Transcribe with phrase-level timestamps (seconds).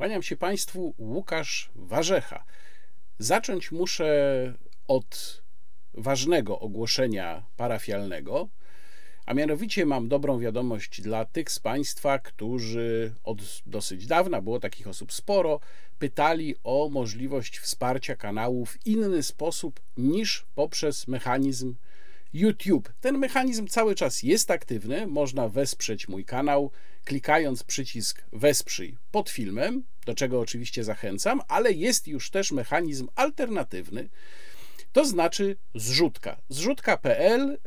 [0.00, 2.44] Kłaniam się Państwu, Łukasz Warzecha.
[3.18, 4.54] Zacząć muszę
[4.88, 5.42] od
[5.94, 8.48] ważnego ogłoszenia parafialnego,
[9.26, 14.88] a mianowicie mam dobrą wiadomość dla tych z Państwa, którzy od dosyć dawna, było takich
[14.88, 15.60] osób sporo,
[15.98, 21.74] pytali o możliwość wsparcia kanału w inny sposób niż poprzez mechanizm
[22.32, 22.92] YouTube.
[23.00, 26.70] Ten mechanizm cały czas jest aktywny, można wesprzeć mój kanał
[27.04, 34.08] klikając przycisk wesprzyj pod filmem, do czego oczywiście zachęcam, ale jest już też mechanizm alternatywny,
[34.92, 36.40] to znaczy zrzutka.
[36.48, 37.58] Zrzutka.pl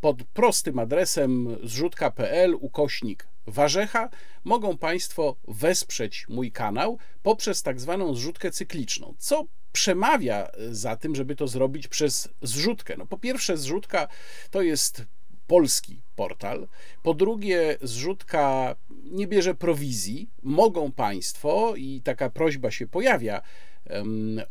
[0.00, 4.08] pod prostym adresem zrzutka.pl ukośnik warzecha
[4.44, 9.14] mogą Państwo wesprzeć mój kanał poprzez tak zwaną zrzutkę cykliczną.
[9.18, 12.96] Co przemawia za tym, żeby to zrobić przez zrzutkę?
[12.98, 14.08] No, po pierwsze, zrzutka
[14.50, 15.02] to jest
[15.46, 16.68] polski portal.
[17.02, 20.30] Po drugie, zrzutka nie bierze prowizji.
[20.42, 23.42] Mogą Państwo, i taka prośba się pojawia,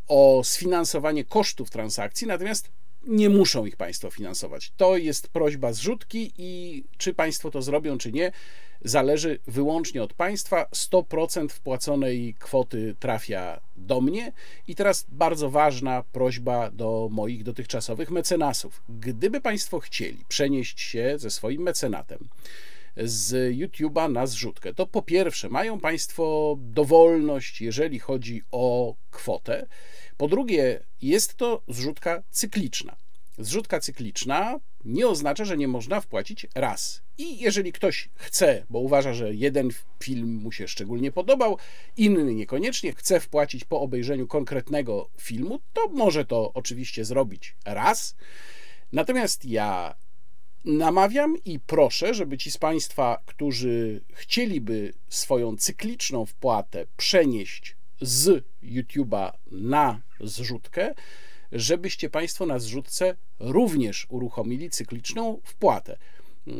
[0.08, 2.72] o sfinansowanie kosztów transakcji, natomiast
[3.08, 4.74] nie muszą ich Państwo finansować.
[4.78, 8.32] To jest prośba zrzutki i czy Państwo to zrobią, czy nie,
[8.84, 10.66] zależy wyłącznie od Państwa.
[10.76, 14.32] 100% wpłaconej kwoty trafia do mnie.
[14.68, 18.84] I teraz bardzo ważna prośba do moich dotychczasowych mecenasów.
[18.90, 22.30] Gdyby Państwo chcieli przenieść się ze swoim mecenatem,
[22.98, 29.68] z YouTube'a na zrzutkę, to po pierwsze mają Państwo dowolność, jeżeli chodzi o kwotę.
[30.18, 33.03] Po drugie, jest to zrzutka cykliczna.
[33.38, 37.02] Zrzutka cykliczna nie oznacza, że nie można wpłacić raz.
[37.18, 39.70] I jeżeli ktoś chce, bo uważa, że jeden
[40.04, 41.58] film mu się szczególnie podobał,
[41.98, 48.16] inny niekoniecznie, chce wpłacić po obejrzeniu konkretnego filmu, to może to oczywiście zrobić raz.
[48.92, 49.96] Natomiast ja
[50.66, 59.32] namawiam i proszę, żeby ci z Państwa, którzy chcieliby swoją cykliczną wpłatę przenieść z YouTube'a
[59.52, 60.94] na zrzutkę,
[61.54, 65.98] żebyście Państwo na zrzutce również uruchomili cykliczną wpłatę.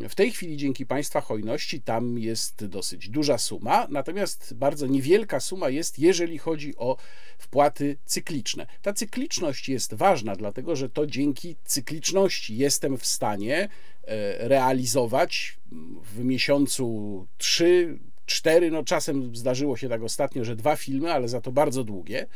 [0.08, 5.68] W tej chwili dzięki Państwa hojności tam jest dosyć duża suma, natomiast bardzo niewielka suma
[5.68, 6.96] jest, jeżeli chodzi o
[7.38, 8.66] wpłaty cykliczne.
[8.82, 13.68] Ta cykliczność jest ważna, dlatego że to dzięki cykliczności jestem w stanie
[14.04, 15.58] e, realizować
[16.02, 21.40] w miesiącu 3, 4, no czasem zdarzyło się tak ostatnio, że dwa filmy, ale za
[21.40, 22.26] to bardzo długie.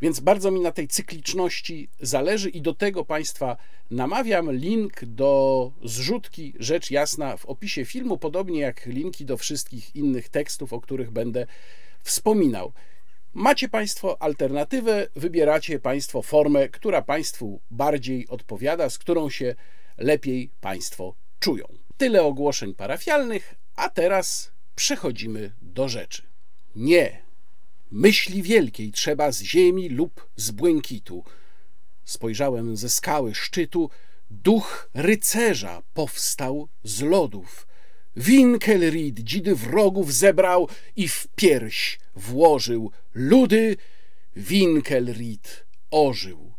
[0.00, 3.56] Więc bardzo mi na tej cykliczności zależy i do tego Państwa
[3.90, 4.52] namawiam.
[4.52, 10.72] Link do zrzutki, rzecz jasna, w opisie filmu, podobnie jak linki do wszystkich innych tekstów,
[10.72, 11.46] o których będę
[12.02, 12.72] wspominał.
[13.34, 19.54] Macie Państwo alternatywę, wybieracie Państwo formę, która Państwu bardziej odpowiada, z którą się
[19.98, 21.64] lepiej Państwo czują.
[21.96, 26.22] Tyle ogłoszeń parafialnych, a teraz przechodzimy do rzeczy.
[26.76, 27.29] Nie
[27.90, 31.24] Myśli wielkiej trzeba z ziemi lub z błękitu.
[32.04, 33.90] Spojrzałem ze skały szczytu,
[34.30, 37.66] duch rycerza powstał z lodów.
[38.16, 43.76] Winkelried dzidy wrogów zebrał i w pierś włożył ludy.
[44.36, 46.52] Winkelried ożył.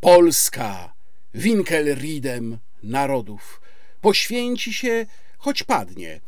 [0.00, 0.94] Polska
[1.34, 3.60] Winkelriedem narodów
[4.00, 5.06] poświęci się,
[5.38, 6.20] choć padnie,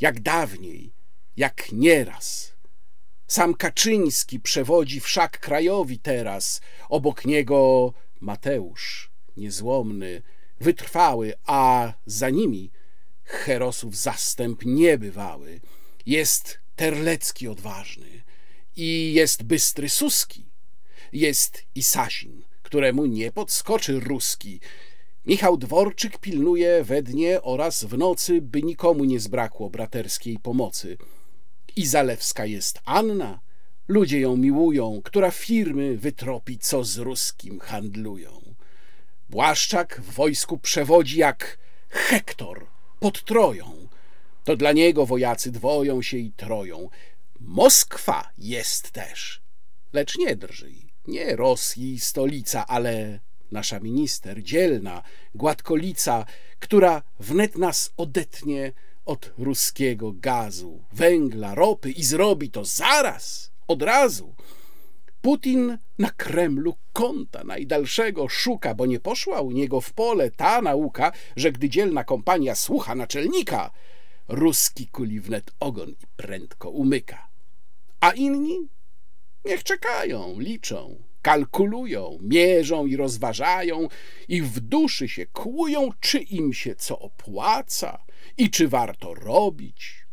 [0.00, 0.92] jak dawniej,
[1.36, 2.55] jak nieraz.
[3.28, 10.22] Sam Kaczyński przewodzi wszak krajowi teraz, obok niego Mateusz, niezłomny,
[10.60, 12.70] wytrwały, a za nimi
[13.24, 15.60] herosów zastęp niebywały.
[16.06, 18.22] Jest Terlecki odważny
[18.76, 20.46] i jest bystry Suski,
[21.12, 24.60] jest i Sasin, któremu nie podskoczy Ruski.
[25.26, 30.96] Michał Dworczyk pilnuje we dnie oraz w nocy, by nikomu nie zbrakło braterskiej pomocy–
[31.76, 33.40] i Zalewska jest Anna,
[33.88, 38.54] ludzie ją miłują, która firmy wytropi, co z ruskim handlują.
[39.28, 41.58] Błaszczak w wojsku przewodzi jak
[41.88, 42.66] Hektor
[43.00, 43.88] pod Troją.
[44.44, 46.88] To dla niego wojacy dwoją się i troją.
[47.40, 49.42] Moskwa jest też,
[49.92, 53.20] lecz nie drżyj, nie Rosji stolica, ale
[53.52, 55.02] nasza minister, dzielna,
[55.34, 56.26] gładkolica,
[56.58, 58.72] która wnet nas odetnie
[59.06, 64.34] od ruskiego gazu, węgla, ropy i zrobi to zaraz, od razu.
[65.20, 71.12] Putin na Kremlu kąta najdalszego szuka, bo nie poszła u niego w pole ta nauka,
[71.36, 73.70] że gdy dzielna kompania słucha naczelnika,
[74.28, 77.28] ruski kuli wnet ogon i prędko umyka.
[78.00, 78.68] A inni
[79.44, 83.88] niech czekają, liczą, kalkulują, mierzą i rozważają
[84.28, 88.05] i w duszy się kłują, czy im się co opłaca
[88.38, 90.06] i czy warto robić.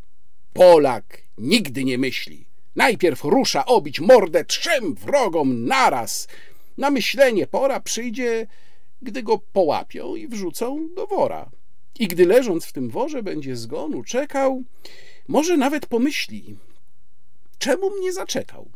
[0.54, 6.28] Polak nigdy nie myśli, Najpierw rusza obić mordę trzem wrogom naraz.
[6.78, 8.48] Na myślenie pora przyjdzie,
[9.02, 11.50] gdy go połapią i wrzucą do wora.
[12.00, 14.64] I gdy leżąc w tym worze będzie zgonu czekał,
[15.28, 16.56] może nawet pomyśli,
[17.58, 18.70] czemu mnie zaczekał?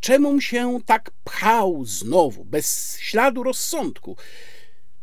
[0.00, 4.16] Czemum się tak pchał znowu, bez śladu rozsądku?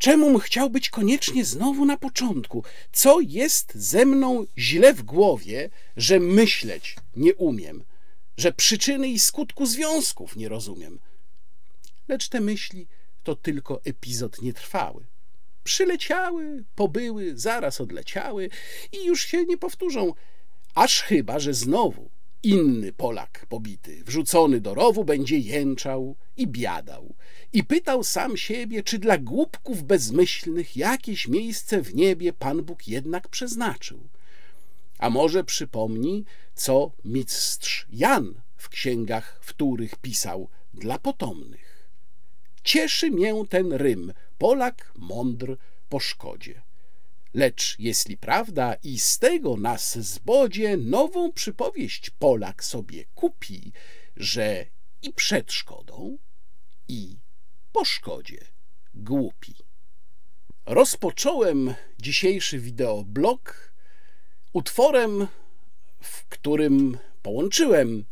[0.03, 2.63] Czemum chciał być koniecznie znowu na początku?
[2.91, 7.83] Co jest ze mną źle w głowie, że myśleć nie umiem,
[8.37, 10.99] że przyczyny i skutku związków nie rozumiem?
[12.07, 12.87] Lecz te myśli
[13.23, 15.05] to tylko epizod nietrwały.
[15.63, 18.49] Przyleciały, pobyły, zaraz odleciały
[18.91, 20.13] i już się nie powtórzą,
[20.75, 22.09] aż chyba, że znowu
[22.43, 27.15] inny Polak pobity, wrzucony do rowu, będzie jęczał i biadał
[27.53, 33.27] i pytał sam siebie, czy dla głupków bezmyślnych jakieś miejsce w niebie Pan Bóg jednak
[33.27, 34.09] przeznaczył.
[34.97, 36.25] A może przypomni,
[36.55, 41.89] co mistrz Jan w księgach wtórych pisał dla potomnych.
[42.63, 45.57] Cieszy mię ten rym, Polak mądr
[45.89, 46.61] po szkodzie.
[47.33, 53.71] Lecz jeśli prawda i z tego nas zbodzie, nową przypowieść Polak sobie kupi,
[54.15, 54.65] że
[55.01, 56.17] i przed szkodą,
[56.87, 57.17] i
[57.71, 58.37] po szkodzie
[58.93, 59.55] głupi.
[60.65, 63.73] Rozpocząłem dzisiejszy wideoblog
[64.53, 65.27] utworem,
[66.01, 68.05] w którym połączyłem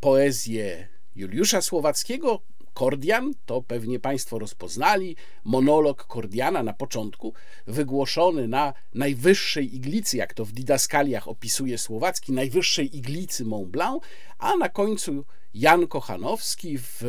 [0.00, 2.42] poezję Juliusza Słowackiego,
[2.80, 7.34] Kordian, to pewnie Państwo rozpoznali, monolog Kordiana na początku,
[7.66, 14.02] wygłoszony na najwyższej iglicy, jak to w didaskaliach opisuje Słowacki, najwyższej iglicy Mont Blanc,
[14.38, 15.24] a na końcu
[15.54, 17.02] Jan Kochanowski w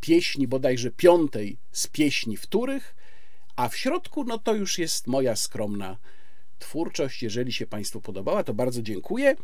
[0.00, 2.96] pieśni bodajże piątej z pieśni wtórych,
[3.56, 5.98] a w środku no to już jest moja skromna
[6.58, 7.22] twórczość.
[7.22, 9.36] Jeżeli się Państwu podobała, to bardzo dziękuję.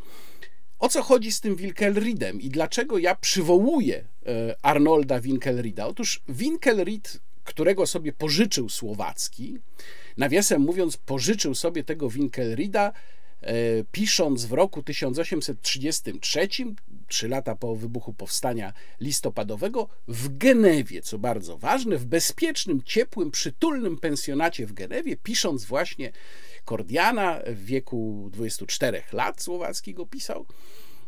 [0.80, 5.86] O co chodzi z tym Winkelriedem i dlaczego ja przywołuję e, Arnolda Winkelrieda?
[5.86, 9.58] Otóż Winkelried, którego sobie pożyczył Słowacki,
[10.16, 12.92] nawiasem mówiąc, pożyczył sobie tego Winkelrieda,
[13.42, 13.54] e,
[13.92, 16.48] pisząc w roku 1833,
[17.08, 23.98] trzy lata po wybuchu powstania listopadowego, w Genewie, co bardzo ważne, w bezpiecznym, ciepłym, przytulnym
[23.98, 26.12] pensjonacie w Genewie, pisząc właśnie
[26.64, 30.46] Kordiana w wieku 24 lat, Słowacki go pisał.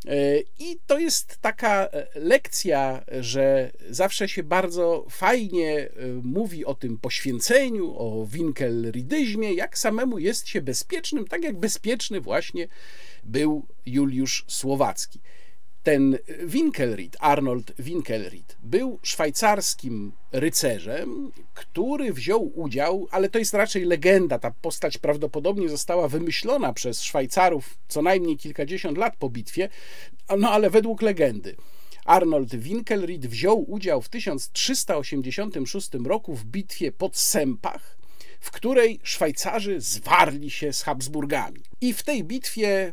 [0.06, 5.90] E, I to jest taka e, lekcja, że zawsze się bardzo fajnie e,
[6.22, 12.68] mówi o tym poświęceniu, o winkelridyzmie, jak samemu jest się bezpiecznym, tak jak bezpieczny właśnie
[13.24, 15.20] był Juliusz Słowacki.
[15.82, 24.38] Ten Winkelried, Arnold Winkelried, był szwajcarskim rycerzem, który wziął udział, ale to jest raczej legenda.
[24.38, 29.68] Ta postać prawdopodobnie została wymyślona przez Szwajcarów co najmniej kilkadziesiąt lat po bitwie,
[30.38, 31.56] no ale według legendy.
[32.04, 37.98] Arnold Winkelried wziął udział w 1386 roku w bitwie pod Sempach,
[38.40, 41.60] w której Szwajcarzy zwarli się z Habsburgami.
[41.80, 42.92] I w tej bitwie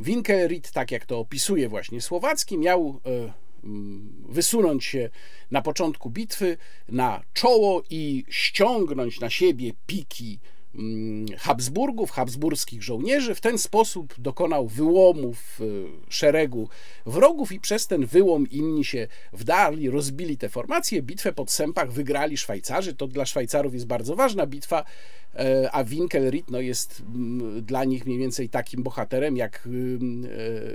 [0.00, 3.32] Winkelried, tak jak to opisuje właśnie Słowacki, miał e,
[4.28, 5.10] wysunąć się
[5.50, 6.56] na początku bitwy
[6.88, 10.38] na czoło i ściągnąć na siebie piki
[11.38, 13.34] Habsburgów, habsburskich żołnierzy.
[13.34, 15.64] W ten sposób dokonał wyłomu w e,
[16.08, 16.68] szeregu
[17.06, 21.02] wrogów i przez ten wyłom inni się wdarli, rozbili te formacje.
[21.02, 22.94] Bitwę pod Sempach wygrali Szwajcarzy.
[22.94, 24.84] To dla Szwajcarów jest bardzo ważna bitwa,
[25.34, 27.02] e, a Winkelried no, jest
[27.62, 29.68] dla nich mniej więcej takim bohaterem jak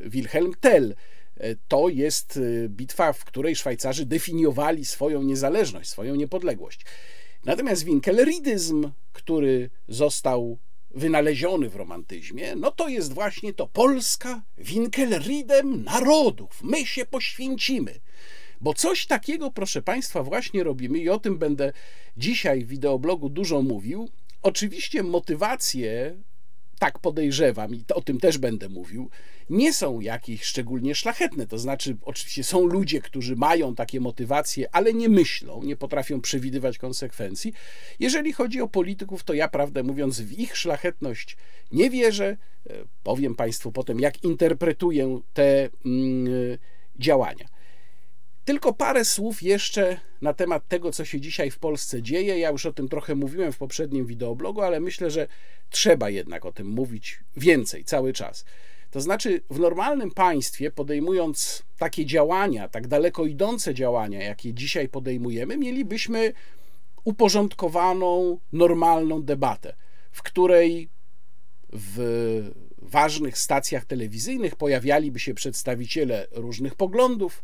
[0.06, 0.96] e, Wilhelm Tell.
[1.68, 6.86] To jest bitwa, w której Szwajcarzy definiowali swoją niezależność, swoją niepodległość.
[7.46, 10.58] Natomiast winkelridyzm, który został
[10.91, 16.63] wynaleziony w romantyzmie, no to jest właśnie to Polska winkelridem narodów.
[16.63, 18.00] My się poświęcimy.
[18.62, 21.74] Bo coś takiego, proszę Państwa, właśnie robimy i o tym będę
[22.17, 24.10] dzisiaj w wideoblogu dużo mówił.
[24.41, 26.17] Oczywiście motywacje
[26.79, 29.10] tak podejrzewam i o tym też będę mówił,
[29.50, 31.48] nie są jakieś szczególnie szlachetne.
[31.48, 36.77] To znaczy, oczywiście są ludzie, którzy mają takie motywacje, ale nie myślą, nie potrafią przewidywać
[36.77, 37.53] konsekwencji.
[38.00, 41.38] Jeżeli chodzi o polityków, to ja, prawdę mówiąc, w ich szlachetność
[41.72, 42.38] nie wierzę.
[42.69, 46.27] E, powiem Państwu potem, jak interpretuję te mm,
[47.00, 47.56] działania.
[48.48, 52.39] Tylko parę słów jeszcze na temat tego, co się dzisiaj w Polsce dzieje.
[52.39, 55.27] Ja już o tym trochę mówiłem w poprzednim wideoblogu, ale myślę, że
[55.70, 58.46] trzeba jednak o tym mówić więcej, cały czas.
[58.92, 65.58] To znaczy, w normalnym państwie, podejmując takie działania, tak daleko idące działania, jakie dzisiaj podejmujemy,
[65.58, 66.34] mielibyśmy
[67.04, 69.75] uporządkowaną, normalną debatę,
[70.12, 70.89] w której
[71.74, 77.44] w ważnych stacjach telewizyjnych pojawialiby się przedstawiciele różnych poglądów,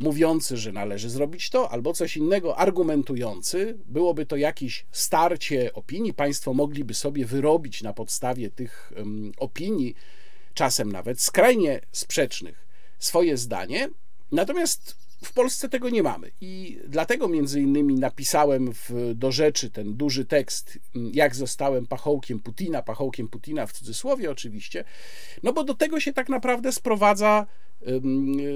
[0.00, 3.78] mówiący, że należy zrobić to, albo coś innego, argumentujący.
[3.86, 6.14] Byłoby to jakieś starcie opinii.
[6.14, 8.92] Państwo mogliby sobie wyrobić na podstawie tych
[9.36, 9.94] opinii,
[10.54, 12.66] czasem nawet skrajnie sprzecznych,
[12.98, 13.88] swoje zdanie.
[14.32, 19.96] Natomiast w Polsce tego nie mamy i dlatego między innymi napisałem w, do rzeczy ten
[19.96, 24.84] duży tekst, jak zostałem pachołkiem Putina, pachołkiem Putina w cudzysłowie oczywiście,
[25.42, 27.46] no bo do tego się tak naprawdę sprowadza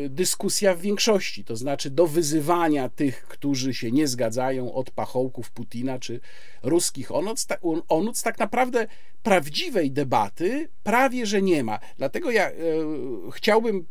[0.09, 5.99] dyskusja w większości, to znaczy do wyzywania tych, którzy się nie zgadzają od pachołków Putina
[5.99, 6.21] czy
[6.63, 7.47] ruskich onuc,
[7.89, 8.87] onuc tak naprawdę
[9.23, 11.79] prawdziwej debaty prawie że nie ma.
[11.99, 12.55] Dlatego ja e,
[13.33, 13.87] chciałbym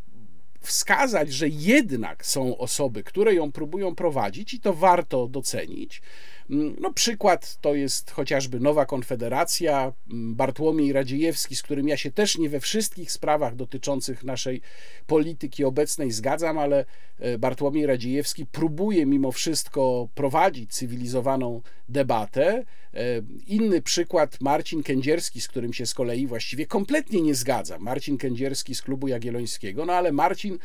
[0.62, 6.02] wskazać, że jednak są osoby, które ją próbują prowadzić i to warto docenić.
[6.52, 12.12] Mm, no, przykład to jest chociażby Nowa Konfederacja, mm, Bartłomiej Radziejewski, z którym ja się
[12.12, 14.62] też nie we wszystkich sprawach dotyczących naszej
[15.08, 16.86] polityki obecnej zgadzam, ale
[17.20, 22.64] e, Bartłomiej Radziejewski próbuje mimo wszystko prowadzić cywilizowaną debatę.
[22.94, 23.04] E,
[23.48, 27.82] inny przykład Marcin Kędzierski, z którym się z kolei właściwie kompletnie nie zgadzam.
[27.82, 30.58] Marcin Kędzierski z klubu Jagiellońskiego, no ale Marcin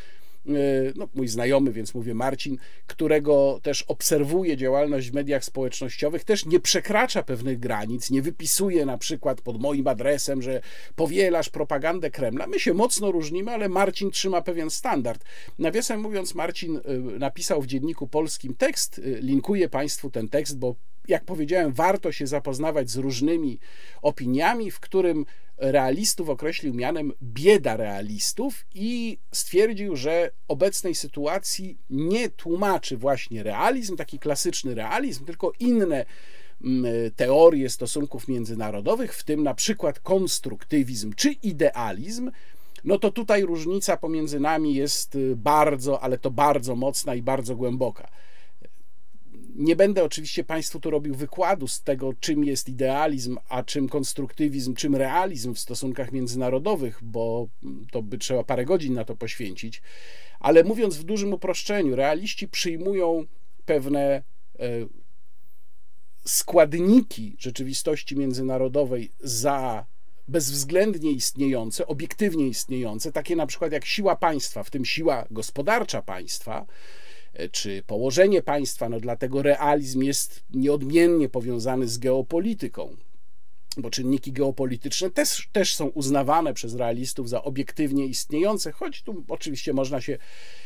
[0.96, 6.60] no, mój znajomy, więc mówię Marcin, którego też obserwuje działalność w mediach społecznościowych, też nie
[6.60, 10.60] przekracza pewnych granic, nie wypisuje na przykład pod moim adresem, że
[10.96, 12.46] powielasz propagandę Kremla.
[12.46, 15.24] My się mocno różnimy, ale Marcin trzyma pewien standard.
[15.58, 16.80] Nawiasem mówiąc, Marcin e,
[17.18, 20.76] napisał w Dzienniku Polskim tekst, e, linkuję Państwu ten tekst, bo
[21.08, 23.58] jak powiedziałem, warto się zapoznawać z różnymi
[24.02, 25.26] opiniami, w którym
[25.58, 34.18] realistów określił mianem bieda realistów i stwierdził, że obecnej sytuacji nie tłumaczy właśnie realizm, taki
[34.18, 36.04] klasyczny realizm, tylko inne
[36.64, 36.84] mm,
[37.16, 42.30] teorie stosunków międzynarodowych, w tym na przykład konstruktywizm czy idealizm,
[42.84, 48.08] no to tutaj różnica pomiędzy nami jest bardzo, ale to bardzo mocna i bardzo głęboka.
[49.58, 54.74] Nie będę oczywiście Państwu tu robił wykładu z tego, czym jest idealizm, a czym konstruktywizm,
[54.74, 57.48] czym realizm w stosunkach międzynarodowych, bo
[57.92, 59.82] to by trzeba parę godzin na to poświęcić.
[60.40, 63.26] Ale mówiąc w dużym uproszczeniu, realiści przyjmują
[63.64, 64.22] pewne e,
[66.24, 69.86] składniki rzeczywistości międzynarodowej za
[70.28, 76.66] bezwzględnie istniejące, obiektywnie istniejące, takie na przykład jak siła państwa, w tym siła gospodarcza państwa,
[77.52, 78.88] czy położenie państwa.
[78.88, 82.96] No dlatego realizm jest nieodmiennie powiązany z geopolityką
[83.76, 89.72] bo czynniki geopolityczne też, też są uznawane przez realistów za obiektywnie istniejące, choć tu oczywiście
[89.72, 90.18] można się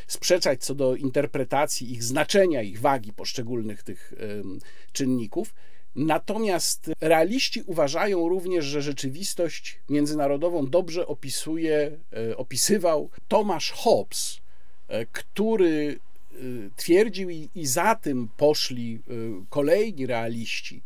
[0.06, 4.12] sprzeczać co do interpretacji ich znaczenia, ich wagi poszczególnych tych
[4.92, 5.54] czynników.
[5.94, 11.98] Natomiast realiści uważają również, że rzeczywistość międzynarodową dobrze opisuje,
[12.30, 14.40] e, opisywał Thomas Hobbes,
[14.88, 16.00] e, który
[16.76, 20.82] twierdził i, i za tym poszli y, kolejni realiści,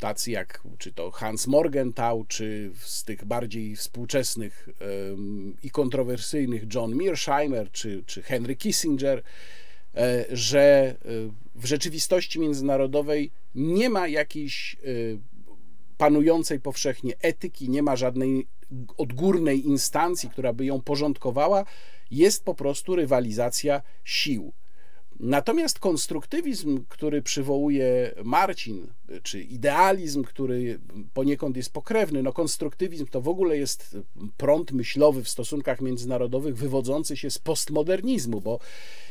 [0.00, 4.68] tacy jak czy to Hans Morgenthau, czy z tych bardziej współczesnych
[5.62, 9.22] i kontrowersyjnych John Mearsheimer, czy, czy Henry Kissinger,
[10.30, 10.94] że
[11.54, 14.76] w rzeczywistości międzynarodowej nie ma jakiejś
[15.98, 18.46] panującej powszechnie etyki, nie ma żadnej
[18.96, 21.64] odgórnej instancji, która by ją porządkowała,
[22.10, 24.52] jest po prostu rywalizacja sił.
[25.20, 28.86] Natomiast konstruktywizm, który przywołuje Marcin,
[29.22, 30.80] czy idealizm, który
[31.14, 33.96] poniekąd jest pokrewny, no konstruktywizm to w ogóle jest
[34.36, 38.58] prąd myślowy w stosunkach międzynarodowych wywodzący się z postmodernizmu, bo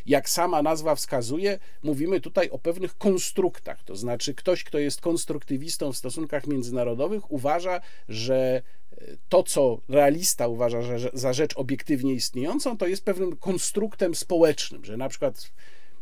[0.05, 5.93] jak sama nazwa wskazuje, mówimy tutaj o pewnych konstruktach, to znaczy ktoś, kto jest konstruktywistą
[5.93, 8.61] w stosunkach międzynarodowych, uważa, że
[9.29, 10.81] to, co realista uważa
[11.13, 15.51] za rzecz obiektywnie istniejącą, to jest pewnym konstruktem społecznym, że na przykład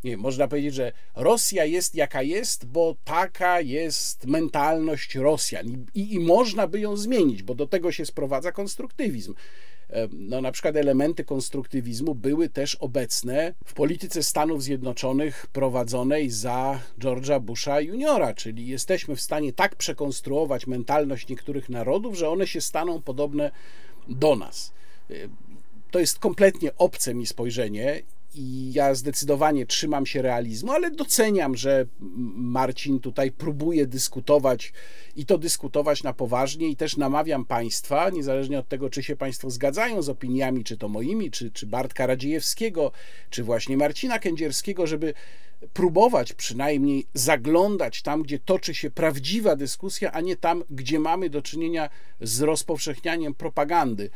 [0.04, 6.14] nie wiem, można powiedzieć, że Rosja jest jaka jest, bo taka jest mentalność Rosjan i,
[6.14, 9.34] i można by ją zmienić, bo do tego się sprowadza konstruktywizm.
[10.12, 17.42] No, na przykład elementy konstruktywizmu były też obecne w polityce Stanów Zjednoczonych prowadzonej za George'a
[17.42, 23.02] Busha juniora, czyli jesteśmy w stanie tak przekonstruować mentalność niektórych narodów, że one się staną
[23.02, 23.52] podobne
[24.08, 24.74] do nas.
[25.92, 28.02] To jest kompletnie obce mi spojrzenie
[28.38, 31.86] i ja zdecydowanie trzymam się realizmu, ale doceniam, że
[32.36, 34.74] Marcin tutaj próbuje dyskutować
[35.16, 39.50] i to dyskutować na poważnie i też namawiam Państwa, niezależnie od tego, czy się Państwo
[39.50, 42.92] zgadzają z opiniami, czy to moimi, czy, czy Bartka Radziejewskiego,
[43.30, 45.14] czy właśnie Marcina Kędzierskiego, żeby
[45.74, 51.42] próbować przynajmniej zaglądać tam, gdzie toczy się prawdziwa dyskusja, a nie tam, gdzie mamy do
[51.42, 51.90] czynienia
[52.22, 54.10] z rozpowszechnianiem propagandy.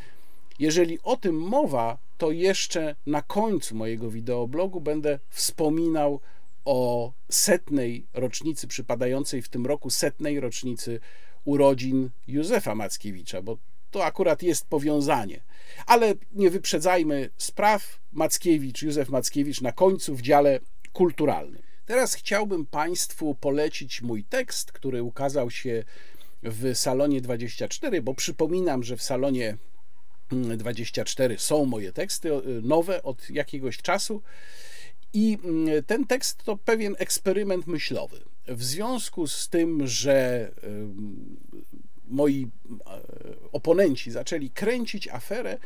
[0.62, 6.20] Jeżeli o tym mowa, to jeszcze na końcu mojego wideoblogu będę wspominał
[6.66, 11.00] o setnej rocznicy, przypadającej w tym roku setnej rocznicy
[11.46, 13.58] urodzin Józefa Mackiewicza, bo
[13.92, 15.42] to akurat jest powiązanie.
[15.86, 18.00] Ale nie wyprzedzajmy spraw.
[18.12, 20.60] Mackiewicz, Józef Mackiewicz na końcu w dziale
[20.94, 21.62] kulturalnym.
[21.86, 25.84] Teraz chciałbym Państwu polecić mój tekst, który ukazał się
[26.44, 29.58] w salonie 24, bo przypominam, że w salonie
[30.58, 32.30] 24 są moje teksty
[32.62, 34.22] nowe od jakiegoś czasu.
[35.14, 38.22] I mm, ten tekst to pewien eksperyment myślowy.
[38.48, 40.52] W związku z tym, że
[42.12, 43.02] moi e,
[43.52, 45.58] oponenci zaczęli kręcić aferę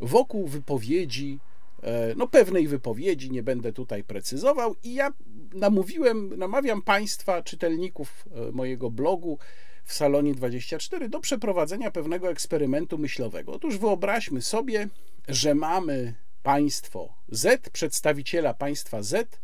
[0.00, 1.38] wokół wypowiedzi,
[1.82, 5.12] e, no pewnej wypowiedzi, nie będę tutaj precyzował, i ja
[5.54, 9.38] namówiłem, namawiam Państwa, czytelników e, mojego blogu
[9.84, 13.52] w Salonie 24 do przeprowadzenia pewnego eksperymentu myślowego.
[13.52, 14.88] Otóż wyobraźmy sobie,
[15.28, 19.40] że mamy państwo Z, przedstawiciela państwa Z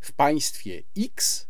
[0.00, 1.46] w państwie X,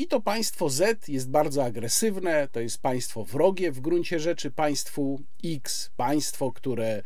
[0.00, 5.20] i to państwo Z jest bardzo agresywne, to jest państwo wrogie w gruncie rzeczy państwu
[5.44, 7.02] X, państwo, które e,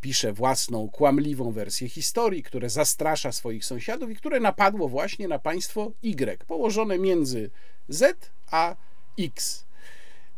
[0.00, 5.92] pisze własną kłamliwą wersję historii, które zastrasza swoich sąsiadów i które napadło właśnie na państwo
[6.02, 7.50] Y, położone między
[7.88, 8.76] Z a
[9.18, 9.66] X.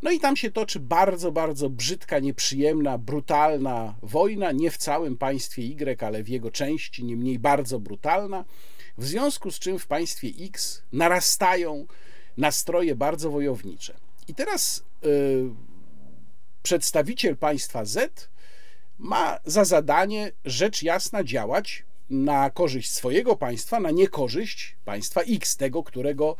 [0.04, 5.62] No i tam się toczy bardzo, bardzo brzydka, nieprzyjemna, brutalna wojna, nie w całym państwie
[5.62, 8.44] Y, ale w jego części, niemniej bardzo brutalna.
[8.98, 11.86] W związku z czym w państwie X narastają
[12.36, 13.94] nastroje bardzo wojownicze.
[14.28, 15.50] I teraz yy,
[16.62, 18.28] przedstawiciel państwa Z
[18.98, 25.82] ma za zadanie rzecz jasna działać na korzyść swojego państwa, na niekorzyść państwa X, tego,
[25.82, 26.36] którego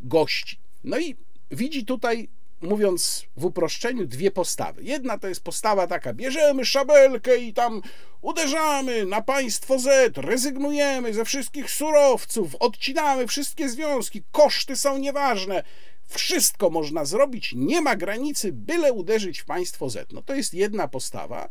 [0.00, 0.58] gości.
[0.84, 1.16] No i
[1.50, 2.28] widzi tutaj
[2.60, 4.82] mówiąc w uproszczeniu, dwie postawy.
[4.82, 7.82] Jedna to jest postawa taka: bierzemy szabelkę i tam
[8.22, 15.62] uderzamy na państwo Z, rezygnujemy ze wszystkich surowców, odcinamy wszystkie związki, koszty są nieważne.
[16.06, 20.12] Wszystko można zrobić, nie ma granicy, byle uderzyć w państwo Z.
[20.12, 21.48] No to jest jedna postawa.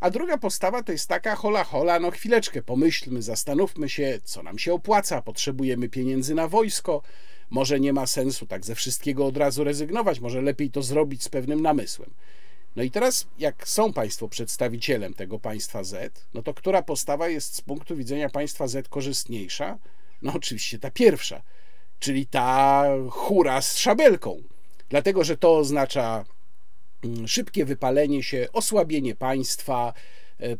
[0.00, 4.58] A druga postawa to jest taka hola hola, no chwileczkę, pomyślmy, zastanówmy się, co nam
[4.58, 7.02] się opłaca, potrzebujemy pieniędzy na wojsko,
[7.50, 11.28] może nie ma sensu tak ze wszystkiego od razu rezygnować, może lepiej to zrobić z
[11.28, 12.10] pewnym namysłem.
[12.76, 17.54] No i teraz, jak są Państwo przedstawicielem tego państwa Z, no to która postawa jest
[17.54, 19.78] z punktu widzenia państwa Z korzystniejsza?
[20.22, 21.42] No oczywiście ta pierwsza,
[21.98, 24.42] czyli ta hura z szabelką.
[24.88, 26.24] Dlatego, że to oznacza
[27.04, 29.92] mm, szybkie wypalenie się, osłabienie państwa,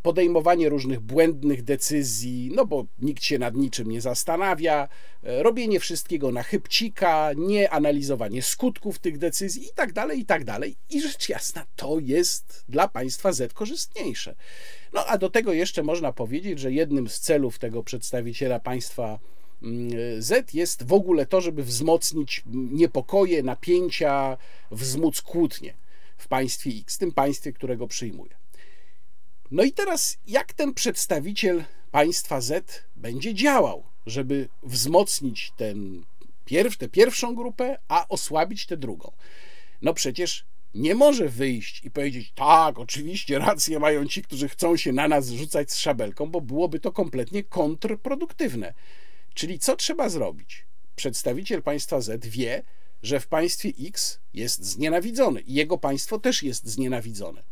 [0.01, 4.87] podejmowanie różnych błędnych decyzji, no bo nikt się nad niczym nie zastanawia,
[5.23, 10.43] e, robienie wszystkiego na chybcika, nie analizowanie skutków tych decyzji i tak dalej, i tak
[10.43, 10.75] dalej.
[10.89, 14.35] I rzecz jasna, to jest dla państwa Z korzystniejsze.
[14.93, 19.19] No a do tego jeszcze można powiedzieć, że jednym z celów tego przedstawiciela państwa
[19.63, 24.37] mm, Z jest w ogóle to, żeby wzmocnić niepokoje, napięcia,
[24.71, 25.73] wzmóc kłótnie
[26.17, 28.40] w państwie X, tym państwie, którego przyjmuje.
[29.51, 36.03] No i teraz, jak ten przedstawiciel państwa Z będzie działał, żeby wzmocnić ten
[36.45, 39.11] pierw, tę pierwszą grupę, a osłabić tę drugą?
[39.81, 44.91] No przecież nie może wyjść i powiedzieć, tak, oczywiście rację mają ci, którzy chcą się
[44.91, 48.73] na nas rzucać z szabelką, bo byłoby to kompletnie kontrproduktywne.
[49.33, 50.65] Czyli co trzeba zrobić?
[50.95, 52.63] Przedstawiciel państwa Z wie,
[53.03, 57.43] że w państwie X jest znienawidzony i jego państwo też jest znienawidzone.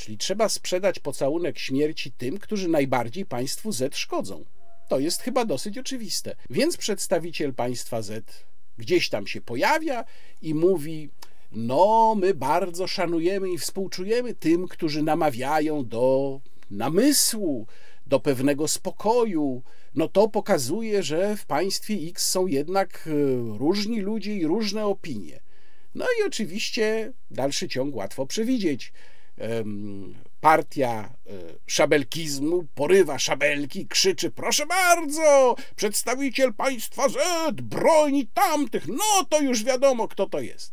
[0.00, 4.44] Czyli trzeba sprzedać pocałunek śmierci tym, którzy najbardziej państwu Z szkodzą.
[4.88, 6.36] To jest chyba dosyć oczywiste.
[6.50, 8.44] Więc przedstawiciel państwa Z
[8.78, 10.04] gdzieś tam się pojawia
[10.42, 11.10] i mówi:
[11.52, 17.66] No, my bardzo szanujemy i współczujemy tym, którzy namawiają do namysłu,
[18.06, 19.62] do pewnego spokoju.
[19.94, 23.10] No to pokazuje, że w państwie X są jednak e,
[23.58, 25.40] różni ludzie i różne opinie.
[25.94, 28.92] No i oczywiście dalszy ciąg łatwo przewidzieć
[30.40, 31.32] partia e,
[31.66, 40.08] szabelkizmu porywa szabelki, krzyczy: Proszę bardzo, przedstawiciel państwa Z broni tamtych, no to już wiadomo,
[40.08, 40.72] kto to jest.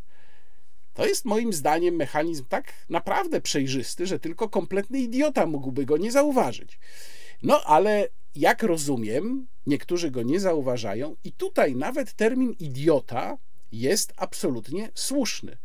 [0.94, 6.12] To jest moim zdaniem mechanizm tak naprawdę przejrzysty, że tylko kompletny idiota mógłby go nie
[6.12, 6.80] zauważyć.
[7.44, 13.38] No ale jak rozumiem, niektórzy go nie zauważają, i tutaj nawet termin idiota
[13.72, 15.58] jest absolutnie słuszny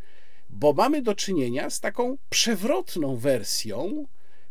[0.53, 4.07] bo mamy do czynienia z taką przewrotną wersją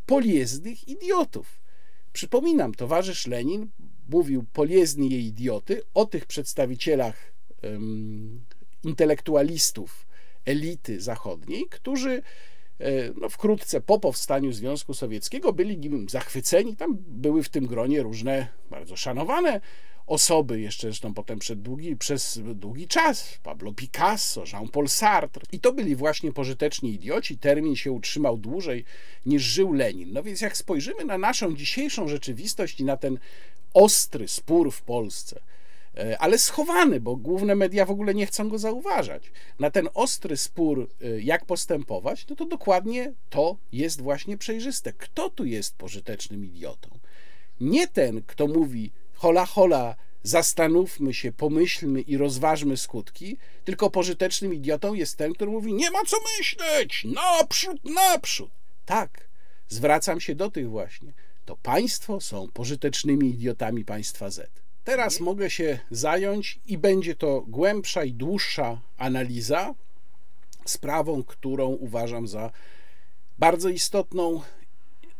[0.05, 1.61] polijezdnych idiotów.
[2.13, 3.69] Przypominam, towarzysz Lenin
[4.09, 7.33] mówił Poliezny i idioty o tych przedstawicielach
[7.63, 8.45] um,
[8.83, 10.07] intelektualistów
[10.45, 12.21] elity zachodniej, którzy
[12.79, 16.75] e, no, wkrótce po powstaniu Związku Sowieckiego byli nim zachwyceni.
[16.75, 19.61] Tam były w tym gronie różne bardzo szanowane
[20.11, 25.43] osoby, jeszcze zresztą potem przed długi, przez długi czas, Pablo Picasso, Jean-Paul Sartre.
[25.51, 27.37] I to byli właśnie pożyteczni idioci.
[27.37, 28.85] Termin się utrzymał dłużej
[29.25, 30.13] niż żył Lenin.
[30.13, 33.19] No więc jak spojrzymy na naszą dzisiejszą rzeczywistość i na ten
[33.73, 35.39] ostry spór w Polsce,
[35.97, 39.31] e, ale schowany, bo główne media w ogóle nie chcą go zauważać.
[39.59, 44.93] Na ten ostry spór, e, jak postępować, no to dokładnie to jest właśnie przejrzyste.
[44.93, 46.89] Kto tu jest pożytecznym idiotą?
[47.61, 48.91] Nie ten, kto mówi,
[49.21, 55.73] hola, hola, zastanówmy się, pomyślmy i rozważmy skutki, tylko pożytecznym idiotą jest ten, który mówi,
[55.73, 58.51] nie ma co myśleć, naprzód, naprzód.
[58.85, 59.27] Tak,
[59.67, 61.13] zwracam się do tych właśnie.
[61.45, 64.51] To państwo są pożytecznymi idiotami państwa Z.
[64.83, 69.73] Teraz mogę się zająć i będzie to głębsza i dłuższa analiza
[70.65, 72.51] sprawą, którą uważam za
[73.39, 74.41] bardzo istotną,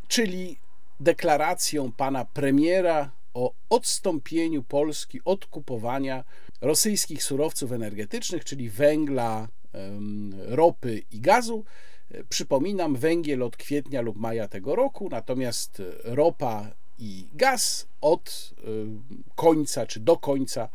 [0.08, 0.58] czyli
[1.00, 6.24] deklaracją pana premiera o odstąpieniu Polski od kupowania
[6.62, 9.48] rosyjskich surowców energetycznych, czyli węgla,
[10.38, 11.66] ropy i gazu.
[12.30, 18.54] Przypominam, węgiel od kwietnia lub maja tego roku, natomiast ropa i gaz od
[19.36, 20.70] końca czy do końca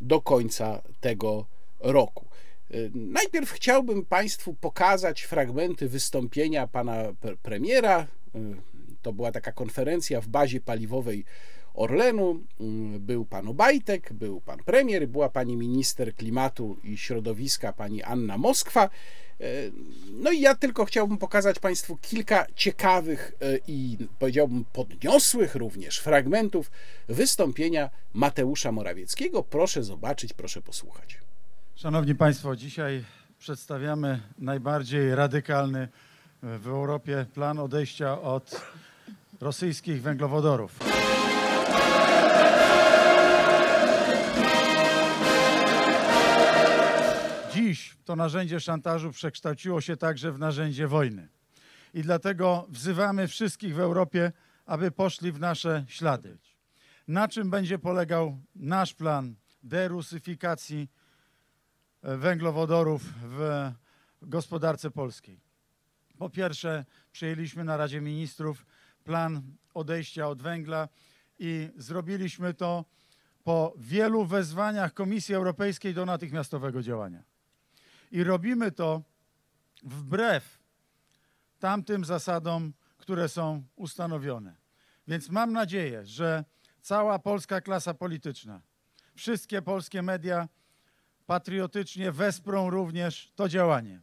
[0.00, 1.46] do końca tego
[1.80, 2.28] roku.
[2.94, 7.04] Najpierw chciałbym Państwu pokazać fragmenty wystąpienia pana
[7.42, 8.06] premiera.
[9.02, 11.24] To była taka konferencja w bazie paliwowej
[11.78, 18.02] Orlenu, mm, był pan Obajtek, był pan premier, była pani minister klimatu i środowiska, pani
[18.02, 18.84] Anna Moskwa.
[18.84, 18.90] E,
[20.12, 26.70] no i ja tylko chciałbym pokazać Państwu kilka ciekawych e, i powiedziałbym podniosłych również fragmentów
[27.08, 29.42] wystąpienia Mateusza Morawieckiego.
[29.42, 31.18] Proszę zobaczyć, proszę posłuchać.
[31.74, 33.04] Szanowni Państwo, dzisiaj
[33.38, 35.88] przedstawiamy najbardziej radykalny
[36.42, 38.60] w Europie plan odejścia od
[39.40, 40.78] rosyjskich węglowodorów.
[47.54, 51.28] Dziś to narzędzie szantażu przekształciło się także w narzędzie wojny.
[51.94, 54.32] I dlatego wzywamy wszystkich w Europie,
[54.66, 56.38] aby poszli w nasze ślady.
[57.08, 60.90] Na czym będzie polegał nasz plan derusyfikacji
[62.02, 63.70] e, węglowodorów w
[64.22, 65.40] gospodarce polskiej?
[66.18, 68.66] Po pierwsze, przyjęliśmy na Radzie Ministrów
[69.04, 69.42] plan
[69.74, 70.88] odejścia od węgla
[71.38, 72.84] i zrobiliśmy to
[73.44, 77.22] po wielu wezwaniach Komisji Europejskiej do natychmiastowego działania.
[78.10, 79.02] I robimy to
[79.82, 80.58] wbrew
[81.58, 84.54] tamtym zasadom, które są ustanowione.
[85.08, 86.44] Więc mam nadzieję, że
[86.80, 88.60] cała polska klasa polityczna,
[89.14, 90.48] wszystkie polskie media
[91.26, 94.00] patriotycznie wesprą również to działanie.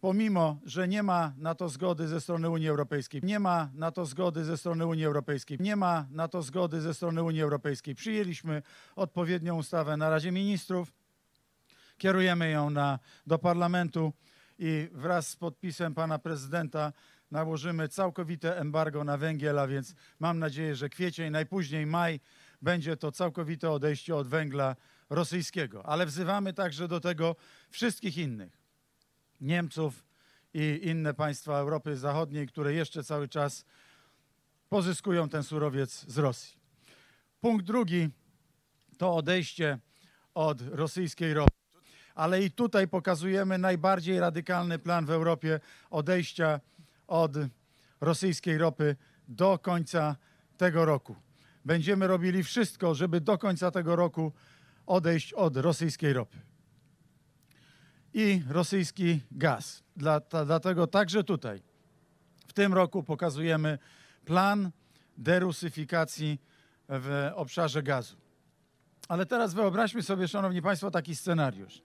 [0.00, 4.06] Pomimo, że nie ma na to zgody ze strony Unii Europejskiej, nie ma na to
[4.06, 7.94] zgody ze strony Unii Europejskiej, nie ma na to zgody ze strony Unii Europejskiej.
[7.94, 8.62] Przyjęliśmy
[8.96, 10.92] odpowiednią ustawę na Radzie Ministrów,
[11.98, 14.12] kierujemy ją na, do parlamentu
[14.58, 16.92] i wraz z podpisem pana prezydenta
[17.30, 22.20] nałożymy całkowite embargo na węgiel, a więc mam nadzieję, że kwiecień, najpóźniej maj
[22.62, 24.76] będzie to całkowite odejście od węgla
[25.10, 25.86] rosyjskiego.
[25.86, 27.36] Ale wzywamy także do tego
[27.70, 28.67] wszystkich innych
[29.40, 30.04] Niemców
[30.54, 33.64] i inne państwa Europy Zachodniej, które jeszcze cały czas
[34.68, 36.58] pozyskują ten surowiec z Rosji.
[37.40, 38.08] Punkt drugi
[38.98, 39.78] to odejście
[40.34, 41.52] od rosyjskiej ropy.
[42.14, 46.60] Ale i tutaj pokazujemy najbardziej radykalny plan w Europie odejścia
[47.06, 47.32] od
[48.00, 48.96] rosyjskiej ropy
[49.28, 50.16] do końca
[50.56, 51.16] tego roku.
[51.64, 54.32] Będziemy robili wszystko, żeby do końca tego roku
[54.86, 56.38] odejść od rosyjskiej ropy
[58.18, 59.82] i rosyjski gaz.
[60.46, 61.62] Dlatego także tutaj
[62.46, 63.78] w tym roku pokazujemy
[64.24, 64.70] plan
[65.18, 66.40] derusyfikacji
[66.88, 68.16] w obszarze gazu.
[69.08, 71.82] Ale teraz wyobraźmy sobie, Szanowni Państwo, taki scenariusz.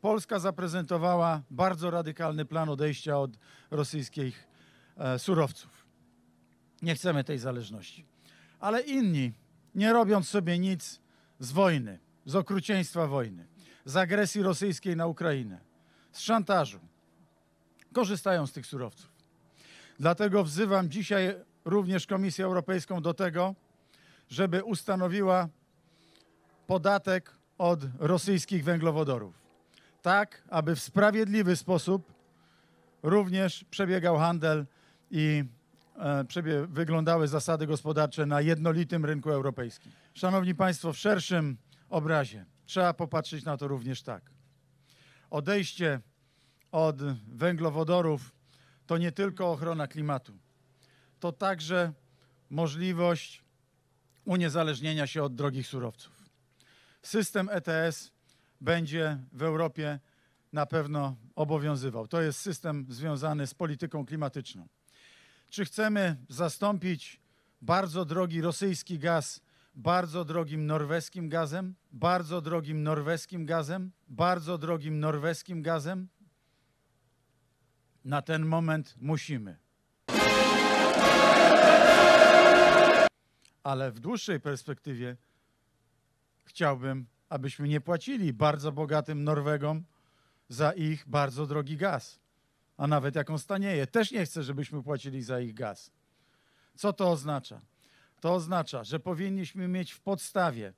[0.00, 3.30] Polska zaprezentowała bardzo radykalny plan odejścia od
[3.70, 4.48] rosyjskich
[4.96, 5.86] e, surowców.
[6.82, 8.06] Nie chcemy tej zależności.
[8.60, 9.32] Ale inni,
[9.74, 11.00] nie robiąc sobie nic
[11.38, 13.46] z wojny, z okrucieństwa wojny,
[13.84, 15.65] z agresji rosyjskiej na Ukrainę,
[16.16, 16.80] z szantażu.
[17.92, 19.08] Korzystają z tych surowców.
[19.98, 23.54] Dlatego wzywam dzisiaj również Komisję Europejską do tego,
[24.28, 25.48] żeby ustanowiła
[26.66, 29.34] podatek od rosyjskich węglowodorów.
[30.02, 32.12] Tak, aby w sprawiedliwy sposób
[33.02, 34.66] również przebiegał handel
[35.10, 35.44] i
[35.96, 39.92] e, wyglądały zasady gospodarcze na jednolitym rynku europejskim.
[40.14, 41.56] Szanowni Państwo, w szerszym
[41.88, 44.35] obrazie trzeba popatrzeć na to również tak.
[45.30, 46.00] Odejście
[46.72, 48.32] od węglowodorów
[48.86, 50.38] to nie tylko ochrona klimatu,
[51.20, 51.92] to także
[52.50, 53.42] możliwość
[54.24, 56.12] uniezależnienia się od drogich surowców.
[57.02, 58.10] System ETS
[58.60, 60.00] będzie w Europie
[60.52, 62.08] na pewno obowiązywał.
[62.08, 64.68] To jest system związany z polityką klimatyczną.
[65.50, 67.20] Czy chcemy zastąpić
[67.62, 69.40] bardzo drogi rosyjski gaz
[69.76, 71.74] bardzo drogim norweskim gazem?
[71.92, 73.92] Bardzo drogim norweskim gazem?
[74.08, 76.08] Bardzo drogim norweskim gazem?
[78.04, 79.58] Na ten moment musimy.
[83.62, 85.16] Ale w dłuższej perspektywie
[86.44, 89.84] chciałbym, abyśmy nie płacili bardzo bogatym Norwegom
[90.48, 92.20] za ich bardzo drogi gaz,
[92.76, 93.86] a nawet jak on stanieje.
[93.86, 95.90] Też nie chcę, żebyśmy płacili za ich gaz.
[96.74, 97.60] Co to oznacza?
[98.20, 100.72] To oznacza, że powinniśmy mieć w podstawie,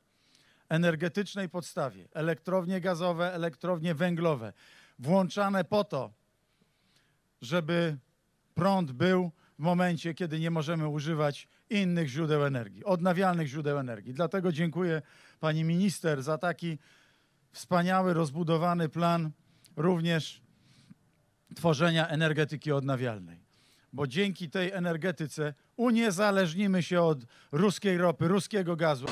[0.69, 4.53] energetycznej podstawie, elektrownie gazowe, elektrownie węglowe,
[4.99, 6.13] włączane po to,
[7.43, 7.99] żeby
[8.55, 14.15] prąd był w momencie, kiedy nie możemy używać innych źródeł energii, odnawialnych źródeł energii.
[14.15, 15.03] Dlatego dziękuję
[15.41, 16.79] pani minister za taki
[17.53, 19.31] wspaniały, rozbudowany plan
[19.77, 20.43] również
[21.55, 23.41] tworzenia energetyki odnawialnej.
[23.93, 27.19] Bo dzięki tej energetyce uniezależnimy się od
[27.53, 29.07] ruskiej ropy, ruskiego gazu.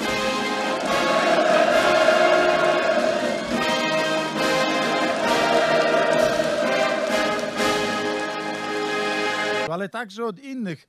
[9.71, 10.89] Ale także od innych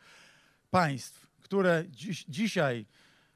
[0.71, 2.85] państw, które dziś, dzisiaj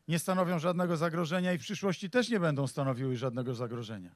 [0.08, 4.16] nie stanowią żadnego zagrożenia i w przyszłości też nie będą stanowiły żadnego zagrożenia.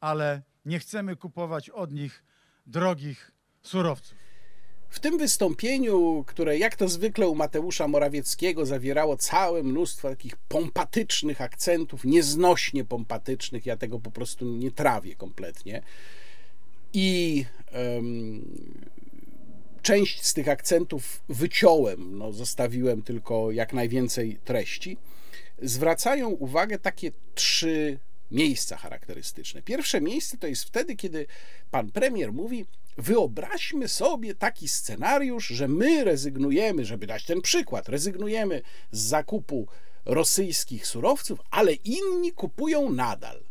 [0.00, 2.24] Ale nie chcemy kupować od nich
[2.66, 3.30] drogich
[3.62, 4.27] surowców.
[4.88, 11.40] W tym wystąpieniu, które jak to zwykle u Mateusza Morawieckiego zawierało całe mnóstwo takich pompatycznych
[11.40, 15.82] akcentów, nieznośnie pompatycznych, ja tego po prostu nie trawię kompletnie.
[16.92, 18.44] I um,
[19.82, 24.96] część z tych akcentów wyciąłem, no, zostawiłem tylko jak najwięcej treści.
[25.62, 27.98] Zwracają uwagę takie trzy
[28.30, 29.62] miejsca charakterystyczne.
[29.62, 31.26] Pierwsze miejsce to jest wtedy, kiedy
[31.70, 32.66] pan premier mówi:
[32.98, 39.68] Wyobraźmy sobie taki scenariusz, że my rezygnujemy, żeby dać ten przykład, rezygnujemy z zakupu
[40.04, 43.44] rosyjskich surowców, ale inni kupują nadal.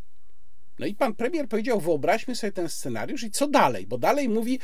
[0.79, 3.87] No i pan premier powiedział: Wyobraźmy sobie ten scenariusz i co dalej?
[3.87, 4.59] Bo dalej mówi: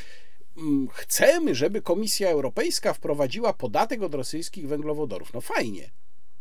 [0.58, 5.34] mm, Chcemy, żeby Komisja Europejska wprowadziła podatek od rosyjskich węglowodorów.
[5.34, 5.90] No fajnie.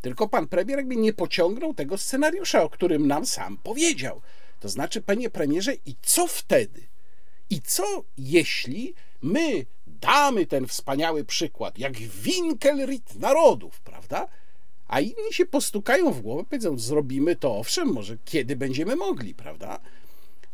[0.03, 4.21] Tylko pan premier jakby nie pociągnął tego scenariusza, o którym nam sam powiedział.
[4.59, 6.87] To znaczy, panie premierze, i co wtedy?
[7.49, 7.83] I co
[8.17, 14.27] jeśli my damy ten wspaniały przykład, jak Winkelried narodów, prawda?
[14.87, 19.79] A inni się postukają w głowę, powiedzą, zrobimy to, owszem, może kiedy będziemy mogli, prawda?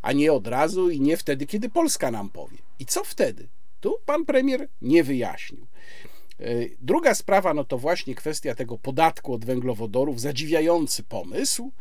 [0.02, 2.58] A nie od razu i nie wtedy, kiedy Polska nam powie.
[2.78, 3.48] I co wtedy?
[3.80, 5.66] Tu pan premier nie wyjaśnił.
[6.40, 6.44] E,
[6.80, 11.72] druga sprawa, no to właśnie kwestia tego podatku od węglowodorów, zadziwiający pomysł.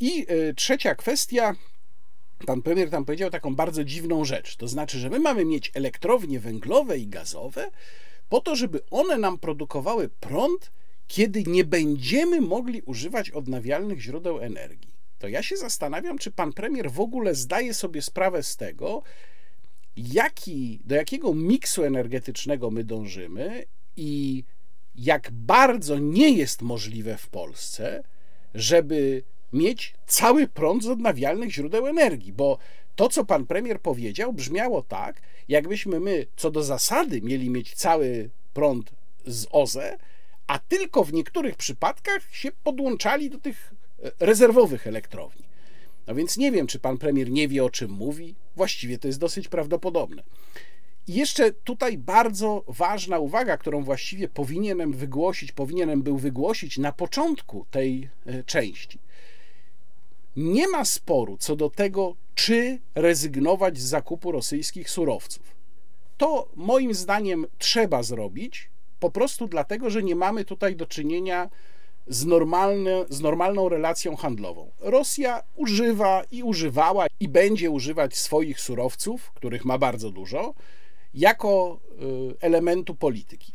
[0.00, 1.56] I e, trzecia kwestia,
[2.46, 4.56] pan premier tam powiedział taką bardzo dziwną rzecz.
[4.56, 7.70] To znaczy, że my mamy mieć elektrownie węglowe i gazowe
[8.28, 10.72] po to, żeby one nam produkowały prąd,
[11.06, 14.94] kiedy nie będziemy mogli używać odnawialnych źródeł energii.
[15.18, 19.02] To ja się zastanawiam, czy pan premier w ogóle zdaje sobie sprawę z tego,
[19.96, 23.64] jaki, do jakiego miksu energetycznego my dążymy
[23.96, 24.44] i
[24.94, 28.02] jak bardzo nie jest możliwe w Polsce,
[28.54, 29.22] żeby
[29.52, 32.58] mieć cały prąd z odnawialnych źródeł energii, bo
[32.96, 38.30] to, co pan premier powiedział, brzmiało tak, jakbyśmy my co do zasady mieli mieć cały
[38.54, 38.92] prąd
[39.26, 39.98] z OZE,
[40.46, 45.44] a tylko w niektórych przypadkach się podłączali do tych e, rezerwowych elektrowni.
[46.06, 48.34] No więc nie wiem, czy pan premier nie wie, o czym mówi.
[48.56, 50.22] Właściwie to jest dosyć prawdopodobne.
[51.08, 57.66] I jeszcze tutaj bardzo ważna uwaga, którą właściwie powinienem wygłosić, powinienem był wygłosić na początku
[57.70, 58.98] tej e, części.
[60.36, 65.56] Nie ma sporu co do tego, czy rezygnować z zakupu rosyjskich surowców.
[66.18, 71.50] To moim zdaniem trzeba zrobić, po prostu dlatego, że nie mamy tutaj do czynienia
[72.06, 72.26] z,
[73.08, 74.70] z normalną relacją handlową.
[74.80, 80.54] Rosja używa i używała i będzie używać swoich surowców, których ma bardzo dużo,
[81.14, 81.80] jako
[82.32, 83.52] y, elementu polityki.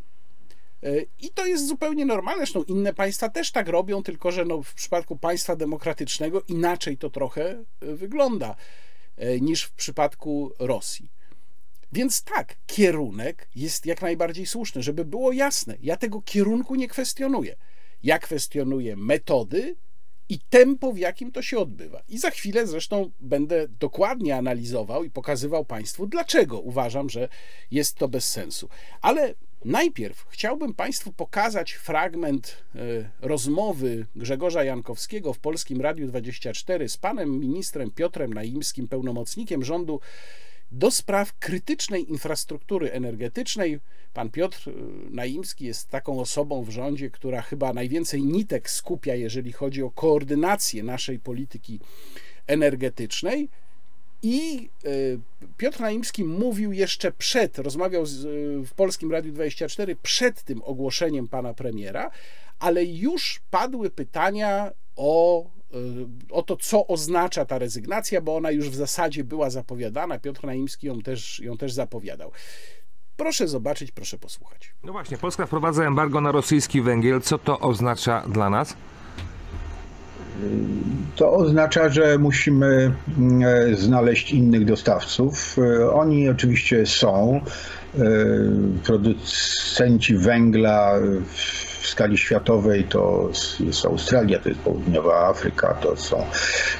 [0.84, 2.39] Y, I to jest zupełnie normalne.
[2.39, 7.10] Zresztą inne państwa też tak robią, tylko że no w przypadku państwa demokratycznego inaczej to
[7.10, 8.56] trochę y, wygląda
[9.41, 11.12] niż w przypadku Rosji.
[11.91, 15.78] Więc tak, kierunek jest jak najbardziej słuszny, żeby było jasne.
[15.82, 17.56] Ja tego kierunku nie kwestionuję.
[18.04, 19.76] Ja kwestionuję metody
[20.30, 22.02] i tempo, w jakim to się odbywa.
[22.10, 27.30] I za chwilę zresztą będę dokładnie analizował i pokazywał Państwu, dlaczego uważam, że
[27.72, 28.70] jest to bez sensu.
[29.02, 29.34] Ale
[29.66, 32.80] najpierw chciałbym Państwu pokazać fragment e,
[33.22, 40.00] rozmowy Grzegorza Jankowskiego w Polskim Radiu 24 z panem ministrem Piotrem Naimskim, pełnomocnikiem rządu
[40.76, 43.80] do spraw krytycznej infrastruktury energetycznej.
[44.14, 44.74] Pan Piotr y,
[45.10, 50.84] Naimski jest taką osobą w rządzie, która chyba najwięcej nitek skupia, jeżeli chodzi o koordynację
[50.84, 51.80] naszej polityki
[52.48, 53.50] energetycznej.
[54.24, 55.20] I y,
[55.58, 58.22] Piotr Naimski mówił jeszcze przed, rozmawiał z,
[58.68, 62.12] w Polskim Radiu 24 przed tym ogłoszeniem pana premiera,
[62.60, 65.46] ale już padły pytania o
[66.30, 70.20] o to, co oznacza ta rezygnacja, bo ona już w zasadzie była zapowiadana.
[70.20, 72.32] Piotr Naimski ją też, ją też zapowiadał.
[73.18, 74.74] Proszę zobaczyć, proszę posłuchać.
[74.84, 77.22] No właśnie, Polska wprowadza embargo na rosyjski węgiel.
[77.22, 78.78] Co to oznacza dla nas?
[81.16, 85.58] To oznacza, że musimy mm, znaleźć innych dostawców.
[85.94, 87.42] Oni oczywiście są.
[88.84, 90.94] Producenci węgla
[91.36, 96.26] w skali światowej to jest Australia, to jest Południowa Afryka, to są,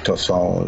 [0.04, 0.66] to są,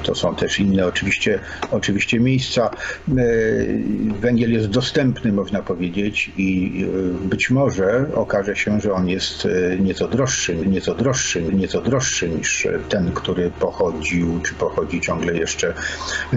[0.00, 1.38] y, to są też inne oczywiście,
[1.70, 2.70] oczywiście miejsca.
[3.18, 3.84] Y,
[4.20, 6.82] węgiel jest dostępny, można powiedzieć, i
[7.24, 12.68] y, być może okaże się, że on jest nieco droższy, nieco droższy, nieco droższy niż
[12.88, 15.74] ten, który pochodził, czy pochodzi ciągle jeszcze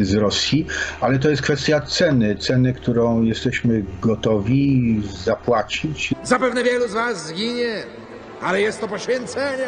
[0.02, 0.66] z Rosji,
[1.02, 6.14] ale to jest kwestia ceny, ceny, którą jesteśmy gotowi zapłacić.
[6.24, 7.84] Zapewne wielu z Was zginie,
[8.42, 9.68] ale jest to poświęcenie,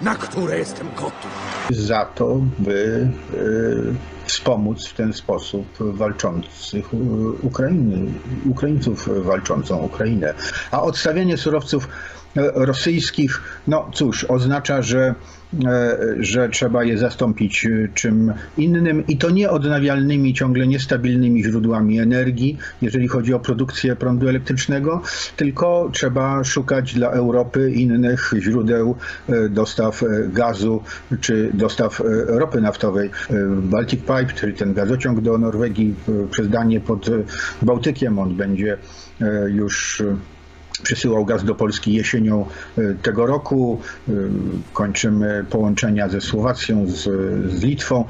[0.00, 1.30] na które jestem gotów.
[1.70, 6.94] Za to, by y, wspomóc w ten sposób walczących
[7.42, 8.12] Ukrainy,
[8.46, 10.34] Ukraińców walczącą Ukrainę.
[10.70, 11.88] A odstawianie surowców
[12.54, 15.14] rosyjskich, no cóż, oznacza, że
[15.66, 21.98] E, że trzeba je zastąpić e, czym innym i to nie odnawialnymi, ciągle niestabilnymi źródłami
[21.98, 25.02] energii, jeżeli chodzi o produkcję prądu elektrycznego,
[25.36, 28.96] tylko trzeba szukać dla Europy innych źródeł
[29.28, 30.82] e, dostaw gazu
[31.20, 33.10] czy dostaw ropy naftowej.
[33.62, 35.94] Baltic Pipe, czyli ten gazociąg do Norwegii
[36.30, 37.06] przez Danię pod
[37.62, 38.78] Bałtykiem, on będzie
[39.48, 40.02] już
[40.82, 42.46] przysyłał gaz do Polski jesienią
[42.78, 43.80] e, tego roku.
[44.08, 44.12] E,
[44.72, 47.02] kończymy połączenia ze Słowacją, z,
[47.52, 48.04] z Litwą.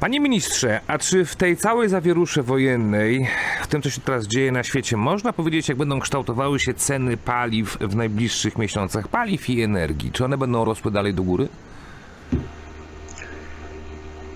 [0.00, 3.28] Panie ministrze, a czy w tej całej zawierusze wojennej,
[3.62, 7.16] w tym co się teraz dzieje na świecie, można powiedzieć, jak będą kształtowały się ceny
[7.16, 10.12] paliw w najbliższych miesiącach, paliw i energii?
[10.12, 11.48] Czy one będą rosły dalej do góry?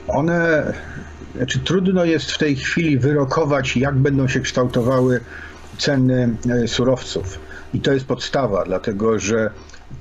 [0.09, 0.73] One,
[1.37, 5.21] znaczy trudno jest w tej chwili wyrokować, jak będą się kształtowały
[5.79, 7.46] ceny e, surowców.
[7.75, 9.51] I to jest podstawa, dlatego że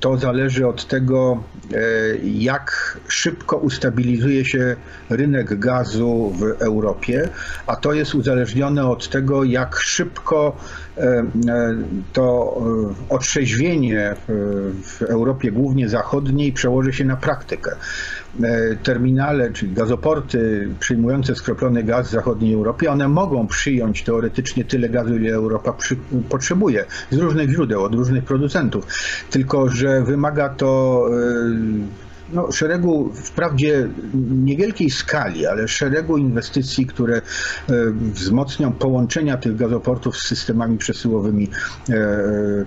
[0.00, 1.78] to zależy od tego, e,
[2.24, 4.76] jak szybko ustabilizuje się
[5.10, 7.28] rynek gazu w Europie,
[7.66, 10.56] a to jest uzależnione od tego, jak szybko
[12.12, 12.56] to
[13.08, 14.16] otrzeźwienie
[14.82, 17.76] w Europie, głównie zachodniej, przełoży się na praktykę.
[18.42, 24.88] E, terminale, czyli gazoporty przyjmujące skroplony gaz w zachodniej Europie, one mogą przyjąć teoretycznie tyle
[24.88, 25.96] gazu, ile Europa przy,
[26.28, 28.86] potrzebuje z różnych źródeł, od różnych producentów.
[29.30, 33.88] Tylko, że wymaga to e, no, szeregu, wprawdzie
[34.30, 37.22] niewielkiej skali, ale szeregu inwestycji, które e,
[37.92, 41.48] wzmocnią połączenia tych gazoportów z systemami przesyłowymi,
[41.90, 41.94] e,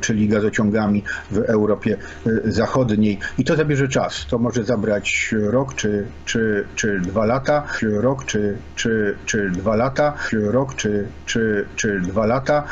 [0.02, 3.19] czyli gazociągami w Europie e, Zachodniej.
[3.38, 4.26] I to zabierze czas.
[4.30, 10.13] To może zabrać rok czy, czy, czy dwa lata, rok czy, czy, czy dwa lata,
[10.34, 12.63] rok czy, czy, czy dwa lata.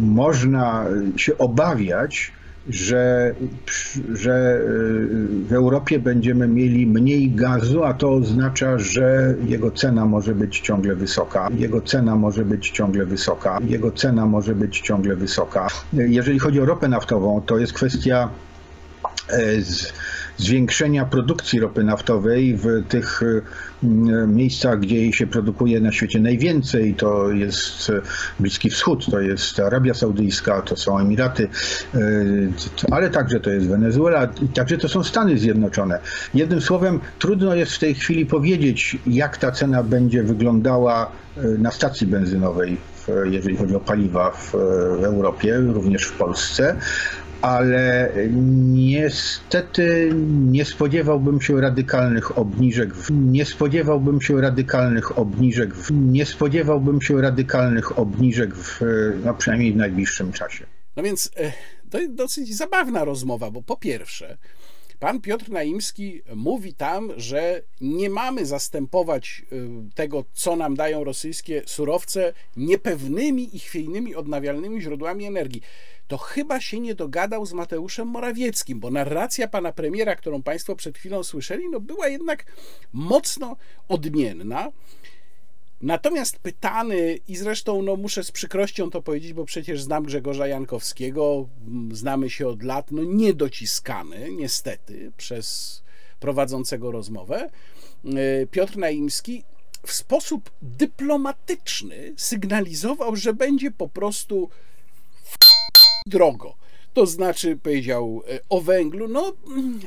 [0.00, 0.84] Można
[1.16, 2.32] się obawiać,
[2.70, 3.34] że,
[4.12, 10.34] że y, w Europie będziemy mieli mniej gazu, a to oznacza, że jego cena może
[10.34, 11.48] być ciągle wysoka.
[11.58, 13.58] Jego cena może być ciągle wysoka.
[13.68, 15.68] Jego cena może być ciągle wysoka.
[15.92, 18.28] Jeżeli chodzi o ropę naftową, to jest kwestia
[19.28, 19.92] e, z,
[20.40, 23.20] zwiększenia produkcji ropy naftowej w tych
[23.84, 26.94] mm, miejscach, gdzie jej się produkuje na świecie najwięcej.
[26.94, 27.92] To jest
[28.40, 31.48] Bliski Wschód, to jest Arabia Saudyjska, to są Emiraty,
[32.90, 35.98] ale także to jest Wenezuela, także to są Stany Zjednoczone.
[36.34, 41.12] Jednym słowem, trudno jest w tej chwili powiedzieć, jak ta cena będzie wyglądała
[41.58, 42.76] na stacji benzynowej,
[43.24, 44.54] jeżeli chodzi o paliwa w
[45.04, 46.76] Europie, również w Polsce
[47.42, 48.12] ale
[48.72, 52.94] niestety nie spodziewałbym się radykalnych obniżek.
[52.94, 55.74] W, nie spodziewałbym się radykalnych obniżek.
[55.74, 58.80] W, nie spodziewałbym się radykalnych obniżek w,
[59.24, 60.66] no przynajmniej w najbliższym czasie.
[60.96, 61.52] No więc e,
[61.90, 64.38] to jest dosyć zabawna rozmowa, bo po pierwsze,
[65.00, 71.62] Pan Piotr Naimski mówi tam, że nie mamy zastępować y, tego, co nam dają rosyjskie
[71.66, 75.62] surowce, niepewnymi i chwiejnymi odnawialnymi źródłami energii.
[76.10, 80.98] To chyba się nie dogadał z Mateuszem Morawieckim, bo narracja pana premiera, którą Państwo przed
[80.98, 82.44] chwilą słyszeli, no była jednak
[82.92, 83.56] mocno
[83.88, 84.72] odmienna.
[85.80, 91.48] Natomiast pytany, i zresztą no, muszę z przykrością to powiedzieć, bo przecież znam Grzegorza Jankowskiego,
[91.92, 95.82] znamy się od lat, no niedociskany niestety przez
[96.20, 97.50] prowadzącego rozmowę,
[98.04, 99.44] e, Piotr Naimski
[99.86, 104.50] w sposób dyplomatyczny sygnalizował, że będzie po prostu
[106.06, 106.54] drogo.
[106.92, 109.32] To znaczy powiedział e, o węglu, no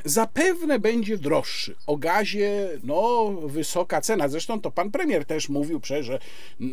[0.05, 6.05] zapewne będzie droższy, o gazie, no wysoka cena, zresztą to pan premier też mówił przecież,
[6.05, 6.19] że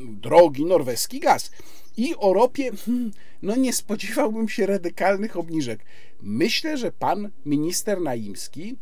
[0.06, 1.50] drogi norweski gaz.
[1.96, 3.10] I o ropie, hmm,
[3.42, 5.80] no nie spodziewałbym się radykalnych obniżek.
[6.22, 8.76] Myślę, że pan minister Naimski,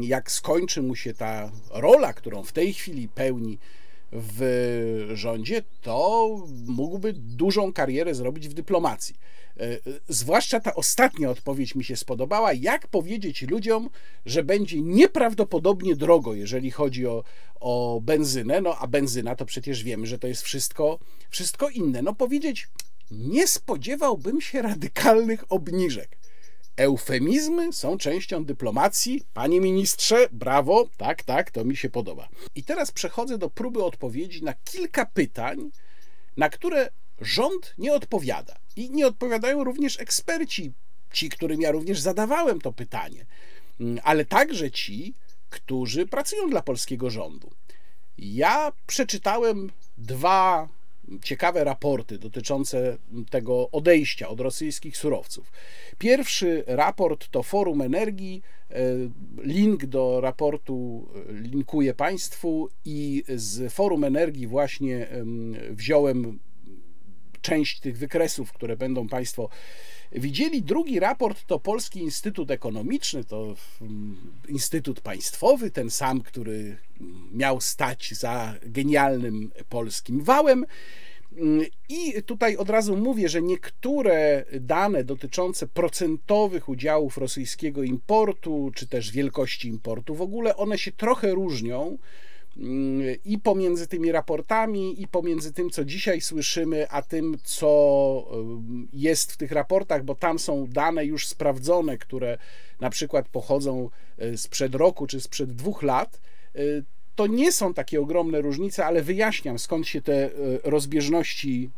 [0.00, 3.58] jak skończy mu się ta rola, którą w tej chwili pełni
[4.12, 6.28] w rządzie, to
[6.66, 9.14] mógłby dużą karierę zrobić w dyplomacji
[9.60, 12.52] E, zwłaszcza ta ostatnia odpowiedź mi się spodobała.
[12.52, 13.90] Jak powiedzieć ludziom,
[14.26, 17.24] że będzie nieprawdopodobnie drogo, jeżeli chodzi o,
[17.60, 18.60] o benzynę?
[18.60, 20.98] No a benzyna to przecież wiemy, że to jest wszystko,
[21.30, 22.02] wszystko inne.
[22.02, 22.68] No powiedzieć,
[23.10, 26.19] nie spodziewałbym się radykalnych obniżek.
[26.80, 29.22] Eufemizmy są częścią dyplomacji.
[29.34, 32.28] Panie ministrze, brawo, tak, tak, to mi się podoba.
[32.54, 35.70] I teraz przechodzę do próby odpowiedzi na kilka pytań,
[36.36, 38.56] na które rząd nie odpowiada.
[38.76, 40.72] I nie odpowiadają również eksperci,
[41.12, 43.26] ci, którym ja również zadawałem to pytanie,
[43.80, 45.14] mm, ale także ci,
[45.50, 47.50] którzy pracują dla polskiego rządu.
[48.18, 50.68] Ja przeczytałem dwa
[51.22, 52.98] ciekawe raporty dotyczące
[53.30, 55.52] tego odejścia od rosyjskich surowców.
[55.98, 58.42] Pierwszy raport to Forum Energii.
[58.70, 58.74] E,
[59.42, 65.08] link do raportu e, linkuję Państwu i z Forum Energii właśnie
[65.70, 66.38] wziąłem
[67.40, 69.48] część tych wykresów, które będą Państwo
[70.12, 70.62] widzieli.
[70.62, 74.16] Drugi raport to Polski Instytut Ekonomiczny, to mm,
[74.48, 76.76] Instytut Państwowy, ten sam, który
[77.32, 80.66] miał stać za genialnym polskim wałem.
[81.88, 89.10] I tutaj od razu mówię, że niektóre dane dotyczące procentowych udziałów rosyjskiego importu, czy też
[89.10, 91.98] wielkości importu, w ogóle one się trochę różnią
[93.24, 98.24] i pomiędzy tymi raportami, i pomiędzy tym, co dzisiaj słyszymy, a tym, co
[98.92, 102.38] y, jest w tych raportach, bo tam są dane już sprawdzone, które
[102.80, 103.90] na przykład pochodzą
[104.22, 106.20] y, sprzed roku czy sprzed dwóch lat.
[106.56, 106.84] Y,
[107.14, 110.30] to nie są takie ogromne różnice, ale wyjaśniam skąd się te
[110.64, 111.70] rozbieżności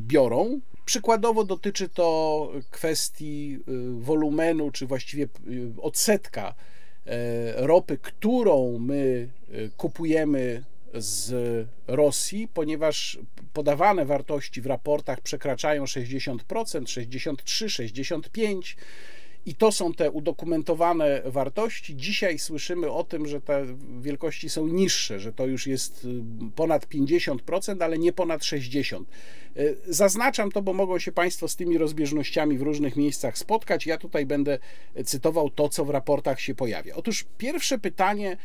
[0.00, 0.60] biorą.
[0.84, 3.58] Przykładowo dotyczy to kwestii
[3.98, 5.28] wolumenu, czy właściwie
[5.82, 6.54] odsetka
[7.56, 11.34] ropy, którą my e, kupujemy z
[11.86, 13.18] Rosji, ponieważ
[13.52, 18.76] podawane wartości w raportach przekraczają 60%, 63, 65
[19.46, 21.96] i to są te udokumentowane wartości.
[21.96, 23.66] Dzisiaj słyszymy o tym, że te
[24.00, 26.08] wielkości są niższe, że to już jest y,
[26.56, 29.04] ponad 50%, ale nie ponad 60%.
[29.56, 33.86] Y, zaznaczam to, bo mogą się Państwo z tymi rozbieżnościami w różnych miejscach spotkać.
[33.86, 34.58] Ja tutaj będę
[35.04, 36.94] cytował to, co w raportach się pojawia.
[36.94, 38.36] Otóż pierwsze pytanie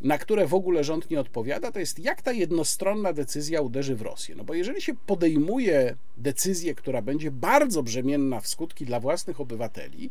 [0.00, 4.02] na które w ogóle rząd nie odpowiada, to jest jak ta jednostronna decyzja uderzy w
[4.02, 4.34] Rosję.
[4.34, 10.10] No bo jeżeli się podejmuje decyzję, która będzie bardzo brzemienna w skutki dla własnych obywateli,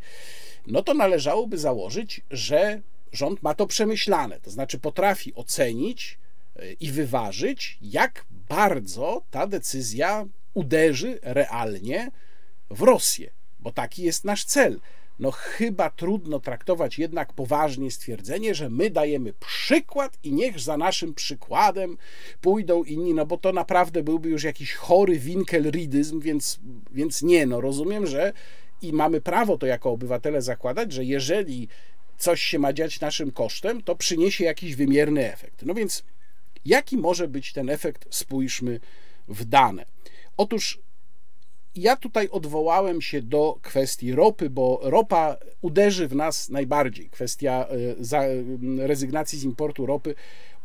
[0.68, 2.82] no to należałoby założyć, że
[3.12, 6.18] rząd ma to przemyślane, to znaczy potrafi ocenić
[6.56, 12.12] e, i wyważyć, jak bardzo ta decyzja uderzy realnie
[12.70, 14.80] w Rosję, bo taki jest nasz cel
[15.20, 21.14] no chyba trudno traktować jednak poważnie stwierdzenie, że my dajemy przykład i niech za naszym
[21.14, 21.98] przykładem
[22.42, 26.60] pójdą inni, no bo to naprawdę byłby już jakiś chory winkelridyzm, więc,
[26.92, 28.34] więc nie, no rozumiem, że
[28.82, 31.68] i mamy prawo to jako obywatele zakładać, że jeżeli
[32.18, 35.66] coś się ma dziać naszym kosztem, to przyniesie jakiś wymierny efekt.
[35.66, 36.04] No więc
[36.66, 38.06] jaki może być ten efekt?
[38.10, 38.80] Spójrzmy
[39.28, 39.86] w dane.
[40.38, 40.80] Otóż
[41.78, 47.10] ja tutaj odwołałem się do kwestii ropy, bo ropa uderzy w nas najbardziej.
[47.10, 47.68] Kwestia
[48.12, 50.16] e, rezygnacji z importu ropy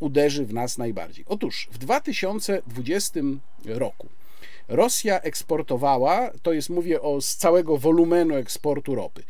[0.01, 1.25] uderzy w nas najbardziej.
[1.29, 3.21] Otóż w 2020
[3.65, 4.09] roku
[4.69, 9.23] Rosja eksportowała, to jest mówię o z całego wolumenu eksportu ropy.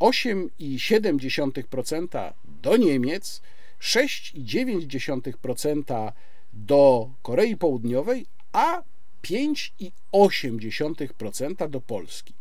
[0.01, 2.33] 8,7%
[2.63, 3.43] do Niemiec,
[3.81, 6.13] 6,9%
[6.53, 8.83] do Korei Południowej, a
[9.25, 12.35] 5,8% do Polski.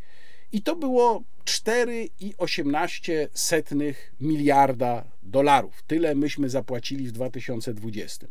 [0.51, 5.83] I to było 4,18 miliarda dolarów.
[5.87, 8.27] Tyle myśmy zapłacili w 2020.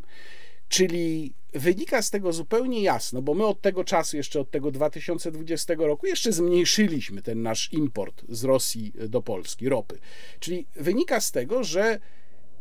[0.69, 5.75] Czyli wynika z tego zupełnie jasno, bo my od tego czasu, jeszcze od tego 2020
[5.79, 9.99] roku, jeszcze zmniejszyliśmy ten nasz import z Rosji do Polski, ropy.
[10.41, 12.01] Czyli wynika z tego, że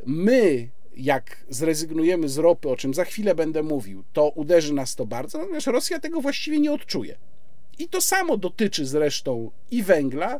[0.05, 5.05] my jak zrezygnujemy z ropy, o czym za chwilę będę mówił, to uderzy nas to
[5.05, 7.17] bardzo, natomiast Rosja tego właściwie nie odczuje.
[7.79, 10.39] I to samo dotyczy zresztą i węgla,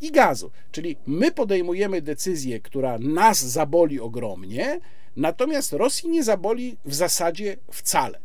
[0.00, 0.50] i gazu.
[0.72, 4.80] Czyli my podejmujemy decyzję, która nas zaboli ogromnie,
[5.16, 8.20] natomiast Rosji nie zaboli w zasadzie wcale.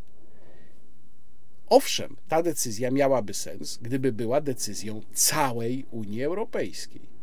[1.70, 7.17] Owszem, ta decyzja miałaby sens, gdyby była decyzją całej Unii Europejskiej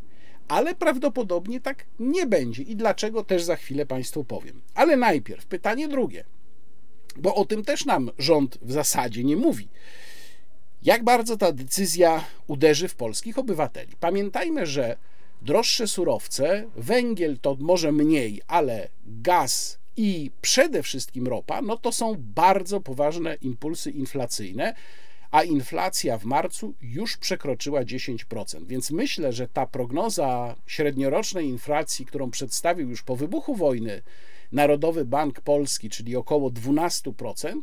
[0.48, 4.62] ale prawdopodobnie tak nie będzie i dlaczego też za chwilę Państwu powiem.
[4.74, 6.24] Ale najpierw pytanie drugie,
[7.16, 9.68] bo o tym też nam rząd w zasadzie nie mówi.
[10.82, 13.92] Jak bardzo ta decyzja uderzy w polskich obywateli?
[14.00, 14.96] Pamiętajmy, że
[15.42, 22.14] droższe surowce, węgiel to może mniej, ale gaz i przede wszystkim ropa, no to są
[22.18, 24.74] bardzo poważne impulsy inflacyjne,
[25.34, 28.66] a inflacja w marcu już przekroczyła 10%.
[28.66, 34.02] Więc myślę, że ta prognoza średniorocznej inflacji, którą przedstawił już po wybuchu wojny
[34.52, 37.60] Narodowy Bank Polski, czyli około 12%,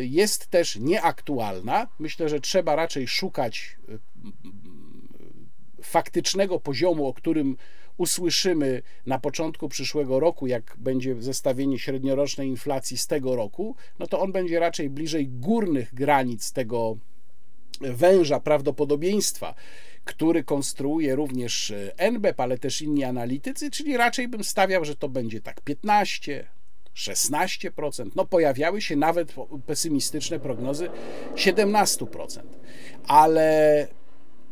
[0.00, 1.88] jest też nieaktualna.
[1.98, 3.76] Myślę, że trzeba raczej szukać
[5.82, 7.56] faktycznego poziomu, o którym
[8.00, 14.20] usłyszymy na początku przyszłego roku, jak będzie zestawienie średniorocznej inflacji z tego roku, no to
[14.20, 16.96] on będzie raczej bliżej górnych granic tego
[17.80, 19.54] węża prawdopodobieństwa,
[20.04, 25.40] który konstruuje również NBP, ale też inni analitycy, czyli raczej bym stawiał, że to będzie
[25.40, 26.48] tak 15,
[26.94, 28.10] 16%.
[28.16, 29.34] No pojawiały się nawet
[29.66, 30.88] pesymistyczne prognozy
[31.34, 32.40] 17%.
[33.06, 33.88] Ale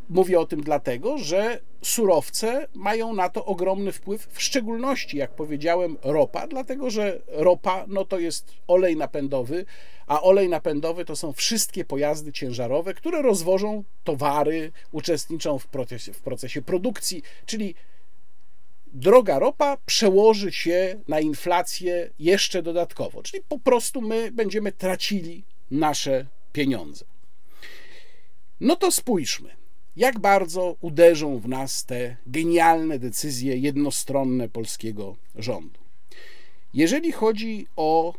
[0.08, 5.96] Mówię o tym dlatego, że surowce mają na to ogromny wpływ, w szczególności, jak powiedziałem,
[6.02, 9.64] ropa, dlatego że ropa no to jest olej napędowy,
[10.06, 16.20] a olej napędowy to są wszystkie pojazdy ciężarowe, które rozwożą towary, uczestniczą w procesie, w
[16.20, 17.74] procesie produkcji, czyli
[18.86, 26.26] droga ropa przełoży się na inflację jeszcze dodatkowo, czyli po prostu my będziemy tracili nasze
[26.52, 27.04] pieniądze.
[28.60, 29.57] No to spójrzmy
[29.98, 35.80] jak bardzo uderzą w nas te genialne decyzje jednostronne polskiego rządu.
[36.74, 38.14] Jeżeli chodzi o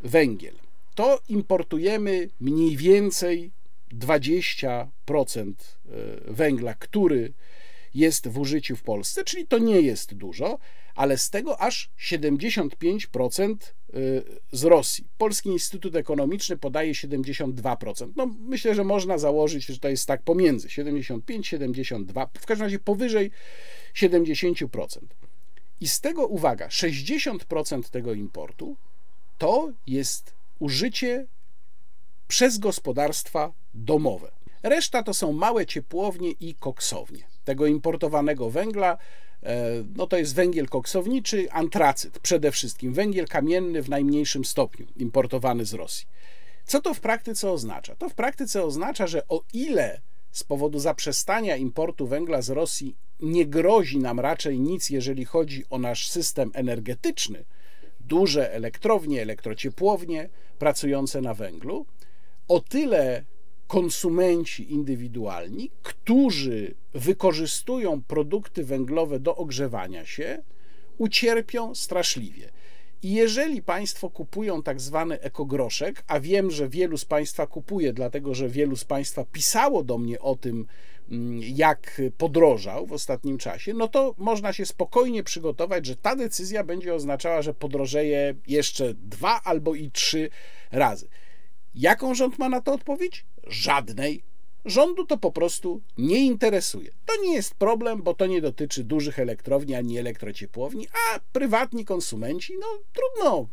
[0.00, 0.54] węgiel,
[0.94, 3.50] to importujemy mniej więcej
[3.92, 7.32] 20% e, węgla, który
[7.94, 10.58] jest w użyciu w Polsce, czyli to nie jest dużo,
[10.94, 13.56] ale z tego aż 75%
[13.94, 14.22] y,
[14.52, 15.06] z Rosji.
[15.18, 18.12] Polski Instytut Ekonomiczny podaje 72%.
[18.16, 23.30] No, myślę, że można założyć, że to jest tak pomiędzy 75-72, w każdym razie powyżej
[23.94, 24.98] 70%.
[25.80, 28.76] I z tego uwaga, 60% tego importu
[29.38, 31.26] to jest użycie
[32.28, 34.30] przez gospodarstwa domowe.
[34.62, 37.26] Reszta to są małe ciepłownie i koksownie.
[37.44, 38.98] Tego importowanego węgla
[39.96, 45.74] no to jest węgiel koksowniczy, antracyt przede wszystkim, węgiel kamienny w najmniejszym stopniu, importowany z
[45.74, 46.06] Rosji.
[46.64, 47.96] Co to w praktyce oznacza?
[47.96, 53.46] To w praktyce oznacza, że o ile z powodu zaprzestania importu węgla z Rosji nie
[53.46, 57.44] grozi nam raczej nic, jeżeli chodzi o nasz system energetyczny,
[58.00, 60.28] duże elektrownie, elektrociepłownie
[60.58, 61.86] pracujące na węglu,
[62.48, 63.24] o tyle
[63.74, 70.42] konsumenci indywidualni, którzy wykorzystują produkty węglowe do ogrzewania się,
[70.98, 72.50] ucierpią straszliwie.
[73.02, 78.34] I jeżeli Państwo kupują tak zwany ekogroszek, a wiem, że wielu z Państwa kupuje, dlatego
[78.34, 80.66] że wielu z Państwa pisało do mnie o tym,
[81.10, 86.64] mm, jak podrożał w ostatnim czasie, no to można się spokojnie przygotować, że ta decyzja
[86.64, 90.30] będzie oznaczała, że podrożeje jeszcze dwa albo i trzy
[90.72, 91.08] razy.
[91.74, 93.24] Jaką rząd ma na to odpowiedź?
[93.46, 94.22] Żadnej.
[94.64, 96.90] Rządu to po prostu nie interesuje.
[97.06, 102.52] To nie jest problem, bo to nie dotyczy dużych elektrowni ani elektrociepłowni, a prywatni konsumenci,
[102.60, 103.48] no trudno.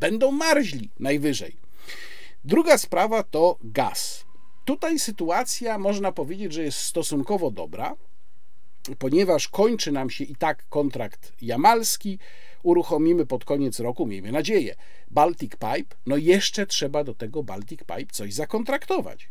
[0.00, 1.56] będą marzli najwyżej.
[2.44, 4.24] Druga sprawa to gaz.
[4.64, 7.96] Tutaj sytuacja można powiedzieć, że jest stosunkowo dobra,
[8.98, 12.18] ponieważ kończy nam się i tak kontrakt jamalski,
[12.62, 14.74] uruchomimy pod koniec roku, miejmy nadzieję,
[15.10, 19.30] Baltic Pipe, no jeszcze trzeba do tego Baltic Pipe coś zakontraktować.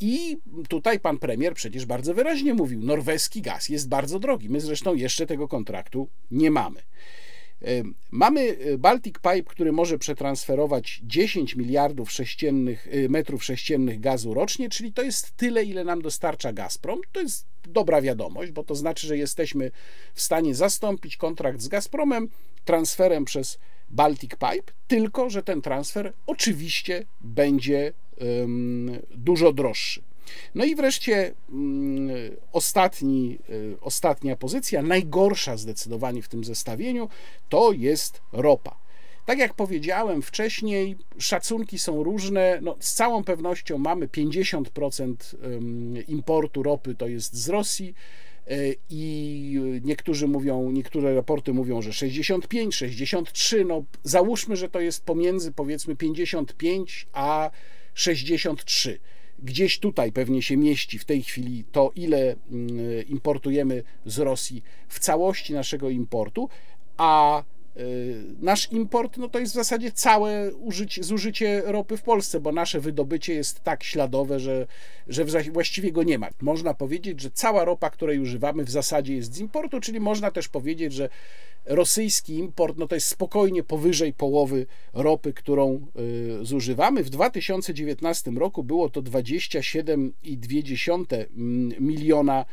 [0.00, 0.36] I
[0.68, 4.50] tutaj pan premier przecież bardzo wyraźnie mówił, norweski gaz jest bardzo drogi.
[4.50, 6.82] My zresztą jeszcze tego kontraktu nie mamy.
[8.10, 14.68] Mamy e, Baltic Pipe, który może przetransferować 10 miliardów sześciennych, e, metrów sześciennych gazu rocznie,
[14.68, 17.00] czyli to jest tyle, ile nam dostarcza Gazprom.
[17.12, 19.70] To jest dobra wiadomość, bo to znaczy, że jesteśmy
[20.14, 22.28] w stanie zastąpić kontrakt z Gazpromem
[22.64, 23.58] transferem przez
[23.90, 30.02] Baltic Pipe, tylko że ten transfer oczywiście będzie um, dużo droższy.
[30.54, 37.08] No i wreszcie mm, ostatni, y, ostatnia pozycja, najgorsza zdecydowanie w tym zestawieniu,
[37.48, 38.84] to jest ropa.
[39.26, 42.58] Tak jak powiedziałem wcześniej, szacunki są różne.
[42.62, 45.14] No, z całą pewnością mamy 50%
[46.08, 47.94] importu ropy to jest z Rosji
[48.50, 55.04] y, i niektórzy mówią, niektóre raporty mówią, że 65, 63, no załóżmy, że to jest
[55.04, 57.50] pomiędzy powiedzmy 55 a
[57.94, 58.98] 63
[59.42, 64.98] gdzieś tutaj pewnie się mieści w tej chwili to, ile mm, importujemy z Rosji w
[64.98, 66.48] całości naszego importu,
[66.96, 67.42] a
[68.40, 72.80] nasz import no to jest w zasadzie całe użycie, zużycie ropy w Polsce, bo nasze
[72.80, 74.66] wydobycie jest tak śladowe, że,
[75.06, 76.28] że właściwie go nie ma.
[76.40, 80.48] Można powiedzieć, że cała ropa, której używamy, w zasadzie jest z importu, czyli można też
[80.48, 81.08] powiedzieć, że
[81.64, 85.86] rosyjski import no to jest spokojnie powyżej połowy ropy, którą
[86.40, 87.04] y, zużywamy.
[87.04, 91.26] W 2019 roku było to 27,2
[91.80, 92.44] miliona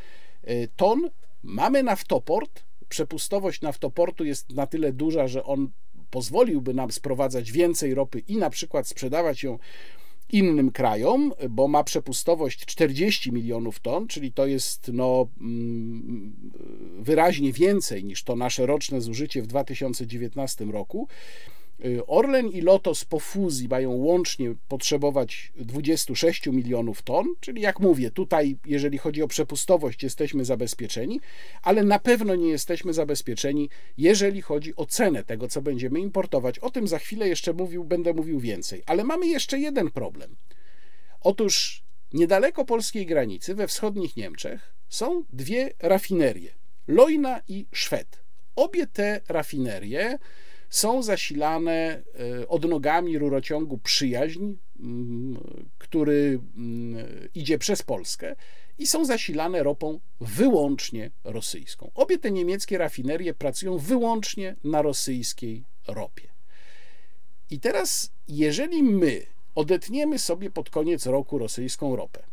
[0.49, 1.09] y, ton.
[1.43, 2.70] Mamy naftoport.
[2.91, 5.69] Przepustowość naftoportu jest na tyle duża, że on
[6.09, 9.59] pozwoliłby nam sprowadzać więcej ropy i na przykład sprzedawać ją
[10.31, 16.51] innym krajom, bo ma przepustowość 40 milionów ton, czyli to jest no, mm,
[16.99, 21.07] wyraźnie więcej niż to nasze roczne zużycie w 2019 roku.
[21.85, 28.11] Y, Orlen i Lotos po fuzji mają łącznie potrzebować 26 milionów ton, czyli jak mówię,
[28.11, 31.19] tutaj jeżeli chodzi o przepustowość jesteśmy zabezpieczeni,
[31.61, 36.59] ale na pewno nie jesteśmy zabezpieczeni, jeżeli chodzi o cenę tego, co będziemy importować.
[36.59, 38.83] O tym za chwilę jeszcze mówił, będę mówił więcej.
[38.85, 40.35] Ale mamy jeszcze jeden problem.
[41.21, 46.51] Otóż niedaleko polskiej granicy, we wschodnich Niemczech, są dwie rafinerie:
[46.87, 48.23] Lojna i Szwed.
[48.55, 50.17] Obie te rafinerie
[50.71, 52.03] są zasilane
[52.41, 54.53] e, odnogami rurociągu Przyjaźń,
[55.77, 56.39] który
[57.35, 58.35] idzie przez Polskę
[58.77, 61.91] i są zasilane ropą wyłącznie rosyjską.
[61.95, 66.27] Obie te niemieckie rafinerie pracują wyłącznie na rosyjskiej ropie.
[67.49, 72.23] I teraz, jeżeli my odetniemy sobie pod koniec roku rosyjską ropę,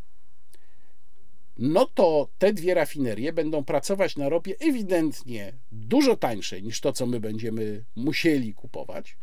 [1.59, 7.07] no to te dwie rafinerie będą pracować na ropie ewidentnie dużo tańszej niż to, co
[7.07, 9.17] my będziemy musieli kupować.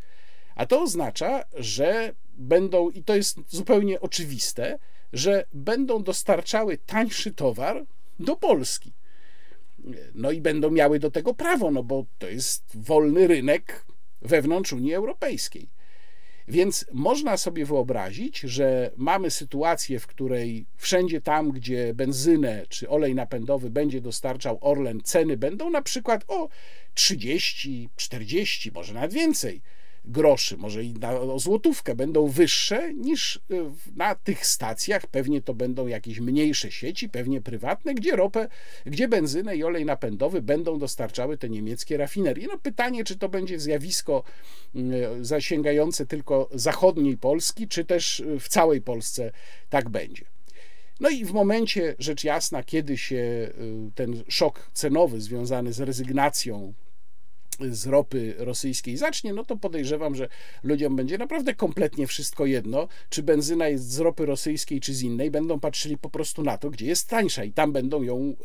[0.55, 4.79] A to oznacza, że będą, i to jest zupełnie oczywiste,
[5.13, 7.85] że będą dostarczały tańszy towar
[8.19, 8.93] do Polski.
[10.15, 13.85] No i będą miały do tego prawo, no bo to jest wolny rynek
[14.21, 15.69] wewnątrz Unii Europejskiej.
[16.47, 23.15] Więc można sobie wyobrazić, że mamy sytuację, w której wszędzie tam, gdzie benzynę czy olej
[23.15, 26.49] napędowy będzie dostarczał Orlen, ceny będą na przykład o
[26.93, 29.61] 30, 40, może nawet więcej
[30.07, 33.39] groszy, może i na, o złotówkę będą wyższe niż y,
[33.95, 35.07] na tych stacjach.
[35.07, 38.47] Pewnie to będą jakieś mniejsze sieci, pewnie prywatne, gdzie ropę,
[38.85, 42.47] gdzie benzynę i olej napędowy będą dostarczały te niemieckie rafinerie.
[42.47, 44.23] No pytanie, czy to będzie zjawisko
[44.75, 44.81] y,
[45.21, 49.31] zasięgające tylko zachodniej Polski, czy też y, w całej Polsce
[49.69, 50.25] tak będzie.
[50.99, 53.49] No i w momencie, rzecz jasna, kiedy się
[53.95, 56.73] ten szok cenowy związany z rezygnacją
[57.69, 60.27] z ropy rosyjskiej zacznie, no to podejrzewam, że
[60.63, 65.31] ludziom będzie naprawdę kompletnie wszystko jedno, czy benzyna jest z ropy rosyjskiej, czy z innej,
[65.31, 68.35] będą patrzyli po prostu na to, gdzie jest tańsza i tam będą ją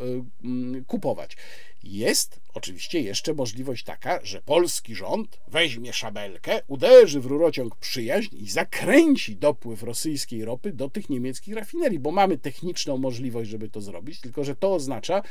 [0.79, 1.37] y, kupować.
[1.83, 8.51] Jest oczywiście jeszcze możliwość taka, że polski rząd weźmie szabelkę, uderzy w rurociąg przyjaźń i
[8.51, 14.21] zakręci dopływ rosyjskiej ropy do tych niemieckich rafinerii, bo mamy techniczną możliwość, żeby to zrobić,
[14.21, 15.23] tylko że to oznacza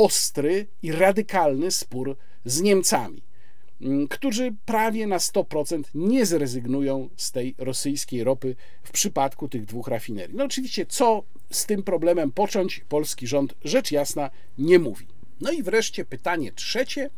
[0.00, 3.22] ostry i radykalny spór z Niemcami,
[3.80, 9.88] mm, którzy prawie na 100% nie zrezygnują z tej rosyjskiej ropy w przypadku tych dwóch
[9.88, 10.36] rafinerii.
[10.36, 15.06] No oczywiście, co z tym problemem począć, polski rząd rzecz jasna nie mówi.
[15.40, 17.10] No i wreszcie pytanie trzecie.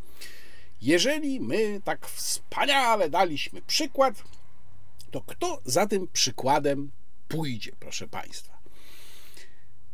[0.83, 4.25] Jeżeli my tak wspaniale daliśmy przykład,
[5.11, 6.91] to kto za tym przykładem
[7.29, 8.52] pójdzie, proszę Państwa?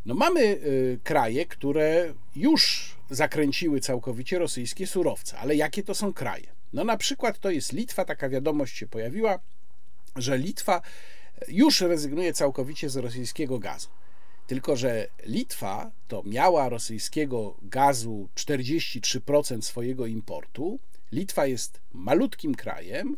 [0.07, 6.47] No mamy y, kraje, które już zakręciły całkowicie rosyjskie surowce, ale jakie to są kraje?
[6.73, 9.39] No na przykład to jest Litwa, taka wiadomość się pojawiła,
[10.17, 10.83] że Litwa
[11.49, 13.89] już rezygnuje całkowicie z rosyjskiego gazu.
[14.47, 20.79] Tylko, że Litwa to miała rosyjskiego gazu 43% swojego importu.
[21.13, 23.17] Litwa jest malutkim krajem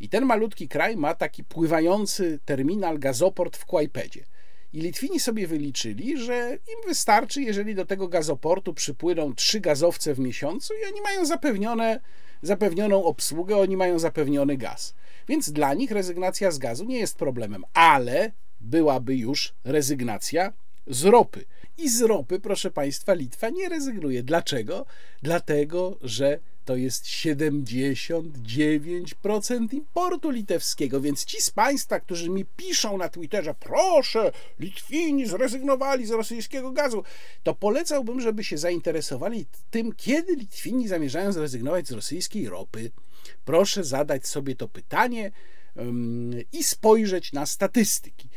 [0.00, 4.24] i ten malutki kraj ma taki pływający terminal, gazoport w Kłajpedzie.
[4.72, 10.18] I Litwini sobie wyliczyli, że im wystarczy, jeżeli do tego gazoportu przypłyną trzy gazowce w
[10.18, 12.00] miesiącu i oni mają zapewnione,
[12.42, 14.94] zapewnioną obsługę, oni mają zapewniony gaz.
[15.28, 20.52] Więc dla nich rezygnacja z gazu nie jest problemem, ale byłaby już rezygnacja
[20.86, 21.44] z ropy.
[21.78, 24.22] I z ropy, proszę Państwa, Litwa nie rezygnuje.
[24.22, 24.86] Dlaczego?
[25.22, 26.38] Dlatego, że
[26.70, 31.00] to jest 79% importu litewskiego.
[31.00, 37.04] Więc ci z Państwa, którzy mi piszą na Twitterze, proszę, Litwini zrezygnowali z rosyjskiego gazu,
[37.42, 42.90] to polecałbym, żeby się zainteresowali tym, kiedy Litwini zamierzają zrezygnować z rosyjskiej ropy.
[43.44, 45.30] Proszę zadać sobie to pytanie
[46.52, 48.28] i spojrzeć na statystyki.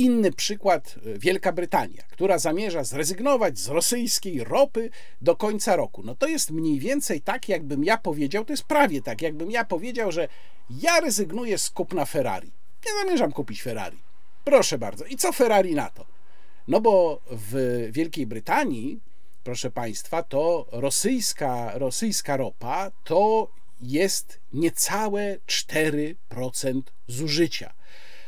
[0.00, 4.90] Inny przykład e, Wielka Brytania, która zamierza zrezygnować z rosyjskiej ropy
[5.20, 6.02] do końca roku.
[6.02, 9.64] No to jest mniej więcej tak, jakbym ja powiedział, to jest prawie tak, jakbym ja
[9.64, 10.28] powiedział, że
[10.70, 12.50] ja rezygnuję z kupna Ferrari.
[12.86, 13.98] Nie zamierzam kupić Ferrari.
[14.44, 15.04] Proszę bardzo.
[15.04, 16.06] I co Ferrari na to?
[16.68, 19.00] No bo w Wielkiej Brytanii,
[19.44, 27.79] proszę Państwa, to rosyjska, rosyjska ropa to jest niecałe 4% zużycia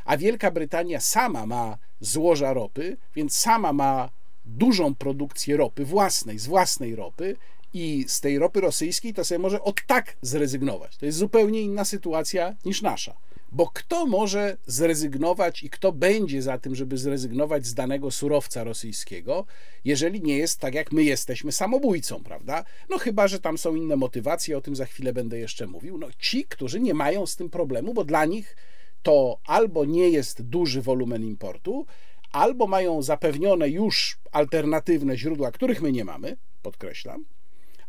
[0.05, 4.11] a Wielka Brytania sama ma złoża ropy, więc sama ma
[4.44, 7.36] dużą produkcję ropy własnej, z własnej ropy
[7.74, 10.96] i z tej ropy rosyjskiej to sobie może od tak zrezygnować.
[10.96, 13.14] To jest zupełnie inna sytuacja niż nasza.
[13.53, 19.44] Bo kto może zrezygnować i kto będzie za tym, żeby zrezygnować z danego surowca rosyjskiego,
[19.84, 22.64] jeżeli nie jest tak, jak my jesteśmy samobójcą, prawda?
[22.90, 25.98] No chyba, że tam są inne motywacje, o tym za chwilę będę jeszcze mówił.
[25.98, 28.57] No ci, którzy nie mają z tym problemu, bo dla nich
[29.03, 31.86] to albo nie jest duży wolumen importu,
[32.32, 37.24] albo mają zapewnione już alternatywne źródła, których my nie mamy, podkreślam,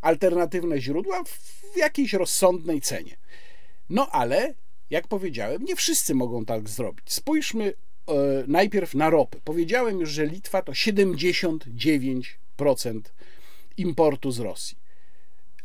[0.00, 3.16] alternatywne źródła w jakiejś rozsądnej cenie.
[3.90, 4.54] No ale,
[4.90, 7.12] jak powiedziałem, nie wszyscy mogą tak zrobić.
[7.12, 7.74] Spójrzmy
[8.08, 8.14] e,
[8.46, 9.38] najpierw na ropę.
[9.44, 13.00] Powiedziałem już, że Litwa to 79%
[13.76, 14.83] importu z Rosji.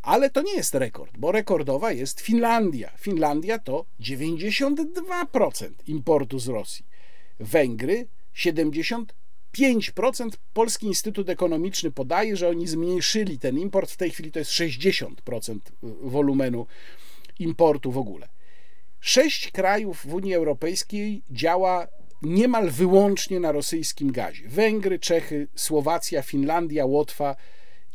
[0.01, 2.91] Ale to nie jest rekord, bo rekordowa jest Finlandia.
[2.97, 6.85] Finlandia to 92% importu z Rosji.
[7.39, 9.05] Węgry 75%.
[10.53, 13.91] Polski Instytut Ekonomiczny podaje, że oni zmniejszyli ten import.
[13.91, 15.59] W tej chwili to jest 60%
[16.01, 16.65] wolumenu
[17.39, 18.27] importu w ogóle.
[18.99, 21.87] Sześć krajów w Unii Europejskiej działa
[22.21, 27.35] niemal wyłącznie na rosyjskim gazie: Węgry, Czechy, Słowacja, Finlandia, Łotwa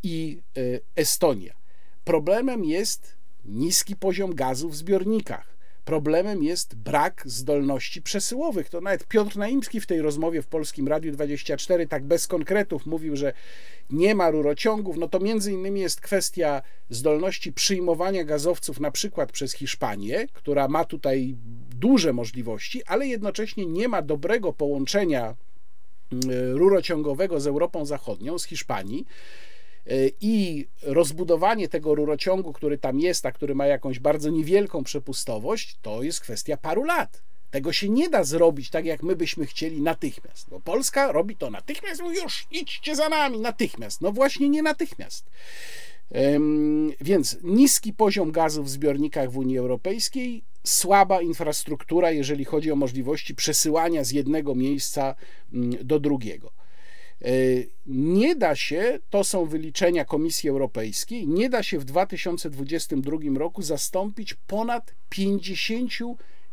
[0.02, 0.60] i e,
[0.96, 1.63] Estonia.
[2.04, 5.54] Problemem jest niski poziom gazu w zbiornikach.
[5.84, 8.68] Problemem jest brak zdolności przesyłowych.
[8.68, 13.16] To nawet Piotr Naimski w tej rozmowie w Polskim Radiu 24 tak bez konkretów mówił,
[13.16, 13.32] że
[13.90, 14.96] nie ma rurociągów.
[14.96, 20.84] No to między innymi jest kwestia zdolności przyjmowania gazowców na przykład przez Hiszpanię, która ma
[20.84, 21.36] tutaj
[21.76, 25.34] duże możliwości, ale jednocześnie nie ma dobrego połączenia
[26.12, 29.06] mm, rurociągowego z Europą Zachodnią, z Hiszpanii
[30.20, 36.02] i rozbudowanie tego rurociągu, który tam jest, a który ma jakąś bardzo niewielką przepustowość, to
[36.02, 37.22] jest kwestia paru lat.
[37.50, 40.50] Tego się nie da zrobić tak, jak my byśmy chcieli natychmiast.
[40.50, 44.00] Bo Polska robi to natychmiast, no już idźcie za nami natychmiast.
[44.00, 45.30] No właśnie nie natychmiast.
[47.00, 53.34] Więc niski poziom gazu w zbiornikach w Unii Europejskiej, słaba infrastruktura, jeżeli chodzi o możliwości
[53.34, 55.14] przesyłania z jednego miejsca
[55.52, 56.50] mm, do drugiego.
[57.24, 57.28] E,
[57.86, 64.34] nie da się, to są wyliczenia Komisji Europejskiej, nie da się w 2022 roku zastąpić
[64.34, 65.92] ponad 50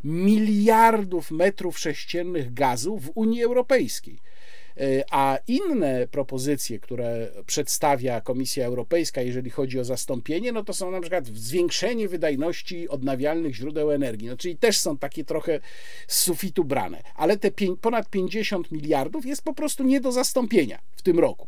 [0.04, 4.20] miliardów metrów sześciennych gazu w Unii Europejskiej.
[4.78, 10.92] E, a inne propozycje, które przedstawia Komisja Europejska, jeżeli chodzi o zastąpienie, no to są
[10.92, 14.28] na przykład zwiększenie wydajności odnawialnych źródeł energii.
[14.28, 15.60] No, czyli też są takie trochę
[16.08, 17.04] z sufitu brane.
[17.16, 17.52] Ale te
[17.82, 21.48] ponad 50 miliardów jest po prostu nie do zastąpienia w tym roku.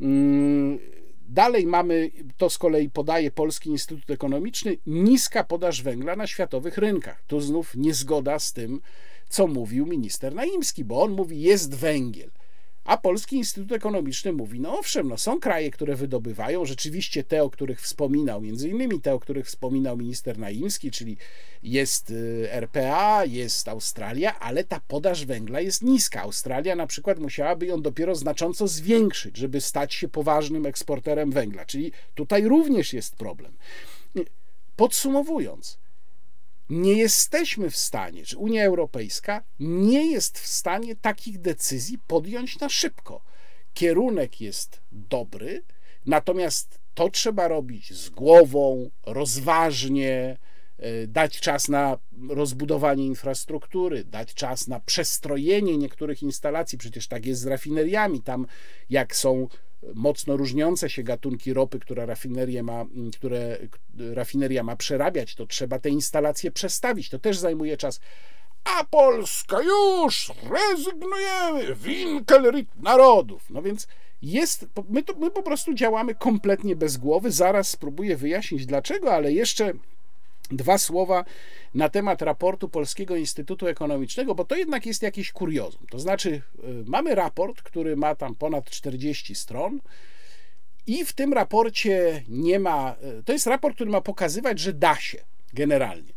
[0.00, 0.78] Mm,
[1.28, 7.22] dalej mamy, to z kolei podaje Polski Instytut Ekonomiczny, niska podaż węgla na światowych rynkach.
[7.26, 8.80] Tu znów niezgoda z tym,
[9.28, 12.30] co mówił minister Naimski, bo on mówi, jest węgiel
[12.84, 17.50] A Polski Instytut Ekonomiczny mówi, no owszem, no są kraje, które wydobywają, rzeczywiście te, o
[17.50, 21.16] których wspominał, między innymi te, o których wspominał minister Naimski, czyli
[21.62, 26.22] jest y, RPA, jest Australia, ale ta podaż węgla jest niska.
[26.22, 31.92] Australia na przykład musiałaby ją dopiero znacząco zwiększyć, żeby stać się poważnym eksporterem węgla, czyli
[32.14, 33.52] tutaj również jest problem.
[34.76, 35.78] Podsumowując,
[36.72, 42.68] nie jesteśmy w stanie, czy Unia Europejska nie jest w stanie takich decyzji podjąć na
[42.68, 43.22] szybko.
[43.74, 45.62] Kierunek jest dobry,
[46.06, 50.38] natomiast to trzeba robić z głową, rozważnie,
[50.78, 51.98] e, dać czas na
[52.28, 56.78] rozbudowanie infrastruktury, dać czas na przestrojenie niektórych instalacji.
[56.78, 58.22] Przecież tak jest z rafineriami.
[58.22, 58.46] Tam,
[58.90, 59.48] jak są
[59.94, 63.58] mocno różniące się gatunki ropy, które, rafinerie ma, które
[64.14, 67.08] rafineria ma przerabiać, to trzeba te instalacje przestawić.
[67.08, 68.00] To też zajmuje czas.
[68.64, 73.50] A Polska już rezygnujemy, Winkelried narodów.
[73.50, 73.88] No więc
[74.22, 77.30] jest, my, to, my po prostu działamy kompletnie bez głowy.
[77.30, 79.72] Zaraz spróbuję wyjaśnić dlaczego, ale jeszcze
[80.52, 81.24] Dwa słowa
[81.74, 85.86] na temat raportu Polskiego Instytutu Ekonomicznego, bo to jednak jest jakiś kuriozum.
[85.90, 86.42] To znaczy, y,
[86.86, 89.80] mamy raport, który ma tam ponad 40 stron.
[90.86, 92.96] I w tym raporcie nie ma.
[93.20, 95.18] Y, to jest raport, który ma pokazywać, że da się
[95.52, 96.12] generalnie.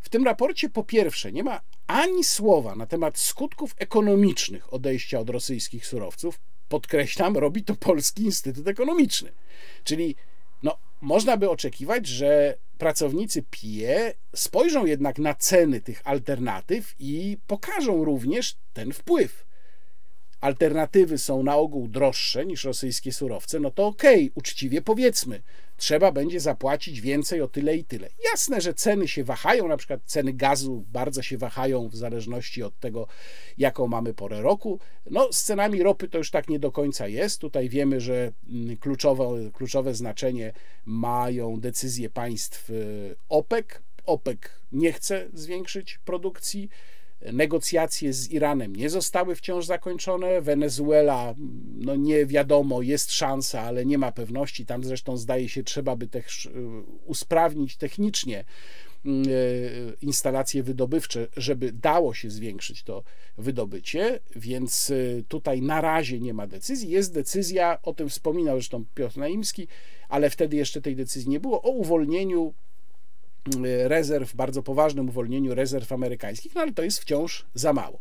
[0.00, 5.30] W tym raporcie po pierwsze nie ma ani słowa na temat skutków ekonomicznych odejścia od
[5.30, 6.40] rosyjskich surowców.
[6.68, 9.32] Podkreślam, robi to Polski Instytut Ekonomiczny.
[9.84, 10.16] Czyli
[10.62, 18.04] no, można by oczekiwać, że pracownicy PIE spojrzą jednak na ceny tych alternatyw i pokażą
[18.04, 19.46] również ten wpływ.
[20.40, 25.42] Alternatywy są na ogół droższe niż rosyjskie surowce, no to okej, okay, uczciwie powiedzmy,
[25.76, 28.08] trzeba będzie zapłacić więcej o tyle i tyle.
[28.30, 32.78] Jasne, że ceny się wahają, na przykład ceny gazu bardzo się wahają w zależności od
[32.80, 33.06] tego,
[33.58, 34.80] jaką mamy porę roku.
[35.10, 37.40] No, z cenami ropy to już tak nie do końca jest.
[37.40, 40.52] Tutaj wiemy, że mm, kluczowe, kluczowe znaczenie
[40.84, 43.66] mają decyzje państw y, OPEC.
[44.06, 44.38] OPEC
[44.72, 46.68] nie chce zwiększyć produkcji
[47.32, 50.40] Negocjacje z Iranem nie zostały wciąż zakończone.
[50.40, 51.34] Wenezuela,
[51.76, 54.66] no nie wiadomo, jest szansa, ale nie ma pewności.
[54.66, 56.48] Tam zresztą zdaje się, trzeba by też
[57.04, 59.08] usprawnić technicznie e,
[60.00, 63.04] instalacje wydobywcze, żeby dało się zwiększyć to
[63.38, 66.90] wydobycie, więc e, tutaj na razie nie ma decyzji.
[66.90, 69.68] Jest decyzja, o tym wspominał zresztą Piotr Naimski,
[70.08, 72.65] ale wtedy jeszcze tej decyzji nie było, o uwolnieniu Y,
[73.84, 78.00] rezerw, bardzo poważnym uwolnieniu rezerw amerykańskich, no ale to jest wciąż za mało.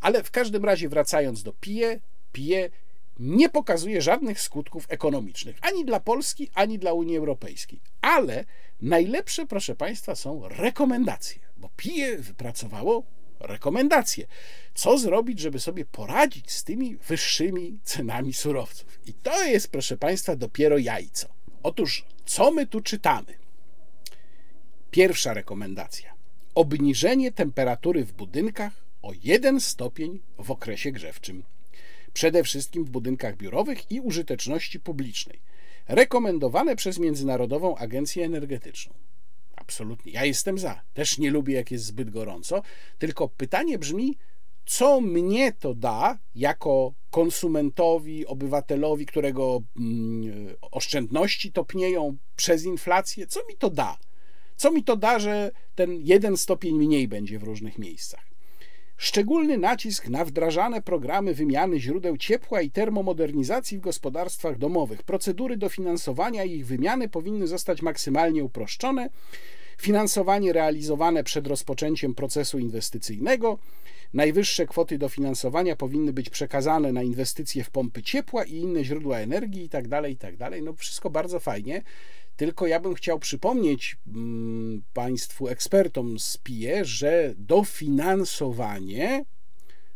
[0.00, 2.00] Ale w każdym razie, wracając do PIE,
[2.32, 2.70] PIE
[3.18, 7.80] nie pokazuje żadnych skutków ekonomicznych ani dla Polski, ani dla Unii Europejskiej.
[8.00, 8.44] Ale
[8.82, 13.04] najlepsze, proszę Państwa, są rekomendacje, bo PIE wypracowało
[13.40, 14.26] rekomendacje.
[14.74, 18.98] Co zrobić, żeby sobie poradzić z tymi wyższymi cenami surowców?
[19.06, 21.28] I to jest, proszę Państwa, dopiero jajco.
[21.62, 23.43] Otóż, co my tu czytamy?
[24.94, 26.14] Pierwsza rekomendacja:
[26.54, 28.72] obniżenie temperatury w budynkach
[29.02, 31.42] o 1 stopień w okresie grzewczym.
[32.12, 35.40] Przede wszystkim w budynkach biurowych i użyteczności publicznej.
[35.88, 38.94] Rekomendowane przez Międzynarodową Agencję Energetyczną.
[39.56, 40.12] Absolutnie.
[40.12, 40.82] Ja jestem za.
[40.92, 42.62] Też nie lubię, jak jest zbyt gorąco.
[42.98, 44.16] Tylko pytanie brzmi,
[44.66, 53.56] co mnie to da jako konsumentowi, obywatelowi, którego mm, oszczędności topnieją przez inflację, co mi
[53.56, 53.98] to da?
[54.56, 58.34] Co mi to da, że ten jeden stopień mniej będzie w różnych miejscach?
[58.96, 65.02] Szczególny nacisk na wdrażane programy wymiany źródeł ciepła i termomodernizacji w gospodarstwach domowych.
[65.02, 69.08] Procedury dofinansowania i ich wymiany powinny zostać maksymalnie uproszczone.
[69.78, 73.58] Finansowanie realizowane przed rozpoczęciem procesu inwestycyjnego.
[74.14, 79.62] Najwyższe kwoty dofinansowania powinny być przekazane na inwestycje w pompy ciepła i inne źródła energii
[79.62, 79.88] itd.
[79.88, 80.36] Tak itd.
[80.38, 81.82] Tak no wszystko bardzo fajnie.
[82.36, 89.24] Tylko ja bym chciał przypomnieć mm, Państwu ekspertom z PIE, że dofinansowanie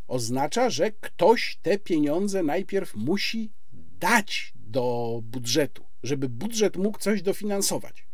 [0.09, 3.51] oznacza, że ktoś te pieniądze najpierw musi
[4.01, 8.09] dać do budżetu, żeby budżet mógł coś dofinansować.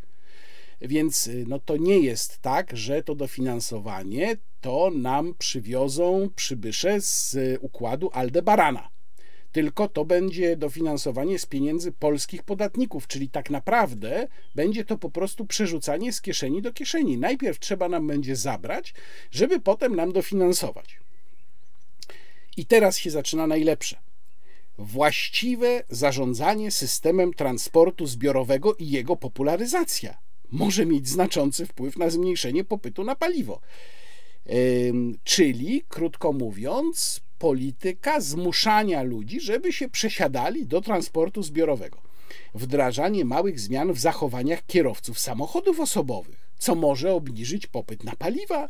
[0.81, 7.37] Więc y, no to nie jest tak, że to dofinansowanie to nam przywiozą przybysze z
[7.61, 8.93] układu Aldebarana
[9.55, 15.47] tylko to będzie dofinansowanie z pieniędzy polskich podatników, czyli tak naprawdę będzie to po prostu
[15.47, 17.19] przerzucanie z kieszeni do kieszeni.
[17.19, 18.95] Najpierw trzeba nam będzie zabrać,
[19.31, 21.01] żeby potem nam dofinansować.
[22.57, 23.99] I teraz się zaczyna najlepsze.
[24.79, 30.19] Właściwe zarządzanie systemem transportu zbiorowego i jego popularyzacja
[30.51, 33.61] może mieć znaczący wpływ na zmniejszenie popytu na paliwo.
[35.25, 42.03] Czyli, krótko mówiąc, polityka zmuszania ludzi, żeby się przesiadali do transportu zbiorowego.
[42.55, 48.68] Wdrażanie małych zmian w zachowaniach kierowców samochodów osobowych, co może obniżyć popyt na paliwa.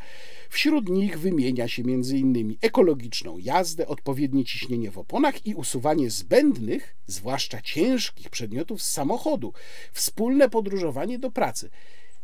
[0.48, 2.56] Wśród nich wymienia się m.in.
[2.62, 9.52] ekologiczną jazdę, odpowiednie ciśnienie w oponach i usuwanie zbędnych, zwłaszcza ciężkich przedmiotów z samochodu,
[9.92, 11.70] wspólne podróżowanie do pracy.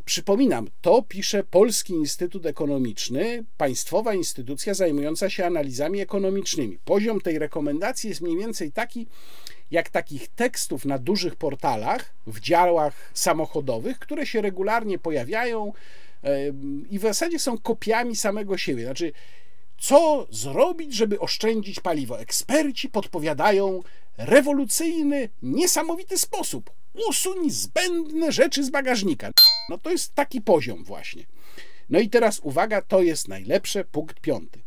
[0.04, 6.78] Przypominam, to pisze Polski Instytut Ekonomiczny, państwowa instytucja zajmująca się analizami ekonomicznymi.
[6.84, 9.06] Poziom tej rekomendacji jest mniej więcej taki,
[9.70, 15.72] jak takich tekstów na dużych portalach w działach samochodowych, które się regularnie pojawiają
[16.90, 18.84] i w zasadzie są kopiami samego siebie.
[18.84, 19.12] Znaczy,
[19.78, 22.20] co zrobić, żeby oszczędzić paliwo?
[22.20, 23.82] Eksperci podpowiadają
[24.24, 26.70] rewolucyjny, niesamowity sposób.
[27.08, 29.30] Usuń zbędne rzeczy z bagażnika.
[29.68, 31.26] No to jest taki poziom właśnie.
[31.90, 34.60] No i teraz uwaga, to jest najlepsze, punkt piąty.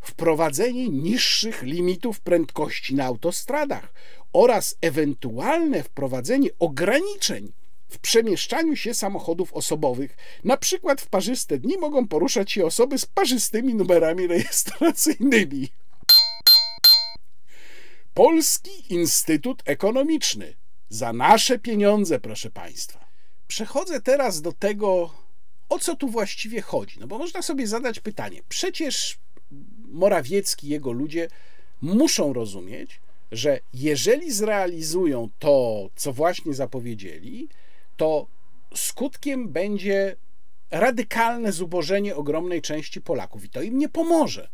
[0.00, 3.92] Wprowadzenie niższych limitów prędkości na autostradach
[4.32, 7.52] oraz ewentualne wprowadzenie ograniczeń
[7.88, 10.16] w przemieszczaniu się samochodów osobowych.
[10.44, 15.68] Na przykład w parzyste dni mogą poruszać się osoby z parzystymi numerami rejestracyjnymi.
[18.20, 20.54] Polski Instytut Ekonomiczny.
[20.88, 23.04] Za nasze pieniądze, proszę Państwa.
[23.48, 25.14] Przechodzę teraz do tego,
[25.68, 27.00] o co tu właściwie chodzi.
[27.00, 28.40] No bo można sobie zadać pytanie.
[28.48, 29.18] Przecież
[29.88, 31.28] Morawiecki i jego ludzie
[31.80, 33.00] muszą rozumieć,
[33.32, 37.48] że jeżeli zrealizują to, co właśnie zapowiedzieli,
[37.96, 38.26] to
[38.74, 40.16] skutkiem będzie
[40.70, 44.48] radykalne zubożenie ogromnej części Polaków i to im nie pomoże.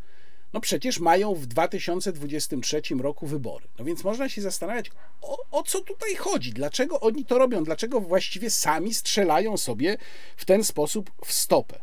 [0.57, 3.69] No przecież mają w 2023 roku wybory.
[3.79, 4.91] No więc można się zastanawiać,
[5.23, 9.97] o, o, co tutaj chodzi, dlaczego oni to robią, dlaczego właściwie sami strzelają sobie
[10.37, 11.81] w ten sposób w stopę.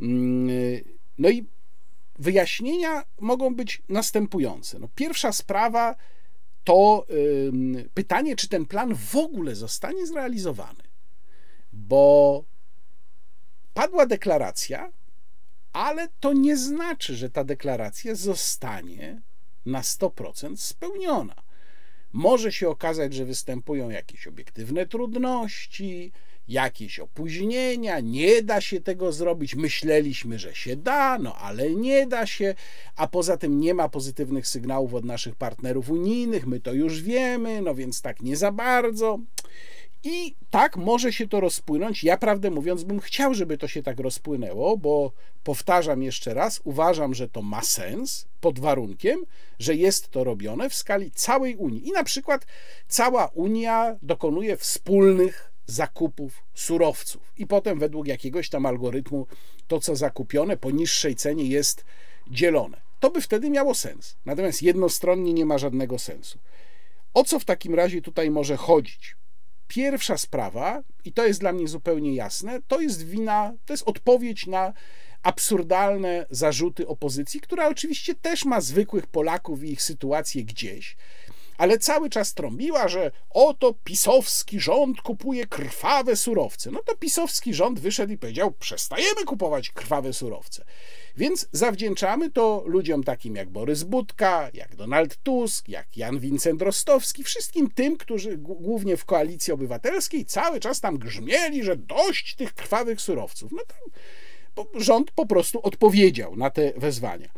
[0.00, 0.48] Mm,
[1.18, 1.46] no i
[2.18, 4.78] wyjaśnienia mogą być następujące.
[4.78, 5.96] No pierwsza sprawa
[6.64, 7.06] to
[7.94, 10.82] pytanie, czy ten plan w ogóle zostanie zrealizowany.
[11.72, 12.44] Bo
[13.74, 14.92] padła deklaracja,
[15.72, 19.22] ale to nie znaczy, że ta deklaracja zostanie
[19.66, 21.42] na 100% spełniona.
[22.12, 26.12] Może się okazać, że występują jakieś obiektywne trudności,
[26.48, 29.54] jakieś opóźnienia, nie da się tego zrobić.
[29.54, 32.54] Myśleliśmy, że się da, no ale nie da się,
[32.96, 37.62] a poza tym nie ma pozytywnych sygnałów od naszych partnerów unijnych, my to już wiemy,
[37.62, 39.18] no więc tak nie za bardzo.
[40.04, 42.04] I tak może się to rozpłynąć.
[42.04, 45.12] Ja, prawdę mówiąc, bym chciał, żeby to się tak rozpłynęło, bo
[45.44, 49.24] powtarzam jeszcze raz, uważam, że to ma sens pod warunkiem,
[49.58, 51.88] że jest to robione w skali całej Unii.
[51.88, 52.46] I na przykład
[52.88, 59.26] cała Unia dokonuje wspólnych zakupów surowców i potem według jakiegoś tam algorytmu
[59.66, 61.84] to, co zakupione po niższej cenie jest
[62.30, 62.80] dzielone.
[63.00, 64.16] To by wtedy miało sens.
[64.24, 66.38] Natomiast jednostronnie nie ma żadnego sensu.
[67.14, 69.16] O co w takim razie tutaj może chodzić?
[69.74, 74.46] Pierwsza sprawa, i to jest dla mnie zupełnie jasne, to jest wina, to jest odpowiedź
[74.46, 74.72] na
[75.22, 80.96] absurdalne zarzuty opozycji, która oczywiście też ma zwykłych Polaków i ich sytuację gdzieś
[81.58, 86.70] ale cały czas trąbiła, że oto pisowski rząd kupuje krwawe surowce.
[86.70, 90.64] No to pisowski rząd wyszedł i powiedział: przestajemy kupować krwawe surowce.
[91.16, 97.24] Więc zawdzięczamy to ludziom takim jak Borys Budka, jak Donald Tusk, jak Jan Wincent Rostowski,
[97.24, 103.00] wszystkim tym, którzy głównie w koalicji obywatelskiej cały czas tam grzmieli, że dość tych krwawych
[103.00, 103.52] surowców.
[103.52, 103.62] No
[104.54, 107.28] to rząd po prostu odpowiedział na te wezwania.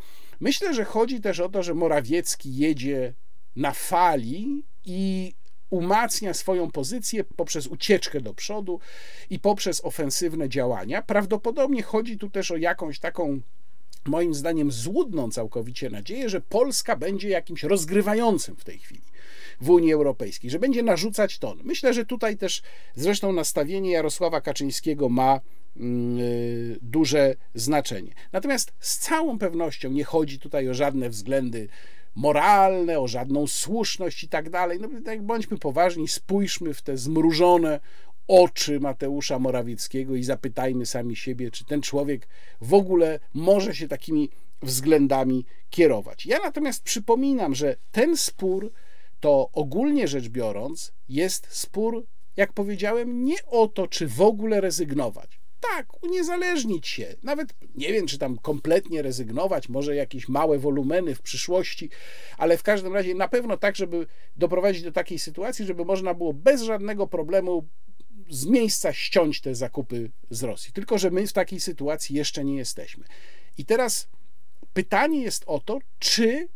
[0.41, 3.15] Myślę, że chodzi też o to, że Morawiecki jedzie
[3.57, 5.33] na fali i
[5.71, 8.81] umacnia swoją pozycję poprzez ucieczkę do przodu
[9.31, 11.03] i poprzez ofensywne działania.
[11.03, 13.41] Prawdopodobnie chodzi tu też o jakąś taką
[14.07, 19.03] moim zdaniem złudną całkowicie nadzieję, że Polska będzie jakimś rozgrywającym w tej chwili
[19.61, 21.61] w Unii Europejskiej, że będzie narzucać ton.
[21.65, 22.63] Myślę, że tutaj też
[22.95, 25.41] zresztą nastawienie Jarosława Kaczyńskiego ma
[25.77, 28.15] mm, y, duże znaczenie.
[28.33, 31.69] Natomiast z całą pewnością nie chodzi tutaj o żadne względy
[32.15, 34.79] moralne, o żadną słuszność i tak dalej.
[34.81, 37.81] No tak bądźmy poważni, spójrzmy w te zmrużone
[38.29, 42.29] oczy Mateusza Morawieckiego i zapytajmy sami siebie, czy ten człowiek
[42.61, 44.31] w ogóle może się takimi
[44.63, 46.27] względami kierować.
[46.27, 48.73] Ja natomiast przypominam, że ten spór
[49.21, 52.07] to ogólnie rzecz biorąc jest spór,
[52.37, 57.15] jak powiedziałem, nie o to, czy w ogóle rezygnować tak, uniezależnić się.
[57.23, 61.91] Nawet nie wiem, czy tam kompletnie rezygnować, może jakieś małe wolumeny w przyszłości,
[62.39, 64.07] ale w każdym razie na pewno tak, żeby
[64.37, 67.69] doprowadzić do takiej sytuacji, żeby można było bez żadnego problemu
[68.31, 70.73] z miejsca ściąć te zakupy z Rosji.
[70.73, 73.05] Tylko, że my w takiej sytuacji jeszcze nie jesteśmy.
[73.59, 74.09] I teraz
[74.73, 76.49] pytanie jest o to, czy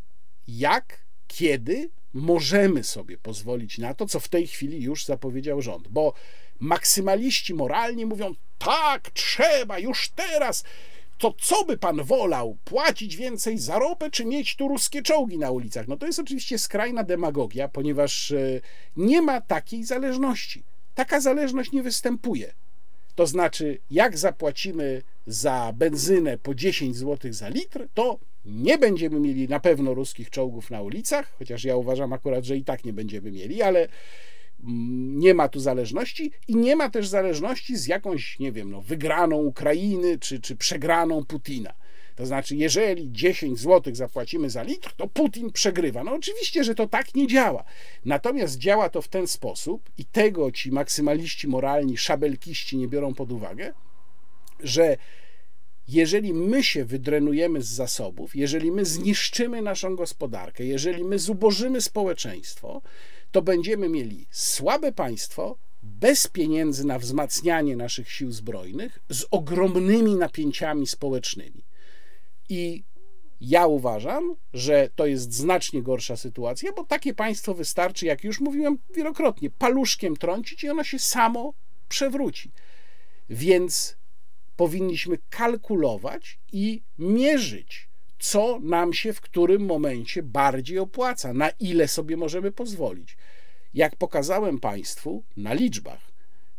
[0.49, 5.89] jak, kiedy możemy sobie pozwolić na to, co w tej chwili już zapowiedział rząd.
[5.89, 6.15] Bo
[6.61, 10.65] maksymaliści moralni mówią: tak, trzeba już teraz.
[11.19, 12.57] To co by pan wolał?
[12.65, 15.89] Płacić więcej za ropę, czy mieć tu ruskie czołgi na ulicach?
[15.89, 18.61] No to jest oczywiście skrajna demagogia, ponieważ e,
[18.97, 20.63] nie ma takiej zależności.
[20.95, 22.55] Taka zależność nie występuje.
[23.15, 29.49] To znaczy, jak zapłacimy za benzynę po 10 zł za litr, to nie będziemy mieli
[29.49, 33.31] na pewno ruskich czołgów na ulicach, chociaż ja uważam akurat, że i tak nie będziemy
[33.31, 33.89] mieli, ale
[34.65, 39.37] nie ma tu zależności i nie ma też zależności z jakąś, nie wiem, no, wygraną
[39.37, 41.75] Ukrainy czy, czy przegraną Putina.
[42.17, 46.05] To znaczy, jeżeli 10 zł zapłacimy za litr, to Putin przegrywa.
[46.05, 47.65] No oczywiście, że to tak nie działa.
[48.05, 53.33] Natomiast działa to w ten sposób, i tego ci maksymaliści moralni, szabelkiści nie biorą pod
[53.33, 53.75] uwagę,
[54.61, 54.97] że
[55.89, 62.83] jeżeli my się wydrenujemy z zasobów, jeżeli my zniszczymy naszą gospodarkę, jeżeli my zubożymy społeczeństwo,
[63.31, 70.87] to będziemy mieli słabe państwo, bez pieniędzy na wzmacnianie naszych sił zbrojnych, z ogromnymi napięciami
[70.87, 71.64] społecznymi.
[72.49, 72.85] I
[73.41, 78.79] ja uważam, że to jest znacznie gorsza sytuacja, bo takie państwo wystarczy, jak już mówiłem
[78.95, 81.55] wielokrotnie, paluszkiem trącić i ono się samo
[81.89, 82.53] przewróci.
[83.31, 83.97] Więc
[84.57, 87.88] powinniśmy kalkulować i mierzyć,
[88.19, 93.16] co nam się w którym momencie bardziej opłaca, na ile sobie możemy pozwolić.
[93.75, 96.12] Jak pokazałem Państwu na liczbach,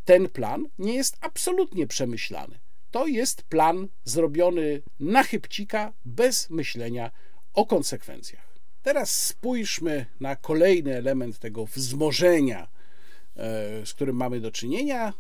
[0.06, 2.60] ten plan nie jest absolutnie przemyślany.
[2.92, 7.12] To jest plan zrobiony na chybcika, bez myślenia
[7.54, 8.50] o konsekwencjach.
[8.84, 12.68] Teraz spójrzmy na kolejny element tego wzmożenia,
[13.36, 15.14] e, z którym mamy do czynienia.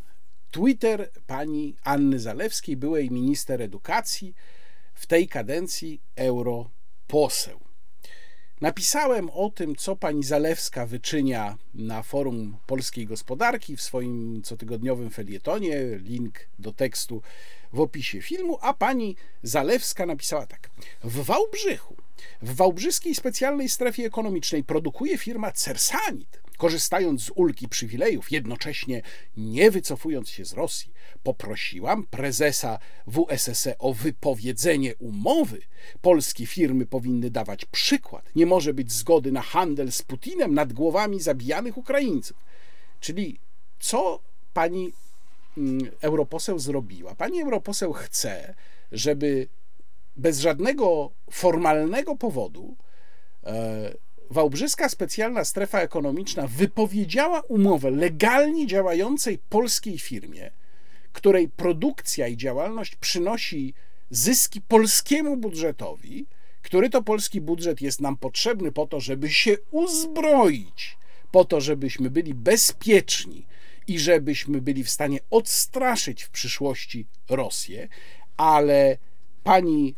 [0.52, 4.34] Twitter pani Anny Zalewskiej, byłej minister edukacji,
[5.00, 7.60] w tej kadencji europoseł.
[8.62, 15.80] Napisałem o tym, co pani Zalewska wyczynia na forum polskiej gospodarki w swoim cotygodniowym felietonie.
[15.97, 17.22] Link do tekstu
[17.74, 20.70] w opisie filmu, a pani Zalewska napisała tak.
[21.04, 21.95] W Wałbrzychu,
[22.41, 29.01] w Wałbrzyskiej Specjalnej Strefie Ekonomicznej produkuje firma Cersanit korzystając z ulgi przywilejów, jednocześnie
[29.38, 30.93] nie wycofując się z Rosji,
[31.24, 35.62] poprosiłam prezesa WSSE o wypowiedzenie umowy.
[36.01, 38.30] Polskie firmy powinny dawać przykład.
[38.36, 42.38] Nie może być zgody na handel z Putinem nad głowami zabijanych Ukraińców.
[42.99, 43.39] Czyli
[43.80, 44.20] co
[44.53, 44.93] pani
[45.57, 47.16] mm, europoseł zrobiła?
[47.16, 48.55] Pani europoseł chce,
[48.91, 49.47] żeby
[50.16, 52.76] bez żadnego formalnego powodu
[53.43, 53.93] e,
[54.30, 60.52] Wałbrzyska Specjalna Strefa Ekonomiczna wypowiedziała umowę legalnie działającej polskiej firmie,
[61.14, 63.74] której produkcja i działalność przynosi
[64.10, 66.26] zyski polskiemu budżetowi,
[66.62, 70.98] który to polski budżet jest nam potrzebny po to, żeby się uzbroić,
[71.32, 73.46] po to, żebyśmy byli bezpieczni
[73.88, 77.88] i żebyśmy byli w stanie odstraszyć w przyszłości Rosję,
[78.38, 78.98] ale
[79.44, 79.96] pani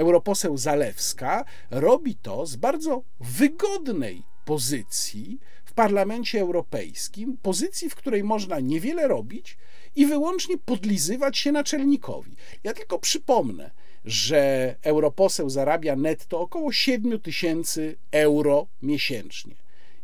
[0.00, 8.60] europoseł Zalewska robi to z bardzo wygodnej pozycji w Parlamencie Europejskim, pozycji, w której można
[8.60, 9.58] niewiele robić
[9.96, 12.36] i wyłącznie podlizywać się naczelnikowi.
[12.64, 13.70] Ja tylko przypomnę,
[14.04, 19.54] że europoseł zarabia netto około 7 tysięcy euro miesięcznie.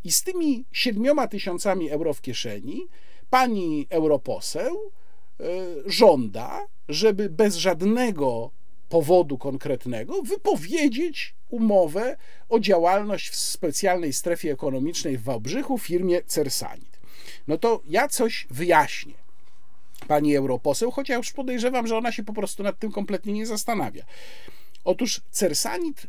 [0.05, 2.87] I z tymi 7 tysiącami euro w kieszeni
[3.31, 5.45] pani europoseł e,
[5.87, 8.51] żąda, żeby bez żadnego
[8.89, 12.17] powodu konkretnego wypowiedzieć umowę
[12.49, 17.01] o działalność w specjalnej strefie ekonomicznej w Wałbrzychu firmie Cersanit.
[17.49, 19.15] No to ja coś wyjaśnię
[20.09, 24.05] pani europoseł, chociaż podejrzewam, że ona się po prostu nad tym kompletnie nie zastanawia.
[24.85, 26.07] Otóż Cersanit, y,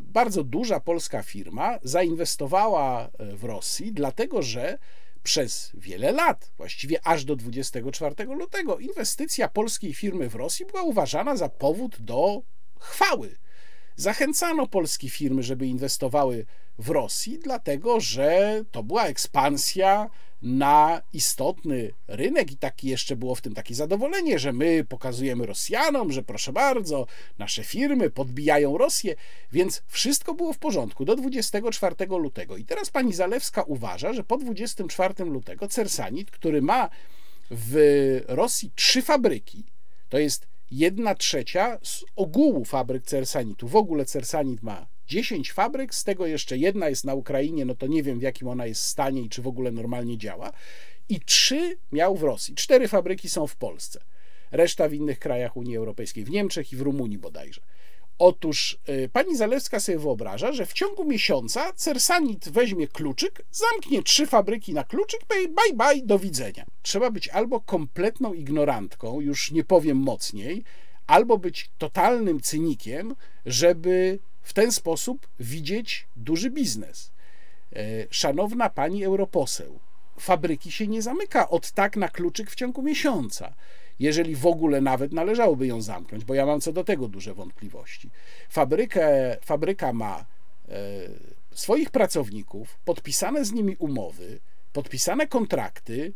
[0.00, 4.78] bardzo duża polska firma, zainwestowała y, w Rosji, dlatego że
[5.22, 11.36] przez wiele lat, właściwie aż do 24 lutego, inwestycja polskiej firmy w Rosji była uważana
[11.36, 12.42] za powód do
[12.78, 13.36] chwały.
[13.96, 16.46] Zachęcano polskie firmy, żeby inwestowały
[16.78, 20.10] w Rosji, dlatego że to była ekspansja
[20.42, 26.12] na istotny rynek i taki jeszcze było w tym takie zadowolenie, że my pokazujemy Rosjanom,
[26.12, 27.06] że proszę bardzo,
[27.38, 29.16] nasze firmy podbijają Rosję,
[29.52, 32.56] więc wszystko było w porządku do 24 lutego.
[32.56, 36.90] I teraz pani Zalewska uważa, że po 24 lutego Cersanit, który ma
[37.50, 37.76] w
[38.28, 39.64] Rosji trzy fabryki,
[40.08, 43.68] to jest jedna trzecia z ogółu fabryk Cersanitu.
[43.68, 47.86] W ogóle Cersanit ma 10 fabryk, z tego jeszcze jedna jest na Ukrainie, no to
[47.86, 50.52] nie wiem w jakim ona jest stanie i czy w ogóle normalnie działa.
[51.08, 52.54] I trzy miał w Rosji.
[52.54, 54.00] Cztery fabryki są w Polsce.
[54.50, 57.60] Reszta w innych krajach Unii Europejskiej, w Niemczech i w Rumunii bodajże.
[58.18, 64.26] Otóż y, pani Zalewska sobie wyobraża, że w ciągu miesiąca Cersanit weźmie kluczyk, zamknie trzy
[64.26, 66.64] fabryki na kluczyk, bye bye, bye do widzenia.
[66.82, 70.64] Trzeba być albo kompletną ignorantką, już nie powiem mocniej,
[71.06, 73.14] albo być totalnym cynikiem,
[73.46, 77.12] żeby w ten sposób widzieć duży biznes.
[77.72, 79.78] E, szanowna pani europoseł,
[80.18, 83.54] fabryki się nie zamyka od tak na kluczyk w ciągu miesiąca
[84.00, 88.10] jeżeli w ogóle nawet należałoby ją zamknąć, bo ja mam co do tego duże wątpliwości.
[88.48, 90.24] Fabrykę, fabryka ma
[90.68, 90.74] e,
[91.54, 94.40] swoich pracowników, podpisane z nimi umowy,
[94.72, 96.12] podpisane kontrakty,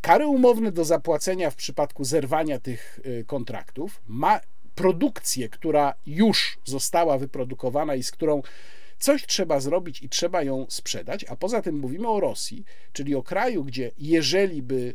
[0.00, 4.40] kary umowne do zapłacenia w przypadku zerwania tych e, kontraktów, ma
[4.76, 8.42] produkcję, która już została wyprodukowana i z którą
[8.98, 13.22] coś trzeba zrobić i trzeba ją sprzedać, a poza tym mówimy o Rosji, czyli o
[13.22, 14.94] kraju, gdzie jeżeli by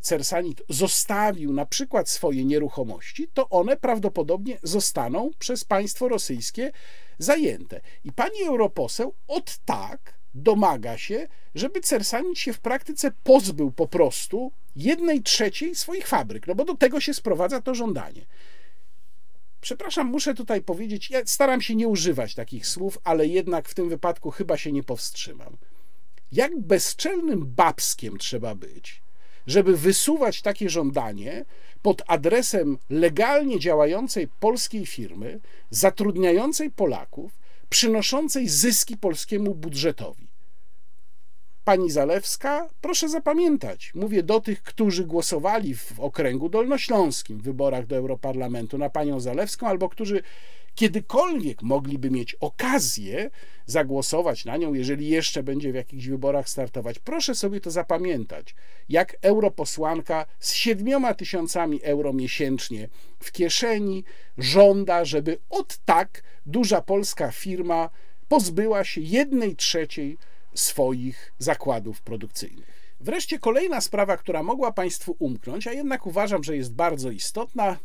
[0.00, 6.72] Cersanit zostawił na przykład swoje nieruchomości, to one prawdopodobnie zostaną przez państwo rosyjskie
[7.18, 7.80] zajęte.
[8.04, 14.52] I pani europoseł od tak domaga się, żeby Cersanit się w praktyce pozbył po prostu
[14.76, 18.26] jednej trzeciej swoich fabryk, no bo do tego się sprowadza to żądanie.
[19.60, 23.88] Przepraszam, muszę tutaj powiedzieć, ja staram się nie używać takich słów, ale jednak w tym
[23.88, 25.56] wypadku chyba się nie powstrzymam.
[26.32, 29.02] Jak bezczelnym babskiem trzeba być,
[29.46, 31.44] żeby wysuwać takie żądanie
[31.82, 35.40] pod adresem legalnie działającej polskiej firmy,
[35.70, 37.32] zatrudniającej Polaków,
[37.68, 40.27] przynoszącej zyski polskiemu budżetowi.
[41.68, 47.96] Pani Zalewska, proszę zapamiętać, mówię do tych, którzy głosowali w okręgu dolnośląskim w wyborach do
[47.96, 50.22] Europarlamentu na panią Zalewską, albo którzy
[50.74, 53.30] kiedykolwiek mogliby mieć okazję
[53.66, 56.98] zagłosować na nią, jeżeli jeszcze będzie w jakichś wyborach startować.
[56.98, 58.54] Proszę sobie to zapamiętać.
[58.88, 62.88] Jak europosłanka z siedmioma tysiącami euro miesięcznie
[63.18, 64.04] w kieszeni
[64.38, 67.90] żąda, żeby od tak duża polska firma
[68.28, 70.18] pozbyła się jednej trzeciej
[70.54, 72.78] swoich zakładów produkcyjnych.
[73.00, 77.78] Wreszcie kolejna sprawa, która mogła Państwu umknąć, a jednak uważam, że jest bardzo istotna.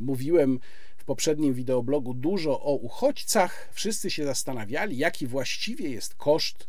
[0.00, 0.58] Mówiłem
[1.06, 3.68] poprzednim wideoblogu dużo o uchodźcach.
[3.72, 6.68] Wszyscy się zastanawiali, jaki właściwie jest koszt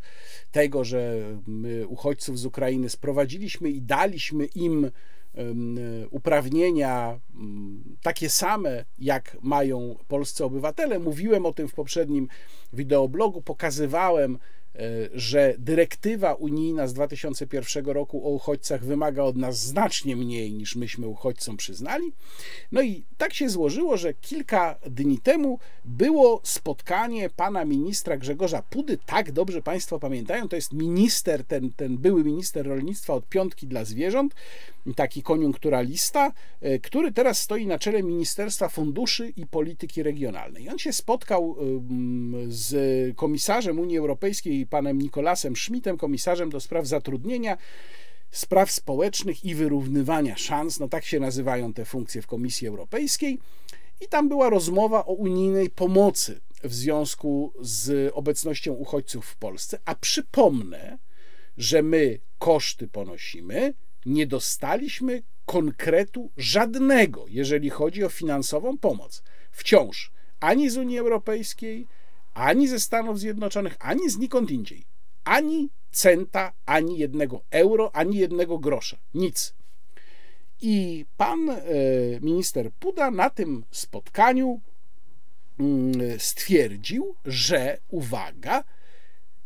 [0.52, 4.91] tego, że my uchodźców z Ukrainy sprowadziliśmy i daliśmy im
[6.11, 7.19] uprawnienia
[8.02, 10.99] takie same, jak mają polscy obywatele.
[10.99, 12.28] Mówiłem o tym w poprzednim
[12.74, 14.40] wideoblogu, pokazywałem
[15.14, 21.08] że dyrektywa unijna z 2001 roku o uchodźcach wymaga od nas znacznie mniej niż myśmy
[21.08, 22.12] uchodźcom przyznali.
[22.72, 28.98] No i tak się złożyło, że kilka dni temu było spotkanie pana ministra Grzegorza Pudy.
[29.06, 33.86] Tak dobrze Państwo pamiętają, to jest minister, ten, ten były minister rolnictwa od piątki dla
[33.86, 34.36] zwierząt,
[34.95, 36.32] taki koniunkturalista,
[36.62, 40.70] e, który teraz stoi na czele Ministerstwa Funduszy i Polityki Regionalnej.
[40.70, 41.56] On się spotkał
[42.48, 47.57] z komisarzem Unii Europejskiej panem Nikolasem Schmidtem, komisarzem do spraw zatrudnienia,
[48.31, 53.39] spraw społecznych i wyrównywania szans, no tak się nazywają te funkcje w Komisji Europejskiej.
[54.02, 59.80] I tam była rozmowa o unijnej pomocy w związku z obecnością uchodźców w Polsce.
[59.85, 60.98] A przypomnę,
[61.57, 63.73] że my koszty ponosimy,
[64.06, 69.23] nie dostaliśmy konkretu żadnego, jeżeli chodzi o finansową pomoc.
[69.52, 71.88] Wciąż ani z Unii Europejskiej,
[72.38, 74.85] ani ze Stanów Zjednoczonych, ani znikąd indziej.
[75.23, 78.97] Ani centa, ani jednego euro, ani jednego grosza.
[79.14, 79.53] Nic.
[80.61, 81.55] I pan e,
[82.22, 84.61] minister Puda na tym spotkaniu
[85.59, 88.64] mm, stwierdził, że uwaga,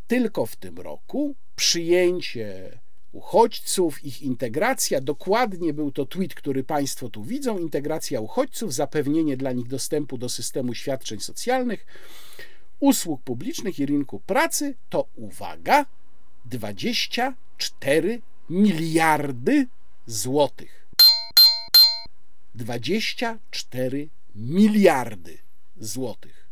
[0.08, 2.80] tylko w tym roku przyjęcie
[3.12, 9.52] uchodźców, ich integracja, dokładnie był to tweet, który Państwo tu widzą, integracja uchodźców, zapewnienie dla
[9.52, 11.86] nich dostępu do systemu świadczeń socjalnych,
[12.82, 15.86] usług publicznych i rynku pracy to uwaga
[16.46, 19.68] 24 miliardy
[20.06, 20.88] złotych.
[22.56, 25.38] 24 miliardy
[25.78, 26.48] złotych.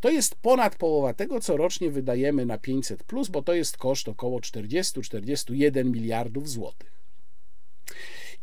[0.00, 4.40] To jest ponad połowa tego, co rocznie wydajemy na 500, bo to jest koszt około
[4.40, 6.92] 40-41 miliardów złotych.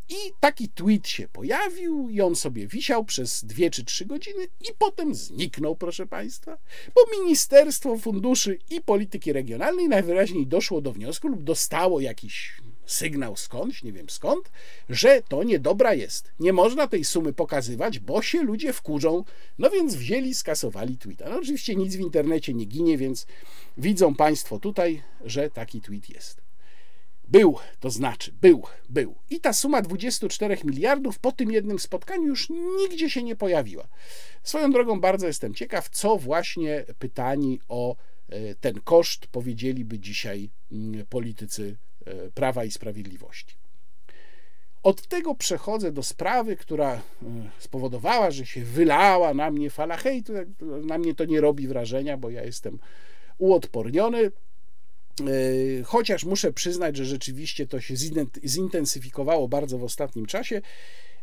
[0.09, 4.73] I taki tweet się pojawił, i on sobie wisiał przez dwie czy trzy godziny, i
[4.77, 6.57] potem zniknął, proszę Państwa,
[6.95, 13.83] bo Ministerstwo Funduszy i Polityki Regionalnej najwyraźniej doszło do wniosku lub dostało jakiś sygnał skądś,
[13.83, 14.51] nie wiem skąd,
[14.89, 16.31] że to niedobra jest.
[16.39, 19.23] Nie można tej sumy pokazywać, bo się ludzie wkurzą.
[19.57, 21.29] No więc wzięli, skasowali tweeta.
[21.29, 23.27] No oczywiście nic w internecie nie ginie, więc
[23.77, 26.44] widzą Państwo tutaj, że taki tweet jest.
[27.27, 29.15] Był, to znaczy, był, był.
[29.29, 33.87] I ta suma 24 miliardów po tym jednym spotkaniu już nigdzie się nie pojawiła.
[34.43, 37.95] Swoją drogą bardzo jestem ciekaw, co właśnie pytani o
[38.29, 41.75] e, ten koszt powiedzieliby dzisiaj mm, politycy
[42.05, 43.55] e, Prawa i Sprawiedliwości.
[44.83, 47.01] Od tego przechodzę do sprawy, która e,
[47.59, 50.33] spowodowała, że się wylała na mnie fala hejtu.
[50.61, 52.79] Na mnie to nie robi wrażenia, bo ja jestem
[53.37, 54.31] uodporniony.
[55.21, 57.95] E, chociaż muszę przyznać, że rzeczywiście to się
[58.45, 60.61] zintensyfikowało bardzo w ostatnim czasie.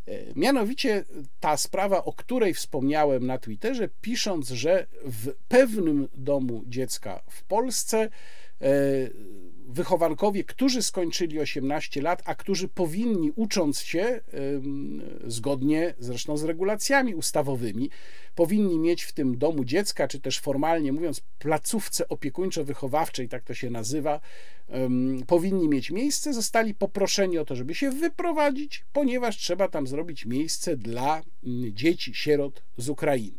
[0.07, 1.05] E, mianowicie
[1.41, 8.11] ta sprawa, o której wspomniałem na Twitterze, pisząc, że w pewnym domu dziecka w Polsce
[9.69, 14.21] wychowankowie, którzy skończyli 18 lat, a którzy powinni, ucząc się,
[15.27, 17.91] zgodnie zresztą z regulacjami ustawowymi,
[18.35, 23.71] powinni mieć w tym domu dziecka, czy też formalnie mówiąc, placówce opiekuńczo-wychowawczej, tak to się
[23.71, 24.21] nazywa,
[25.27, 30.77] powinni mieć miejsce, zostali poproszeni o to, żeby się wyprowadzić, ponieważ trzeba tam zrobić miejsce
[30.77, 31.23] dla
[31.73, 33.39] dzieci, sierot z Ukrainy.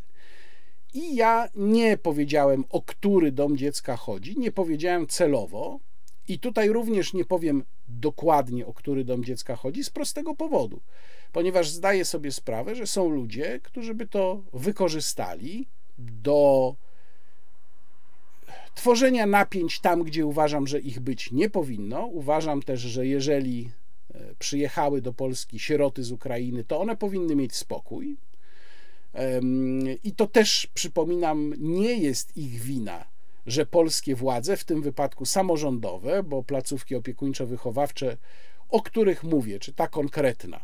[0.93, 5.79] I ja nie powiedziałem, o który dom dziecka chodzi, nie powiedziałem celowo,
[6.27, 10.81] i tutaj również nie powiem dokładnie, o który dom dziecka chodzi, z prostego powodu,
[11.31, 15.67] ponieważ zdaję sobie sprawę, że są ludzie, którzy by to wykorzystali
[15.97, 16.75] do
[18.75, 22.05] tworzenia napięć tam, gdzie uważam, że ich być nie powinno.
[22.05, 23.69] Uważam też, że jeżeli
[24.13, 28.17] e, przyjechały do Polski sieroty z Ukrainy, to one powinny mieć spokój.
[30.03, 33.12] I to też, przypominam, nie jest ich wina
[33.45, 38.17] że polskie władze, w tym wypadku samorządowe, bo placówki opiekuńczo-wychowawcze,
[38.69, 40.59] o których mówię, czy ta konkretna,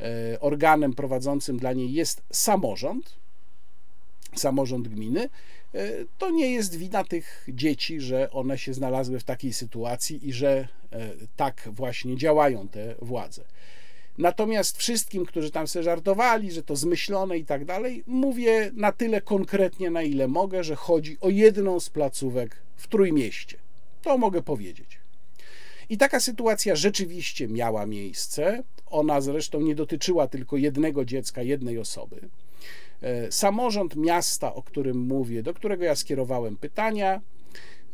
[0.00, 3.16] e, organem prowadzącym dla niej jest samorząd,
[4.34, 5.28] samorząd gminy,
[5.74, 5.88] e,
[6.18, 10.68] to nie jest wina tych dzieci, że one się znalazły w takiej sytuacji i że
[10.92, 13.44] e, tak właśnie działają te władze.
[14.18, 19.20] Natomiast wszystkim, którzy tam sobie żartowali, że to zmyślone i tak dalej, mówię na tyle
[19.20, 23.56] konkretnie, na ile mogę, że chodzi o jedną z placówek w Trójmieście.
[24.02, 24.98] To mogę powiedzieć.
[25.88, 28.62] I taka sytuacja rzeczywiście miała miejsce.
[28.86, 32.28] Ona zresztą nie dotyczyła tylko jednego dziecka, jednej osoby.
[33.02, 37.20] E, samorząd miasta, o którym mówię, do którego ja skierowałem pytania,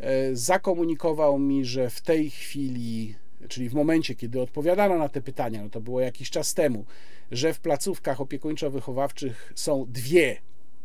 [0.00, 3.14] e, zakomunikował mi, że w tej chwili
[3.48, 6.84] czyli w momencie, kiedy odpowiadano na te pytania, no to było jakiś czas temu,
[7.30, 10.36] że w placówkach opiekuńczo-wychowawczych są dwie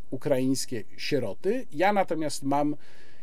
[0.09, 1.65] ukraińskie sieroty.
[1.71, 2.75] Ja natomiast mam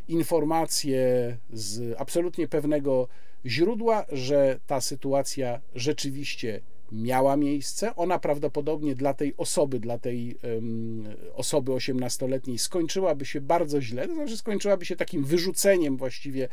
[0.09, 3.09] informację z absolutnie pewnego
[3.47, 6.61] źródła, że ta sytuacja rzeczywiście
[6.93, 7.97] miała miejsce.
[7.97, 11.05] Ona prawdopodobnie dla tej osoby, dla tej um,
[11.35, 16.49] osoby 18-letniej skończyłaby się bardzo źle, to znaczy skończyłaby się takim wyrzuceniem właściwie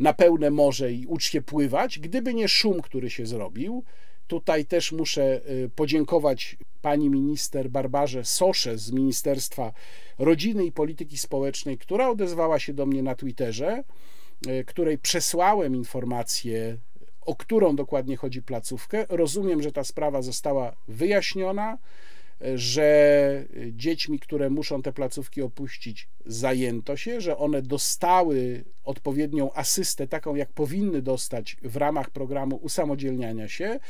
[0.00, 3.84] na pełne morze i ucz się pływać, gdyby nie szum, który się zrobił.
[4.26, 9.72] Tutaj też muszę y, podziękować pani minister Barbarze Sosze z Ministerstwa
[10.18, 13.84] Rodziny i Polityki Społecznej, która odezwała się do mnie na Twitterze,
[14.46, 16.76] y, której przesłałem informację,
[17.20, 19.06] o którą dokładnie chodzi placówkę.
[19.08, 21.78] Rozumiem, że ta sprawa została wyjaśniona
[22.54, 30.34] że dziećmi, które muszą te placówki opuścić, zajęto się, że one dostały odpowiednią asystę, taką
[30.34, 33.80] jak powinny dostać w ramach programu usamodzielniania się,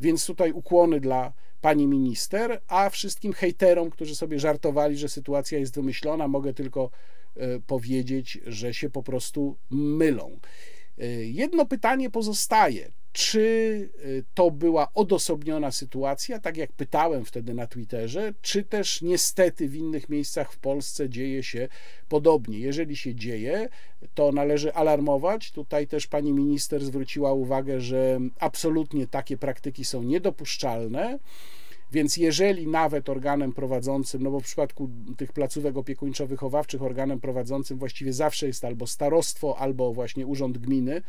[0.00, 5.74] więc tutaj ukłony dla pani minister, a wszystkim hejterom, którzy sobie żartowali, że sytuacja jest
[5.74, 6.90] wymyślona, mogę tylko
[7.36, 10.38] e, powiedzieć, że się po prostu mylą.
[10.98, 13.40] E, jedno pytanie pozostaje czy
[14.04, 19.76] y, to była odosobniona sytuacja, tak jak pytałem wtedy na Twitterze, czy też niestety w
[19.76, 21.68] innych miejscach w Polsce dzieje się
[22.08, 22.58] podobnie.
[22.58, 23.68] Jeżeli się dzieje,
[24.14, 25.52] to należy alarmować.
[25.52, 31.18] Tutaj też pani minister zwróciła uwagę, że absolutnie takie praktyki są niedopuszczalne.
[31.92, 38.12] Więc jeżeli nawet organem prowadzącym, no bo w przypadku tych placówek opiekuńczo-wychowawczych organem prowadzącym właściwie
[38.12, 41.02] zawsze jest albo starostwo, albo właśnie urząd gminy,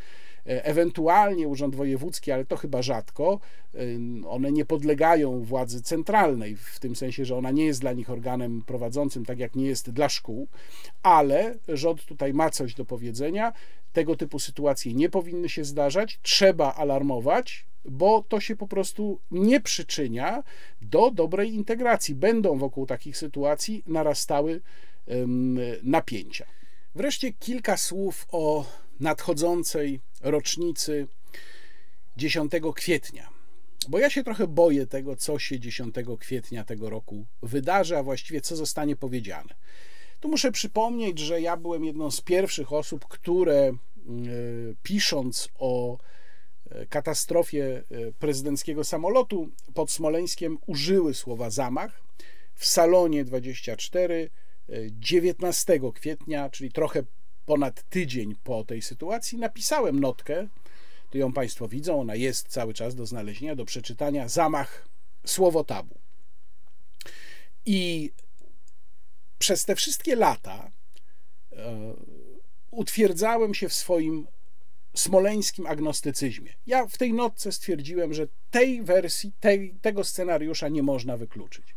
[0.47, 3.39] e, ewentualnie urząd wojewódzki, ale to chyba rzadko,
[4.27, 8.61] one nie podlegają władzy centralnej, w tym sensie, że ona nie jest dla nich organem
[8.61, 10.47] prowadzącym, tak jak nie jest dla szkół,
[11.03, 13.53] ale rząd tutaj ma coś do powiedzenia.
[13.93, 19.61] Tego typu sytuacje nie powinny się zdarzać, trzeba alarmować, bo to się po prostu nie
[19.61, 20.43] przyczynia
[20.81, 22.15] do dobrej integracji.
[22.15, 24.61] Będą wokół takich sytuacji narastały
[25.83, 26.45] napięcia.
[26.95, 28.65] Wreszcie kilka słów o
[28.99, 31.07] nadchodzącej rocznicy
[32.17, 33.29] 10 kwietnia.
[33.87, 38.41] Bo ja się trochę boję tego, co się 10 kwietnia tego roku wydarzy, a właściwie
[38.41, 39.55] co zostanie powiedziane.
[40.19, 43.71] Tu muszę przypomnieć, że ja byłem jedną z pierwszych osób, które
[44.83, 45.97] pisząc o
[46.89, 47.83] katastrofie
[48.19, 52.01] prezydenckiego samolotu pod Smoleńskiem użyły słowa zamach.
[52.55, 54.29] W salonie 24
[54.91, 57.03] 19 kwietnia, czyli trochę
[57.45, 60.47] ponad tydzień po tej sytuacji, napisałem notkę.
[61.09, 64.27] Tu ją Państwo widzą, ona jest cały czas do znalezienia, do przeczytania.
[64.27, 64.87] Zamach,
[65.25, 65.95] słowo tabu.
[67.65, 68.11] I
[69.39, 70.71] przez te wszystkie lata
[71.51, 71.93] e,
[72.71, 74.27] utwierdzałem się w swoim
[74.93, 76.53] smoleńskim agnostycyzmie.
[76.67, 81.75] Ja w tej notce stwierdziłem, że tej wersji, tej, tego scenariusza nie można wykluczyć.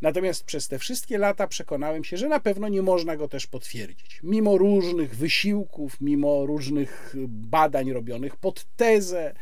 [0.00, 4.20] Natomiast przez te wszystkie lata przekonałem się, że na pewno nie można go też potwierdzić.
[4.22, 9.34] Mimo różnych wysiłków, mimo różnych badań robionych pod tezę,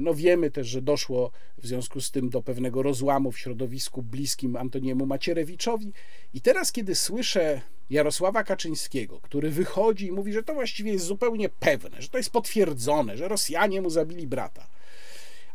[0.00, 4.56] no wiemy też, że doszło w związku z tym do pewnego rozłamu w środowisku bliskim
[4.56, 5.92] Antoniemu Macierewiczowi.
[6.34, 7.60] I teraz, kiedy słyszę
[7.90, 12.30] Jarosława Kaczyńskiego, który wychodzi i mówi, że to właściwie jest zupełnie pewne, że to jest
[12.30, 14.66] potwierdzone, że Rosjanie mu zabili brata,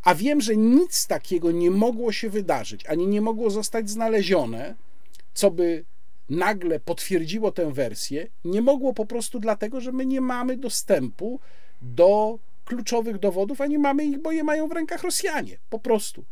[0.04, 4.76] a wiem, że nic takiego nie mogło się wydarzyć, ani nie mogło zostać znalezione,
[5.34, 5.86] co by
[6.30, 11.40] nagle potwierdziło tę wersję, nie mogło po prostu dlatego, że my nie mamy dostępu
[11.82, 15.58] do kluczowych dowodów, a nie mamy ich, bo je mają w rękach Rosjanie.
[15.70, 16.26] Po prostu.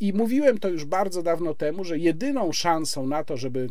[0.00, 3.68] I mówiłem to już bardzo dawno temu, że jedyną szansą na to, żeby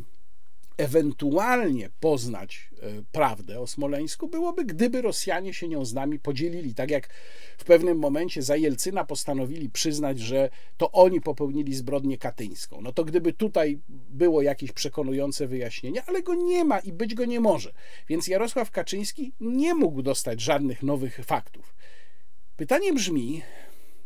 [0.78, 6.76] ewentualnie poznać e, prawdę o Smoleńsku byłoby, gdyby Rosjanie się nią z nami podzielili.
[6.76, 7.10] Tak jak
[7.58, 12.82] w pewnym momencie za Jelcyna postanowili przyznać, że to oni popełnili zbrodnię katyńską.
[12.82, 17.26] No to gdyby tutaj było jakieś przekonujące wyjaśnienie, ale go nie ma i być go
[17.26, 17.74] nie może.
[18.08, 21.76] Więc Jarosław Kaczyński nie mógł dostać żadnych nowych faktów.
[22.58, 23.42] Pytanie brzmi,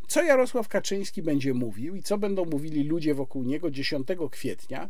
[0.08, 4.90] co Jarosław Kaczyński będzie mówił i co będą mówili ludzie wokół niego 10 kwietnia,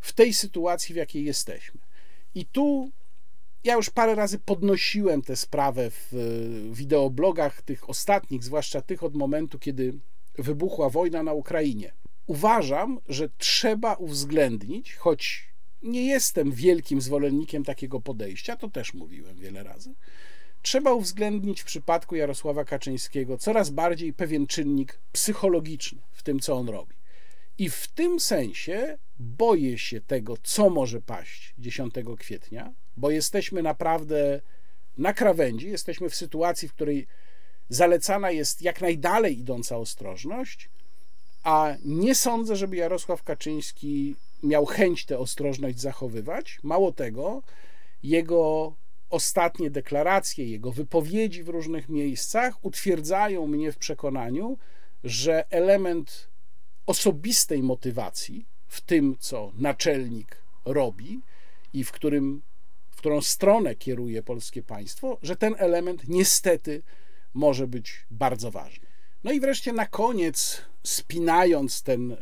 [0.00, 1.80] w tej sytuacji, w jakiej jesteśmy.
[2.34, 2.90] I tu
[3.64, 6.12] ja już parę razy podnosiłem tę sprawę w
[6.72, 9.94] wideoblogach tych ostatnich, zwłaszcza tych od momentu, kiedy
[10.38, 11.92] wybuchła wojna na Ukrainie.
[12.26, 15.50] Uważam, że trzeba uwzględnić, choć
[15.82, 19.94] nie jestem wielkim zwolennikiem takiego podejścia, to też mówiłem wiele razy.
[20.62, 26.68] Trzeba uwzględnić w przypadku Jarosława Kaczyńskiego coraz bardziej pewien czynnik psychologiczny w tym, co on
[26.68, 26.94] robi.
[27.58, 34.40] I w tym sensie boję się tego, co może paść 10 kwietnia, bo jesteśmy naprawdę
[34.98, 37.06] na krawędzi, jesteśmy w sytuacji, w której
[37.68, 40.70] zalecana jest jak najdalej idąca ostrożność,
[41.42, 46.58] a nie sądzę, żeby Jarosław Kaczyński miał chęć tę ostrożność zachowywać.
[46.62, 47.42] Mało tego,
[48.02, 48.74] jego
[49.10, 54.58] ostatnie deklaracje, jego wypowiedzi w różnych miejscach utwierdzają mnie w przekonaniu,
[55.04, 56.28] że element
[56.86, 61.20] osobistej motywacji w tym, co naczelnik robi
[61.72, 62.42] i w, którym,
[62.90, 66.82] w którą stronę kieruje polskie państwo, że ten element niestety
[67.34, 68.86] może być bardzo ważny.
[69.24, 72.16] No i wreszcie na koniec, spinając ten e,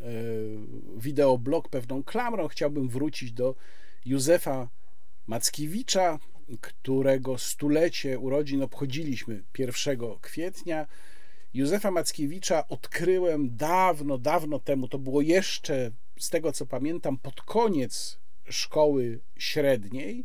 [0.96, 3.54] wideoblog pewną klamrą, chciałbym wrócić do
[4.04, 4.68] Józefa
[5.26, 6.18] Mackiewicza,
[6.60, 10.86] którego stulecie urodzin obchodziliśmy 1 kwietnia.
[11.54, 14.88] Józefa Mackiewicza odkryłem dawno, dawno temu.
[14.88, 18.18] To było jeszcze, z tego co pamiętam, pod koniec
[18.48, 20.24] szkoły średniej,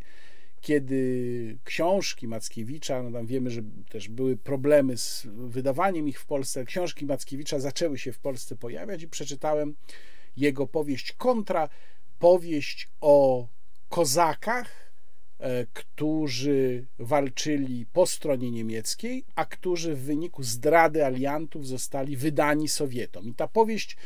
[0.62, 6.66] kiedy książki Mackiewicza, no tam wiemy, że też były problemy z wydawaniem ich w Polsce,
[6.66, 9.76] książki Mackiewicza zaczęły się w Polsce pojawiać i przeczytałem
[10.38, 11.70] jego powieść Kontra,
[12.20, 13.48] powieść o
[13.90, 14.84] kozakach,
[15.44, 23.28] E, którzy walczyli po stronie niemieckiej, a którzy w wyniku zdrady aliantów zostali wydani Sowietom.
[23.28, 23.98] I ta powieść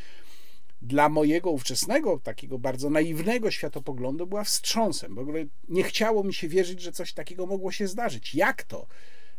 [0.87, 5.15] dla mojego ówczesnego, takiego bardzo naiwnego światopoglądu była wstrząsem.
[5.15, 8.35] W ogóle nie chciało mi się wierzyć, że coś takiego mogło się zdarzyć.
[8.35, 8.87] Jak to?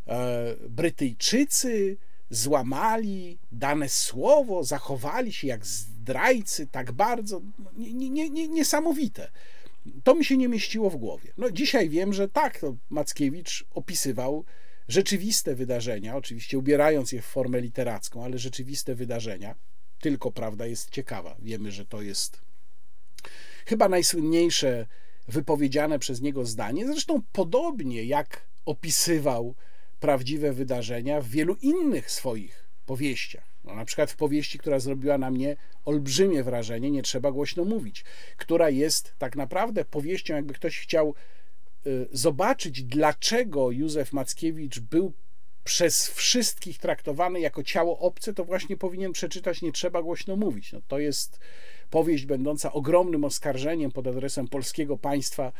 [0.06, 1.96] E, Brytyjczycy
[2.30, 7.40] złamali dane słowo, zachowali się jak zdrajcy tak bardzo.
[7.76, 9.30] Nie, nie, nie, niesamowite
[10.04, 11.32] to mi się nie mieściło w głowie.
[11.36, 14.44] No dzisiaj wiem, że tak, to Mackiewicz opisywał
[14.88, 19.54] rzeczywiste wydarzenia, oczywiście ubierając je w formę literacką, ale rzeczywiste wydarzenia.
[20.00, 21.36] Tylko prawda jest ciekawa.
[21.38, 22.40] Wiemy, że to jest
[23.66, 24.86] chyba najsłynniejsze
[25.28, 26.86] wypowiedziane przez niego zdanie.
[26.86, 29.54] Zresztą podobnie jak opisywał
[30.00, 33.44] prawdziwe wydarzenia w wielu innych swoich powieściach.
[33.64, 38.04] No, na przykład w powieści, która zrobiła na mnie olbrzymie wrażenie, nie trzeba głośno mówić,
[38.36, 41.14] która jest tak naprawdę powieścią, jakby ktoś chciał
[41.86, 45.12] y, zobaczyć, dlaczego Józef Mackiewicz był
[45.68, 50.72] przez wszystkich traktowany jako ciało obce, to właśnie powinien przeczytać Nie trzeba głośno mówić.
[50.72, 51.40] No, to jest
[51.90, 55.52] powieść będąca ogromnym oskarżeniem pod adresem polskiego państwa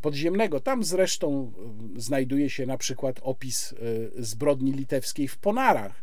[0.00, 0.60] podziemnego.
[0.60, 1.52] Tam zresztą
[1.96, 3.74] znajduje się na przykład opis
[4.18, 6.02] zbrodni litewskiej w Ponarach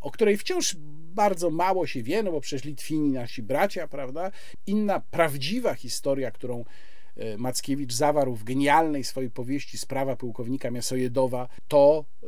[0.00, 0.76] o której wciąż
[1.14, 4.30] bardzo mało się wie, no bo przecież Litwini nasi bracia, prawda?
[4.66, 6.64] Inna prawdziwa historia, którą
[7.38, 12.26] Mackiewicz zawarł w genialnej swojej powieści Sprawa pułkownika Miasojedowa, to y,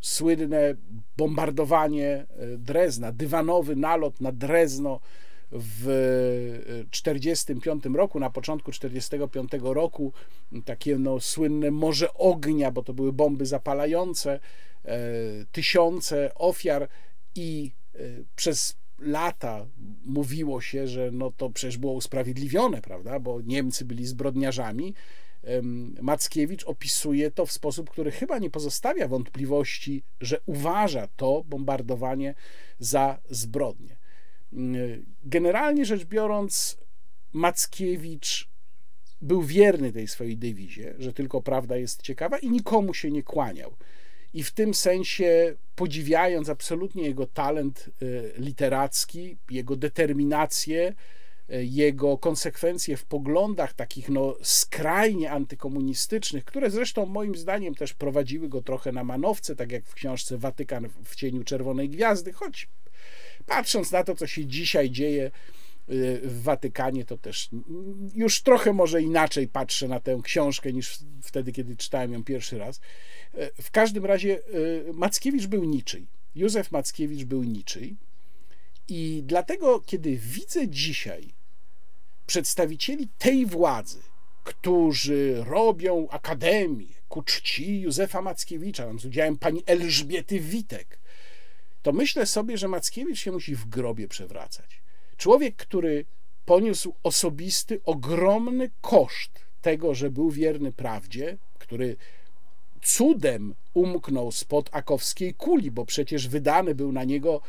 [0.00, 0.74] słynne
[1.16, 2.26] bombardowanie e,
[2.58, 5.00] Drezna, dywanowy nalot na Drezno
[5.54, 5.84] w
[6.90, 10.12] 1945 roku, na początku 1945 roku,
[10.64, 14.40] takie no, słynne Morze Ognia, bo to były bomby zapalające,
[14.84, 14.98] E,
[15.52, 16.88] tysiące ofiar
[17.34, 17.98] i e,
[18.36, 19.66] przez lata
[20.04, 24.94] mówiło się, że no to przecież było usprawiedliwione, prawda, bo Niemcy byli zbrodniarzami.
[26.02, 32.34] Mackiewicz opisuje to w sposób, który chyba nie pozostawia wątpliwości, że uważa to bombardowanie
[32.78, 33.96] za zbrodnię.
[35.24, 36.76] Generalnie rzecz biorąc,
[37.32, 38.48] Mackiewicz
[39.20, 43.76] był wierny tej swojej dewizie, że tylko prawda jest ciekawa i nikomu się nie kłaniał
[44.34, 50.94] i w tym sensie podziwiając absolutnie jego talent y, literacki, jego determinację,
[51.50, 58.48] y, jego konsekwencje w poglądach takich no, skrajnie antykomunistycznych, które zresztą moim zdaniem też prowadziły
[58.48, 62.68] go trochę na manowce, tak jak w książce Watykan w cieniu Czerwonej Gwiazdy, choć
[63.46, 65.30] patrząc na to, co się dzisiaj dzieje,
[65.88, 67.48] w Watykanie, to też
[68.14, 72.80] już trochę może inaczej patrzę na tę książkę niż wtedy, kiedy czytałem ją pierwszy raz.
[73.34, 76.06] Y, w każdym razie y, Mackiewicz był niczyj.
[76.34, 77.96] Józef Mackiewicz był niczyj.
[78.88, 81.34] I dlatego, kiedy widzę dzisiaj
[82.26, 84.02] przedstawicieli tej władzy,
[84.44, 90.98] którzy robią akademię ku czci Józefa Mackiewicza, z udziałem pani Elżbiety Witek,
[91.82, 94.81] to myślę sobie, że Mackiewicz się musi w grobie przewracać.
[95.22, 96.04] Człowiek, który
[96.44, 99.30] poniósł osobisty, ogromny koszt
[99.60, 101.96] tego, że był wierny prawdzie, który
[102.82, 107.40] cudem umknął spod akowskiej kuli, bo przecież wydany był na niego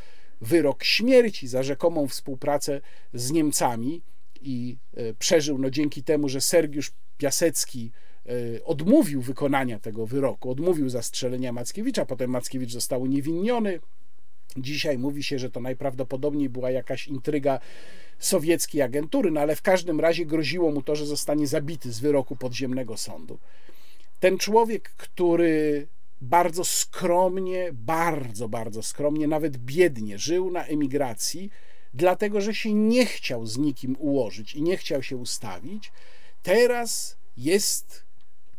[0.42, 2.82] wyrok śmierci za rzekomą współpracę
[3.14, 4.02] z Niemcami
[4.42, 7.92] i e, przeżył no, dzięki temu, że Sergiusz Piasecki
[8.26, 13.80] e, odmówił wykonania tego wyroku, odmówił zastrzelenia Mackiewicza, potem Mackiewicz został uniewinniony,
[14.58, 17.60] Dzisiaj mówi się, że to najprawdopodobniej była jakaś intryga
[18.20, 22.36] sowieckiej agentury, no ale w każdym razie groziło mu to, że zostanie zabity z wyroku
[22.36, 23.40] podziemnego sądu.
[24.20, 25.88] Ten człowiek, który
[26.22, 31.50] bardzo skromnie, bardzo, bardzo skromnie, nawet biednie żył na emigracji,
[31.94, 35.92] dlatego że się nie chciał z nikim ułożyć i nie chciał się ustawić,
[36.44, 38.04] teraz jest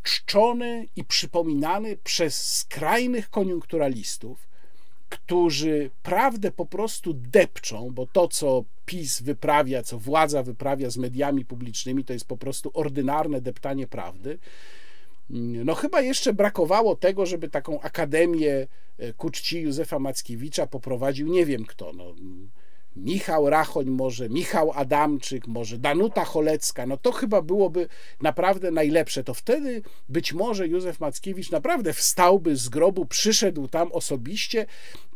[0.02, 4.48] czczony i przypominany przez skrajnych koniunkturalistów,
[5.14, 11.44] którzy prawdę po prostu depczą, bo to, co PiS wyprawia, co władza wyprawia z mediami
[11.44, 14.38] publicznymi, to jest po prostu ordynarne deptanie prawdy.
[15.64, 18.66] No, chyba jeszcze brakowało tego, żeby taką akademię
[18.98, 21.92] e, ku czci Józefa Mackiewicza poprowadził nie wiem kto.
[21.92, 22.14] No,
[22.96, 27.88] Michał Rachoń, może Michał Adamczyk, może Danuta Cholecka, no to chyba byłoby
[28.20, 29.24] naprawdę najlepsze.
[29.24, 34.66] To wtedy być może Józef Mackiewicz naprawdę wstałby z grobu, przyszedł tam osobiście,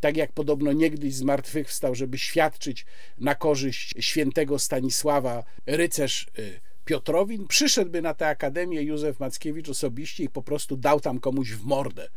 [0.01, 2.87] tak jak podobno niegdyś z martwych wstał, żeby świadczyć
[3.19, 7.47] na korzyść świętego Stanisława rycerz y, Piotrowin.
[7.47, 12.09] Przyszedłby na tę akademię Józef Mackiewicz osobiście i po prostu dał tam komuś w mordę.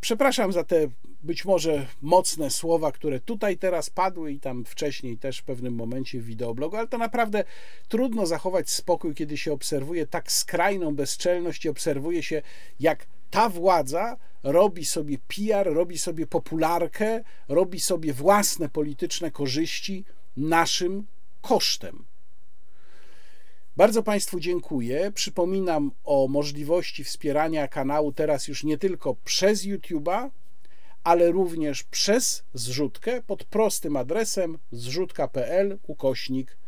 [0.00, 0.88] Przepraszam za te
[1.22, 6.20] być może mocne słowa, które tutaj teraz padły i tam wcześniej też w pewnym momencie
[6.20, 7.44] w wideoblogu, ale to naprawdę
[7.88, 12.42] trudno zachować spokój, kiedy się obserwuje tak skrajną bezczelność i obserwuje się,
[12.80, 20.04] jak ta władza robi sobie PR, robi sobie popularkę, robi sobie własne polityczne korzyści
[20.36, 21.06] naszym
[21.40, 22.09] kosztem.
[23.76, 25.12] Bardzo Państwu dziękuję.
[25.14, 30.30] Przypominam o możliwości wspierania kanału teraz już nie tylko przez YouTube'a,
[31.04, 36.58] ale również przez zrzutkę pod prostym adresem zrzutka.pl ukośnik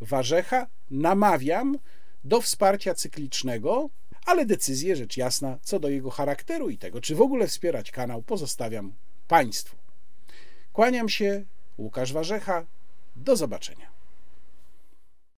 [0.00, 0.66] warzecha.
[0.90, 1.78] Namawiam
[2.24, 3.90] do wsparcia cyklicznego,
[4.26, 8.22] ale decyzję, rzecz jasna, co do jego charakteru i tego, czy w ogóle wspierać kanał,
[8.22, 8.92] pozostawiam
[9.28, 9.76] Państwu.
[10.72, 11.44] Kłaniam się,
[11.78, 12.66] Łukasz Warzecha.
[13.16, 13.89] Do zobaczenia.